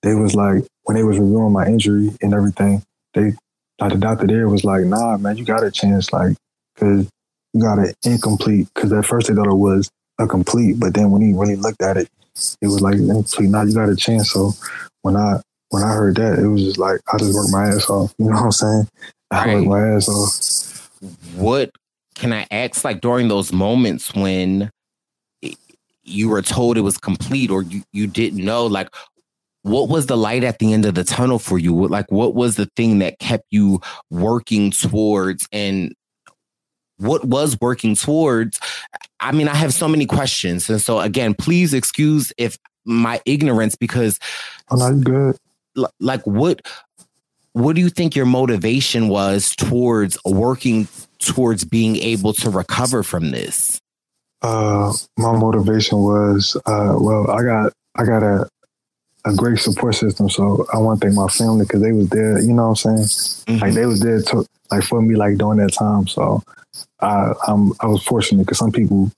[0.02, 2.82] they was like when they was reviewing my injury and everything,
[3.14, 3.32] they
[3.80, 6.36] like the doctor there was like, nah, man, you got a chance, like,
[6.76, 7.06] cause
[7.52, 8.68] you got it incomplete.
[8.74, 11.82] Cause at first they thought it was a complete, but then when he really looked
[11.82, 12.08] at it,
[12.60, 13.50] it was like incomplete.
[13.50, 14.30] Now you got a chance.
[14.30, 14.52] So
[15.02, 15.40] when I
[15.70, 18.14] when I heard that, it was just like I just worked my ass off.
[18.18, 18.88] You know what I'm saying?
[19.30, 20.90] I worked my ass off.
[21.34, 21.70] what
[22.14, 24.70] can I ask like during those moments when
[26.02, 28.88] you were told it was complete or you, you didn't know like
[29.62, 32.54] what was the light at the end of the tunnel for you like what was
[32.54, 33.80] the thing that kept you
[34.10, 35.92] working towards and
[36.98, 38.58] what was working towards
[39.20, 40.68] i mean i have so many questions.
[40.70, 44.18] And so again please excuse if my ignorance because
[44.70, 45.36] oh, no, good.
[46.00, 46.62] Like what
[47.52, 53.30] what do you think your motivation was towards working towards being able to recover from
[53.30, 53.80] this?
[54.42, 58.46] Uh, my motivation was, uh, well, I got I got a
[59.26, 62.40] a great support system, so I want to thank my family because they was there.
[62.40, 63.06] You know what I'm
[63.46, 63.60] saying?
[63.60, 63.74] Like mm-hmm.
[63.74, 66.06] they was there to like for me like during that time.
[66.06, 66.42] So
[67.00, 69.10] I I'm I was fortunate because some people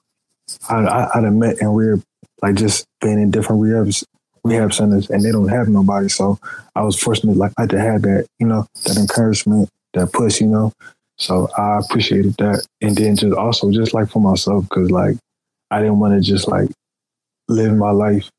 [0.68, 2.00] I I I'd have met and we're
[2.42, 3.92] like just being in different rehab
[4.44, 6.08] rehab centers and they don't have nobody.
[6.08, 6.38] So
[6.74, 10.40] I was fortunate like I had to have that you know that encouragement that push.
[10.40, 10.72] You know.
[11.18, 12.64] So I appreciated that.
[12.80, 15.16] And then just also just like for myself, because like
[15.70, 16.68] I didn't want to just like
[17.48, 18.30] live my life,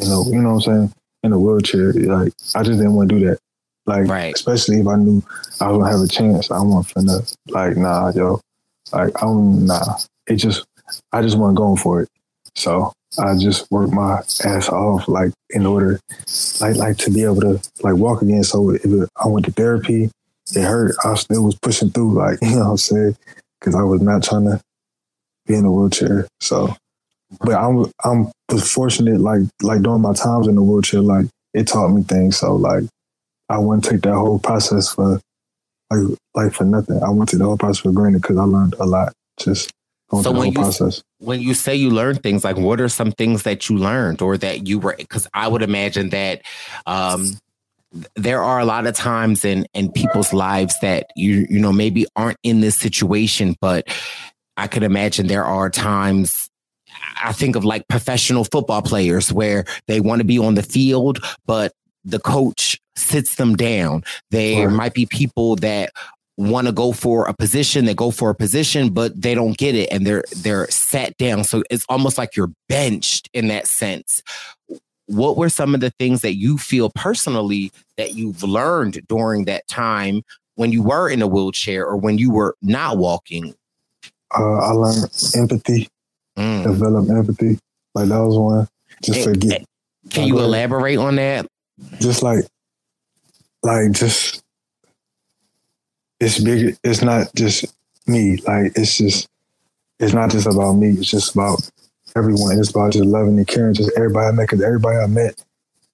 [0.00, 0.92] you know, you know what I'm saying,
[1.22, 1.92] in a wheelchair.
[1.92, 3.38] Like I just didn't want to do that.
[3.86, 5.22] Like especially if I knew
[5.60, 6.50] I was gonna have a chance.
[6.50, 8.40] I want finna like nah, yo.
[8.92, 9.98] Like I'm nah.
[10.26, 10.66] It just
[11.12, 12.08] I just wasn't going for it.
[12.54, 16.00] So I just worked my ass off like in order
[16.60, 18.44] like like to be able to like walk again.
[18.44, 20.10] So if it, I went to therapy,
[20.54, 20.94] it hurt.
[21.04, 23.16] I still was pushing through, like you know what I'm saying,
[23.58, 24.60] because I was not trying to
[25.46, 26.28] be in a wheelchair.
[26.40, 26.74] So,
[27.40, 31.66] but I'm I'm was fortunate, like like during my times in the wheelchair, like it
[31.66, 32.38] taught me things.
[32.38, 32.84] So like
[33.48, 35.20] I wouldn't take that whole process for
[35.90, 37.02] like like for nothing.
[37.02, 39.70] I went through the whole process for granted because I learned a lot just
[40.10, 41.02] going So through the whole you process.
[41.18, 44.36] when you say you learned things, like what are some things that you learned or
[44.38, 44.94] that you were?
[44.96, 46.42] Because I would imagine that
[46.86, 47.36] um,
[48.16, 52.06] there are a lot of times in in people's lives that you you know maybe
[52.16, 53.88] aren't in this situation, but
[54.56, 56.47] I could imagine there are times.
[57.22, 61.18] I think of like professional football players where they want to be on the field,
[61.46, 61.72] but
[62.04, 64.04] the coach sits them down.
[64.30, 65.92] There might be people that
[66.38, 69.74] want to go for a position, they go for a position, but they don't get
[69.74, 71.44] it and they're they're sat down.
[71.44, 74.22] So it's almost like you're benched in that sense.
[75.06, 79.66] What were some of the things that you feel personally that you've learned during that
[79.66, 80.22] time
[80.54, 83.54] when you were in a wheelchair or when you were not walking?
[84.36, 85.88] Uh, I learned empathy,
[86.38, 86.62] Mm.
[86.62, 87.58] develop empathy.
[87.94, 88.68] Like that was one.
[89.02, 89.64] Just to get.
[90.10, 91.46] Can you elaborate on that?
[92.00, 92.44] Just like,
[93.62, 94.42] like just,
[96.20, 96.76] it's bigger.
[96.84, 97.66] It's not just
[98.06, 98.36] me.
[98.46, 99.28] Like it's just,
[99.98, 100.90] it's not just about me.
[100.90, 101.68] It's just about
[102.16, 102.58] everyone.
[102.58, 103.74] It's about just loving and caring.
[103.74, 104.48] Just everybody I met.
[104.48, 105.44] Cause everybody I met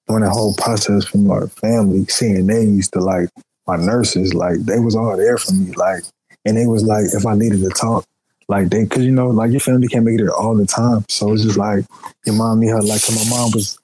[0.07, 3.31] during the whole process, from our family, CNAs to like
[3.67, 5.73] my nurses, like they was all there for me.
[5.73, 6.05] Like,
[6.45, 8.05] and it was like if I needed to talk,
[8.49, 11.05] like they, cause you know, like your family can't make it there all the time.
[11.09, 11.85] So it's just like
[12.27, 12.83] your mom need her.
[12.83, 13.79] Like, 'cause my mom was,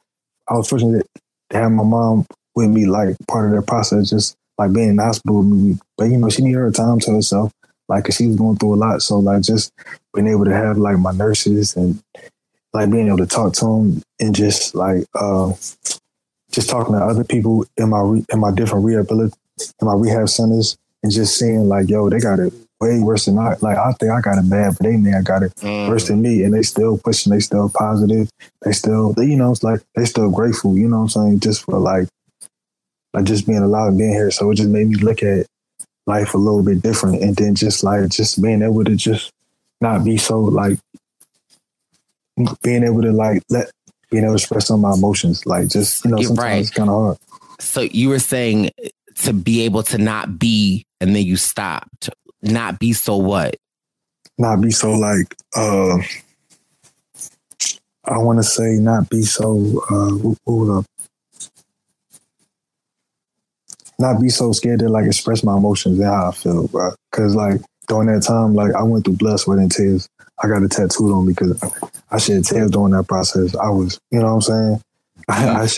[0.48, 1.06] I was fortunate
[1.50, 2.26] to have my mom
[2.56, 5.78] with me, like part of that process, just like being in the hospital with me.
[5.98, 7.52] But you know, she needed her time to herself,
[7.88, 9.02] like, cause she was going through a lot.
[9.02, 9.72] So like, just
[10.14, 12.02] being able to have like my nurses and
[12.72, 15.52] like being able to talk to them and just like uh,
[16.52, 19.32] just talking to other people in my re- in my different rehabilit
[19.80, 23.38] in my rehab centers and just seeing like, yo, they got it way worse than
[23.38, 23.56] I.
[23.60, 25.88] Like I think I got it bad, but they may I got it Mm.
[25.88, 27.30] worse than me, and they still pushing.
[27.32, 28.30] They still positive.
[28.62, 30.76] They still, they, you know, it's like they still grateful.
[30.76, 31.40] You know what I'm saying?
[31.40, 32.08] Just for like,
[33.14, 34.30] like just being allowed and being here.
[34.30, 35.46] So it just made me look at
[36.06, 39.30] life a little bit different, and then just like just being able to just
[39.80, 40.78] not be so like
[42.62, 43.70] being able to like let
[44.10, 45.44] being able to express some of my emotions.
[45.46, 46.60] Like just you know, You're sometimes right.
[46.60, 47.18] it's kind of hard.
[47.60, 48.70] So you were saying
[49.16, 52.08] to be able to not be, and then you stopped.
[52.42, 53.56] Not be so what?
[54.40, 55.98] not be so like uh
[58.04, 60.84] I want to say not be so uh wh- hold up
[63.98, 66.92] not be so scared to like express my emotions and how I feel, bro.
[67.12, 70.08] Cause like during that time, like I went through blood, sweat, and tears.
[70.42, 71.62] I got a tattooed on me because
[72.10, 73.54] I shed tears during that process.
[73.54, 74.82] I was, you know what I'm saying?
[75.28, 75.68] I, I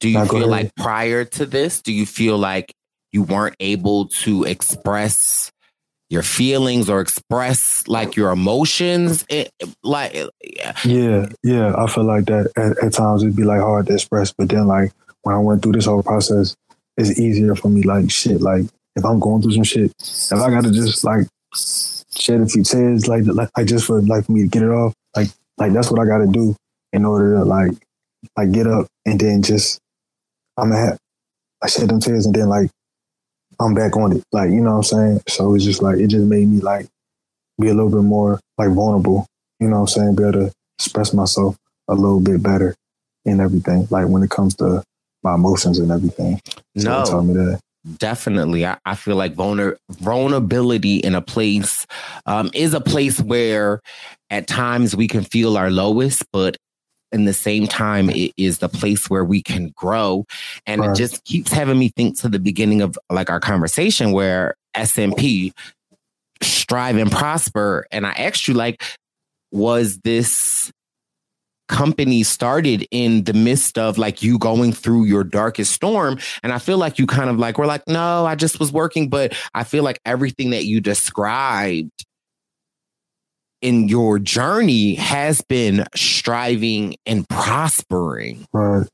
[0.00, 2.74] Do you feel like prior to this, do you feel like
[3.12, 5.52] you weren't able to express
[6.12, 9.24] your feelings or express like your emotions?
[9.28, 9.50] It,
[9.82, 12.52] like, Yeah, yeah, yeah I feel like that.
[12.56, 15.62] At, at times it'd be like hard to express, but then like when I went
[15.62, 16.54] through this whole process,
[16.96, 17.82] it's easier for me.
[17.82, 18.64] Like shit, like
[18.94, 21.26] if I'm going through some shit, if I gotta just like
[22.14, 24.70] shed a few tears, like like, like just for like for me to get it
[24.70, 26.54] off, like like that's what I gotta do
[26.92, 27.72] in order to like
[28.36, 29.80] like get up and then just
[30.58, 30.98] I'm gonna have
[31.62, 32.70] I shed them tears and then like
[33.62, 34.22] I'm back on it.
[34.32, 35.20] Like you know what I'm saying.
[35.28, 36.86] So it's just like it just made me like
[37.60, 39.26] be a little bit more like vulnerable.
[39.60, 40.16] You know what I'm saying?
[40.16, 41.56] Be able to express myself
[41.88, 42.74] a little bit better
[43.24, 43.86] in everything.
[43.90, 44.82] Like when it comes to
[45.22, 46.40] my emotions and everything.
[46.76, 47.04] So No.
[47.04, 47.60] taught me that.
[47.98, 48.64] Definitely.
[48.64, 51.86] I, I feel like vulner, vulnerability in a place
[52.26, 53.80] um, is a place where
[54.30, 56.56] at times we can feel our lowest, but
[57.12, 60.26] in the same time, it is the place where we can grow.
[60.66, 64.54] And it just keeps having me think to the beginning of like our conversation where
[64.74, 65.52] SNP
[66.42, 67.86] strive and prosper.
[67.90, 68.82] And I asked you, like,
[69.52, 70.72] was this
[71.68, 76.58] company started in the midst of like you going through your darkest storm and i
[76.58, 79.64] feel like you kind of like were like no i just was working but i
[79.64, 82.04] feel like everything that you described
[83.62, 88.46] in your journey has been striving and prospering.
[88.52, 88.86] Right.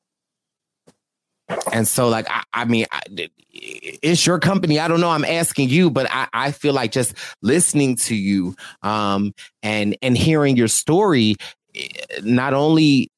[1.73, 3.01] and so like i, I mean I,
[3.61, 4.79] it's your company.
[4.79, 5.11] I don't know.
[5.11, 9.33] I'm asking you but I, I feel like just listening to you um
[9.63, 11.35] and and hearing your story
[11.75, 11.89] eh,
[12.23, 13.11] not only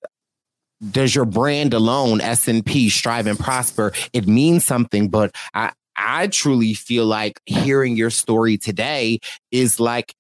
[0.93, 6.73] does your brand alone snp strive and prosper it means something but i i truly
[6.73, 9.19] feel like hearing your story today
[9.51, 10.15] is like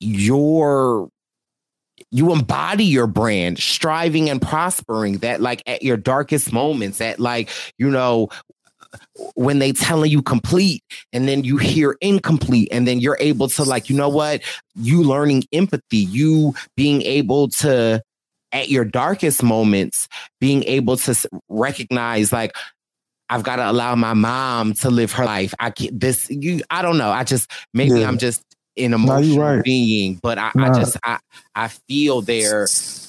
[0.00, 1.08] your
[2.10, 7.50] you embody your brand striving and prospering that like at your darkest moments at like
[7.76, 8.28] you know
[9.34, 13.62] when they telling you complete and then you hear incomplete and then you're able to
[13.64, 14.40] like you know what
[14.76, 18.02] you learning empathy you being able to
[18.52, 20.08] at your darkest moments
[20.40, 21.14] being able to
[21.48, 22.54] recognize like
[23.30, 25.52] I've got to allow my mom to live her life.
[25.58, 27.10] I can't, this you I don't know.
[27.10, 28.08] I just maybe Yeah.
[28.08, 28.42] I'm just
[28.78, 29.64] an emotional right.
[29.64, 31.18] being, but I, I just I
[31.54, 32.66] I feel there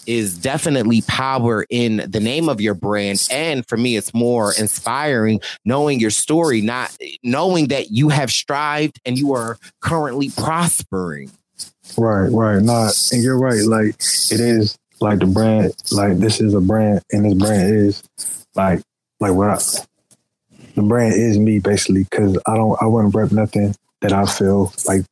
[0.09, 3.27] is definitely power in the name of your brand.
[3.31, 8.99] And for me, it's more inspiring knowing your story, not knowing that you have strived
[9.05, 11.31] and you are currently prospering.
[11.97, 12.61] Right, right.
[12.61, 13.63] not, and you're right.
[13.63, 13.95] Like
[14.31, 18.03] it is like the brand, like this is a brand and this brand is
[18.55, 18.81] like
[19.19, 19.57] like what I
[20.75, 24.73] the brand is me basically because I don't I wouldn't rep nothing that I feel
[24.87, 25.03] like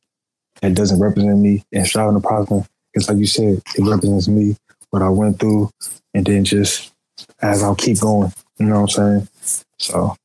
[0.60, 2.64] that doesn't represent me and striving to prosper.
[2.94, 4.56] It's like you said, it represents me,
[4.90, 5.70] what I went through,
[6.14, 6.92] and then just
[7.40, 8.32] as I'll keep going.
[8.58, 9.62] You know what I'm saying?
[9.78, 10.16] So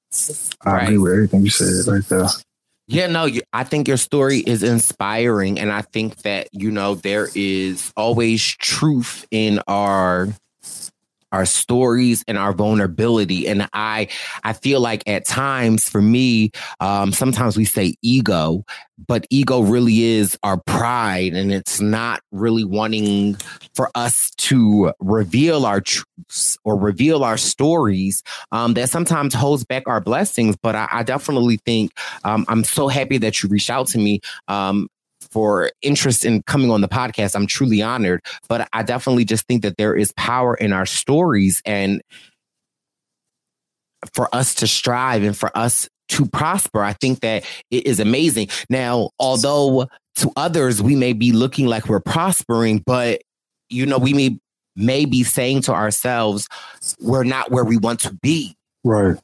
[0.65, 2.27] I agree with everything you said right there.
[2.87, 5.59] Yeah, no, you, I think your story is inspiring.
[5.59, 10.27] And I think that, you know, there is always truth in our
[11.33, 13.47] our stories and our vulnerability.
[13.47, 14.07] And i
[14.43, 18.63] i feel like at times for me um sometimes we say ego
[19.07, 23.35] but ego really is our pride and it's not really wanting
[23.73, 29.83] for us to reveal our truths or reveal our stories um that sometimes holds back
[29.87, 30.55] our blessings.
[30.55, 31.91] But i, I definitely think
[32.23, 34.87] um i'm so happy that you reached out to me um
[35.33, 37.35] for interest in coming on the podcast.
[37.35, 41.61] I'm truly honored, but I definitely just think that there is power in our stories
[41.65, 42.01] and
[44.13, 46.83] for us to strive and for us to prosper.
[46.83, 48.49] I think that it is amazing.
[48.69, 49.87] Now, although
[50.17, 53.21] to others we may be looking like we're prospering, but
[53.69, 54.37] you know, we may
[54.75, 56.47] may be saying to ourselves,
[56.99, 58.55] we're not where we want to be.
[58.83, 59.17] Right.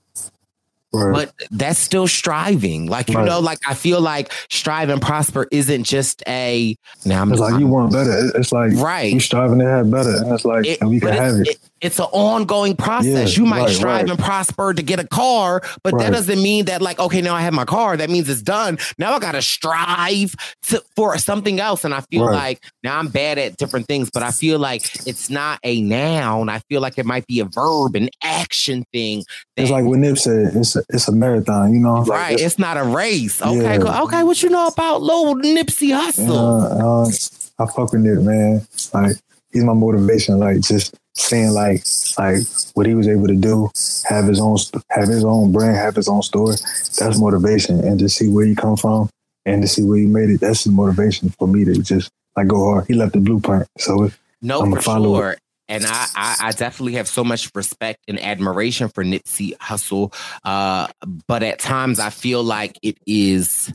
[0.91, 1.13] Right.
[1.13, 2.87] But that's still striving.
[2.87, 3.25] Like, you Right.
[3.25, 6.75] know, like I feel like strive and prosper isn't just a
[7.05, 8.31] now I'm It's like you want better.
[8.35, 9.13] It's like Right.
[9.13, 11.47] you striving to have better, and it's like It- and we can have it.
[11.49, 13.37] it- it's an ongoing process.
[13.37, 14.09] Yeah, you might right, strive right.
[14.09, 17.41] and prosper to get a car, but that doesn't mean that like okay, now I
[17.41, 17.97] have my car.
[17.97, 18.77] That means it's done.
[18.97, 22.35] Now I got to strive to, for something else, and I feel Right.
[22.35, 26.49] like now I'm bad at different things, but I feel like it's not a noun.
[26.49, 29.23] I feel like it might be a verb, an action thing.
[29.55, 30.55] It's like what Nip said.
[30.55, 31.73] It's a, it's a marathon.
[31.73, 33.41] You know, like right, it's, not a race.
[33.41, 34.01] Okay, Yeah.
[34.03, 34.23] okay.
[34.23, 36.29] What you know about little Nipsey Hussle?
[36.29, 38.65] Uh, uh, I fuck with Nip, man.
[38.93, 39.17] Like
[39.51, 40.37] he's my motivation.
[40.39, 41.83] Like just seeing like
[42.17, 42.39] like
[42.73, 43.69] what he was able to do,
[44.05, 44.57] have his own
[44.89, 46.53] have his own brand, have his own store.
[46.97, 49.09] That's motivation, and to see where he come from
[49.45, 50.41] and to see where he made it.
[50.41, 52.85] That's the motivation for me to just like go hard.
[52.87, 55.03] He left the blueprint, so it, No, I'ma for it.
[55.03, 55.37] sure.
[55.67, 60.11] And I, I, I definitely have so much respect and admiration for Nipsey Hussle.
[60.43, 60.87] Uh,
[61.27, 63.71] but at times I feel like it is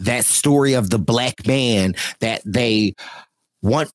[0.00, 2.94] that story of the black man that they
[3.62, 3.90] want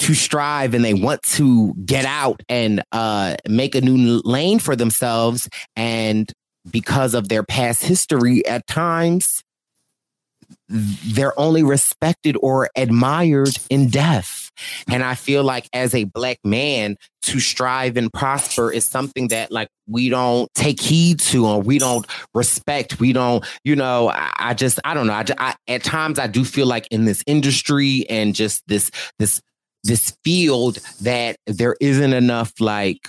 [0.00, 4.74] to strive and they want to get out and uh, make a new lane for
[4.74, 5.48] themselves.
[5.76, 6.30] And
[6.70, 9.42] because of their past history, at times
[10.68, 14.50] they're only respected or admired in death.
[14.88, 19.52] And I feel like as a black man, to strive and prosper is something that
[19.52, 22.98] like we don't take heed to or we don't respect.
[22.98, 25.12] We don't, you know, I, I just, I don't know.
[25.12, 29.40] I, I at times I do feel like in this industry and just this, this,
[29.84, 33.08] this field that there isn't enough like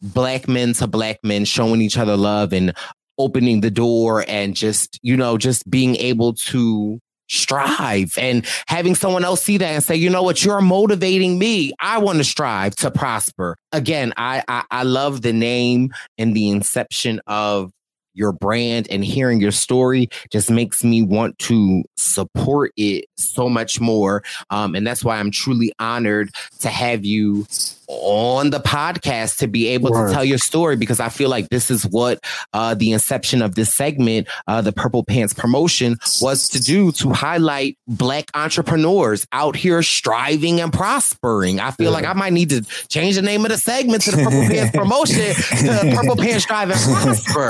[0.00, 2.72] black men to black men showing each other love and
[3.18, 9.24] opening the door and just you know just being able to strive and having someone
[9.24, 10.42] else see that and say you know what?
[10.44, 11.72] You're motivating me.
[11.80, 13.56] I want to strive to prosper.
[13.72, 17.72] Again I, I i love the name and the inception of
[18.18, 23.80] your brand and hearing your story just makes me want to support it so much
[23.80, 24.22] more.
[24.50, 26.30] Um, and that's why i'm truly honored
[26.60, 27.46] to have you
[27.88, 30.08] on the podcast to be able Word.
[30.08, 32.20] to tell your story because I feel like this is what
[32.52, 37.10] uh, the inception of this segment, uh, the Purple Pants promotion, was to do to
[37.10, 41.60] highlight Black entrepreneurs out here striving and prospering.
[41.60, 44.18] I feel like I might need to change the name of the segment to the
[44.18, 47.48] Purple Pants promotion to the Purple Pants Strive and Prosper.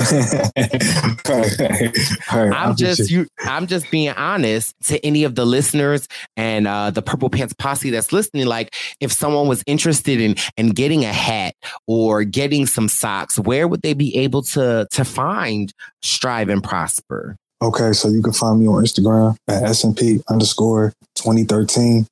[2.28, 3.27] I'm just you.
[3.40, 6.06] I'm just being honest to any of the listeners
[6.36, 8.47] and uh, the Purple Pants posse that's listening.
[8.47, 11.55] Like, if someone was interested in in getting a hat
[11.87, 15.73] or getting some socks, where would they be able to to find
[16.03, 17.37] Strive and Prosper?
[17.61, 22.07] Okay, so you can find me on Instagram at SNP underscore 2013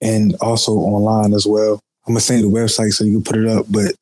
[0.00, 1.80] and also online as well.
[2.06, 3.94] I'm gonna send you the website so you can put it up, but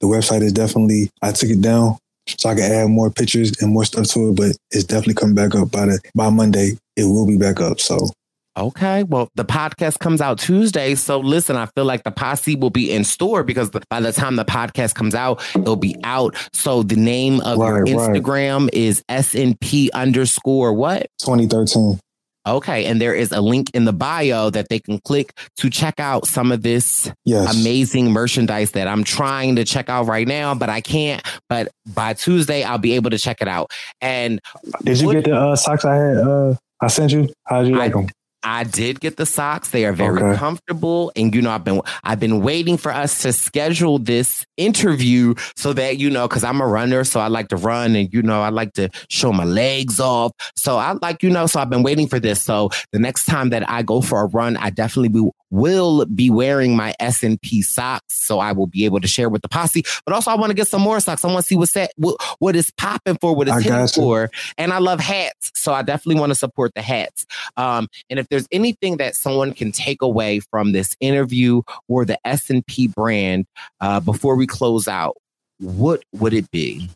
[0.00, 1.96] the website is definitely I took it down
[2.26, 5.34] so I can add more pictures and more stuff to it, but it's definitely coming
[5.34, 6.72] back up by the by Monday.
[6.96, 7.80] It will be back up.
[7.80, 8.10] So
[8.56, 10.94] Okay, well, the podcast comes out Tuesday.
[10.94, 14.12] So listen, I feel like the posse will be in store because the- by the
[14.12, 16.34] time the podcast comes out, it'll be out.
[16.54, 18.22] So the name of your Right, right.
[18.22, 21.06] Instagram is SNP underscore what?
[21.20, 22.00] 2013.
[22.48, 25.98] Okay, and there is a link in the bio that they can click to check
[25.98, 27.60] out some of this Yes.
[27.60, 31.20] amazing merchandise that I'm trying to check out right now, but I can't.
[31.48, 33.70] But by Tuesday, I'll be able to check it out.
[34.00, 34.40] And
[34.84, 37.28] Did you what- get the uh, socks I had uh I sent you?
[37.46, 38.06] How did you like them?
[38.46, 39.70] I did get the socks.
[39.70, 40.38] They are very Okay.
[40.38, 45.34] comfortable, and you know, I've been I've been waiting for us to schedule this interview
[45.56, 48.22] so that you know, because I'm a runner, so I like to run, and you
[48.22, 50.30] know, I like to show my legs off.
[50.56, 52.42] So I like you know, so I've been waiting for this.
[52.42, 55.08] So the next time that I go for a run, I definitely
[55.50, 59.28] will be wearing my S and P socks, so I will be able to share
[59.28, 59.84] with the posse.
[60.04, 61.24] But also, I want to get some more socks.
[61.24, 64.30] I want to see what's that, what, what is popping for, what is hitting for,
[64.58, 67.26] and I love hats, so I definitely want to support the hats.
[67.56, 72.18] Um, and if there's anything that someone can take away from this interview or the
[72.26, 73.46] S and P brand
[73.80, 75.16] uh, before we close out,
[75.58, 76.88] what would it be?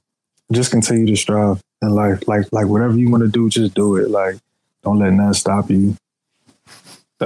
[0.52, 2.26] Just continue to strive in life.
[2.26, 4.10] Like like whatever you want to do, just do it.
[4.10, 4.36] Like
[4.82, 5.96] don't let nothing stop you.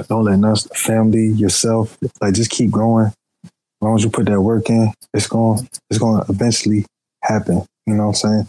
[0.03, 1.97] Don't let nothing family, yourself.
[2.21, 3.07] Like just keep going.
[3.45, 3.51] As
[3.81, 6.85] long as you put that work in, it's going it's going to eventually
[7.23, 7.65] happen.
[7.87, 8.49] You know what I'm saying?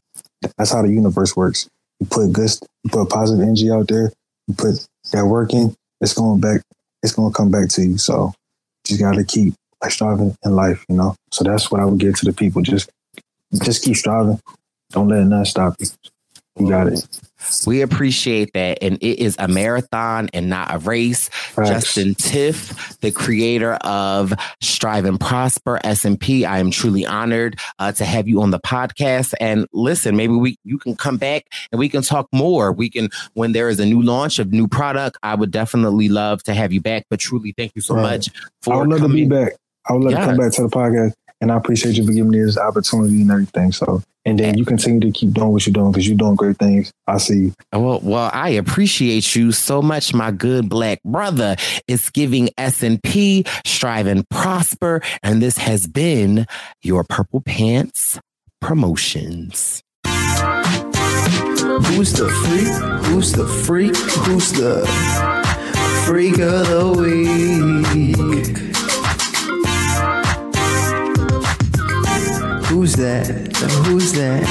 [0.57, 1.67] That's how the universe works.
[1.99, 2.49] You put good,
[2.83, 4.11] you put positive energy out there.
[4.47, 5.75] You put that work in.
[6.01, 6.61] It's going back.
[7.03, 7.97] It's going to come back to you.
[7.97, 8.33] So
[8.87, 10.83] you just got to keep like striving in life.
[10.89, 11.15] You know.
[11.31, 12.61] So that's what I would give to the people.
[12.61, 12.89] Just
[13.63, 14.39] just keep striving.
[14.91, 15.87] Don't let nothing stop you.
[16.57, 17.07] You got it.
[17.67, 18.79] We appreciate that.
[18.81, 21.29] And it is a marathon and not a race.
[21.55, 26.45] Justin Tiff, the creator of Strive and Prosper SNP.
[26.45, 29.33] I am truly honored uh, to have you on the podcast.
[29.39, 32.71] And listen, maybe we you can come back and we can talk more.
[32.71, 35.17] We can when there is a new launch of new product.
[35.23, 37.05] I would definitely love to have you back.
[37.09, 38.01] But truly, thank you so Right.
[38.03, 39.53] much I for would love to be back.
[39.89, 42.31] I would love to come back to the podcast, and I appreciate you for giving
[42.31, 43.71] me this opportunity and everything.
[43.71, 46.57] So, and then you continue to keep doing what you're doing because you're doing great
[46.57, 46.91] things.
[47.07, 47.53] I see.
[47.71, 51.55] Well, well, I appreciate you so much, my good black brother.
[51.87, 56.47] It's giving S and P, strive and prosper, and this has been
[56.81, 58.19] your Purple Pants
[58.61, 59.83] promotions.
[61.65, 63.05] Who's the freak?
[63.05, 63.95] Who's the freak?
[63.95, 64.85] Who's the
[66.05, 66.93] freak of the
[68.55, 68.64] week?
[72.75, 73.25] Who's that?
[73.85, 74.43] Who's that?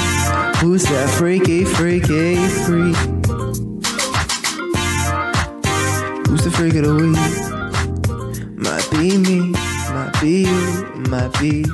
[0.57, 2.35] Who's that freaky, freaky,
[2.65, 2.95] freak?
[6.25, 7.19] Who's the freak of the week?
[8.57, 9.51] Might be me,
[9.93, 11.65] might be you, might be.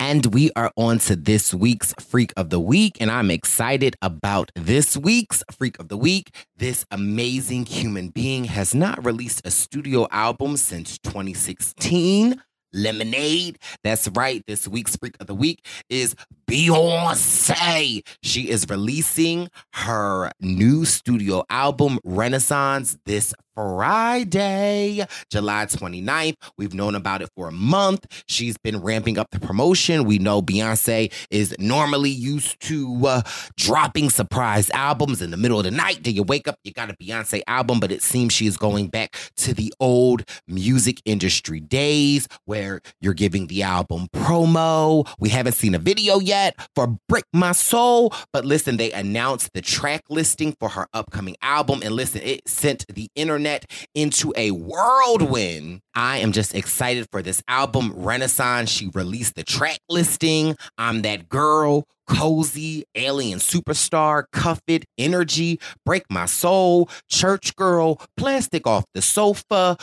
[0.00, 2.96] And we are on to this week's Freak of the Week.
[2.98, 6.34] And I'm excited about this week's Freak of the Week.
[6.56, 12.42] This amazing human being has not released a studio album since 2016.
[12.72, 13.58] Lemonade.
[13.82, 14.42] That's right.
[14.46, 16.14] This week's Freak of the Week is
[16.46, 18.06] Beyonce.
[18.22, 26.36] She is releasing her new studio album, Renaissance, this Friday, July 29th.
[26.56, 28.06] We've known about it for a month.
[28.28, 30.04] She's been ramping up the promotion.
[30.04, 33.22] We know Beyonce is normally used to uh,
[33.56, 36.04] dropping surprise albums in the middle of the night.
[36.04, 38.90] Do you wake up, you got a Beyonce album, but it seems she is going
[38.90, 45.04] back to the old music industry days where you're giving the album promo.
[45.18, 49.62] We haven't seen a video yet for Break My Soul, but listen, they announced the
[49.62, 51.80] track listing for her upcoming album.
[51.82, 53.47] And listen, it sent the internet
[53.94, 55.80] into a whirlwind.
[55.94, 58.70] I am just excited for this album, Renaissance.
[58.70, 60.56] She released the track listing.
[60.76, 61.84] I'm that girl.
[62.08, 69.76] Cozy, Alien Superstar, Cuff It, Energy, Break My Soul, Church Girl, Plastic Off the Sofa,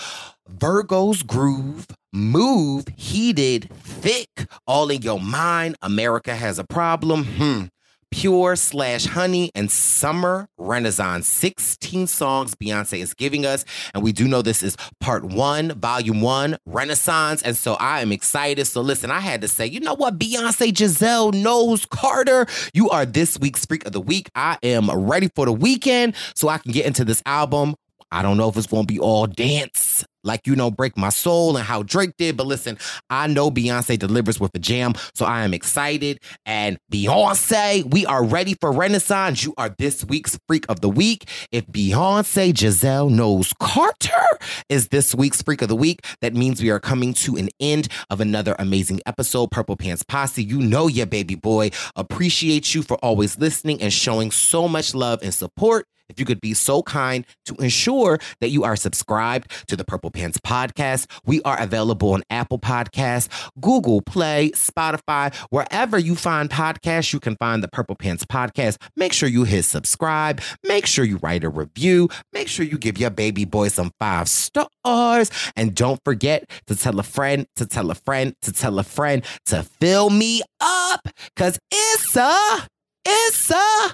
[0.49, 7.65] Virgo's Groove, Move, Heated, Thick, All in Your Mind, America Has a Problem, hmm.
[8.15, 11.27] Pure slash Honey and Summer Renaissance.
[11.27, 13.65] 16 songs Beyonce is giving us.
[13.93, 17.41] And we do know this is part one, volume one, Renaissance.
[17.41, 18.67] And so I am excited.
[18.67, 20.17] So listen, I had to say, you know what?
[20.17, 22.47] Beyonce Giselle Knowles-Carter.
[22.73, 24.29] You are this week's Freak of the Week.
[24.33, 27.75] I am ready for the weekend so I can get into this album.
[28.15, 31.09] I don't know if it's going to be all dance like you know break my
[31.09, 32.77] soul and how drake did but listen
[33.11, 36.19] i know beyonce delivers with a jam so i am excited.
[36.45, 39.43] And beyonce we are ready for renaissance.
[39.43, 41.29] You are this week's freak of the week.
[41.51, 44.39] If beyonce giselle Knowles-Carter
[44.69, 47.89] is this week's freak of the week that means we are coming to an end
[48.09, 50.43] of another amazing episode purple pants posse.
[50.43, 51.71] You know your baby boy.
[51.95, 56.41] Appreciate you for always listening and showing so much love and support if you could
[56.41, 61.07] be so kind to ensure that you are subscribed to the Purple Pants podcast.
[61.25, 63.29] We are available on Apple Podcasts,
[63.59, 68.77] Google Play, Spotify, wherever you find podcasts, you can find the Purple Pants podcast.
[68.95, 70.41] Make sure you hit subscribe.
[70.63, 72.09] Make sure you write a review.
[72.33, 75.31] Make sure you give your baby boy some five stars.
[75.55, 79.23] And don't forget to tell a friend, to tell a friend, to tell a friend
[79.47, 81.07] to fill me up.
[81.35, 82.67] Cause it's a,
[83.05, 83.93] it's a,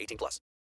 [0.00, 0.40] 18 plus.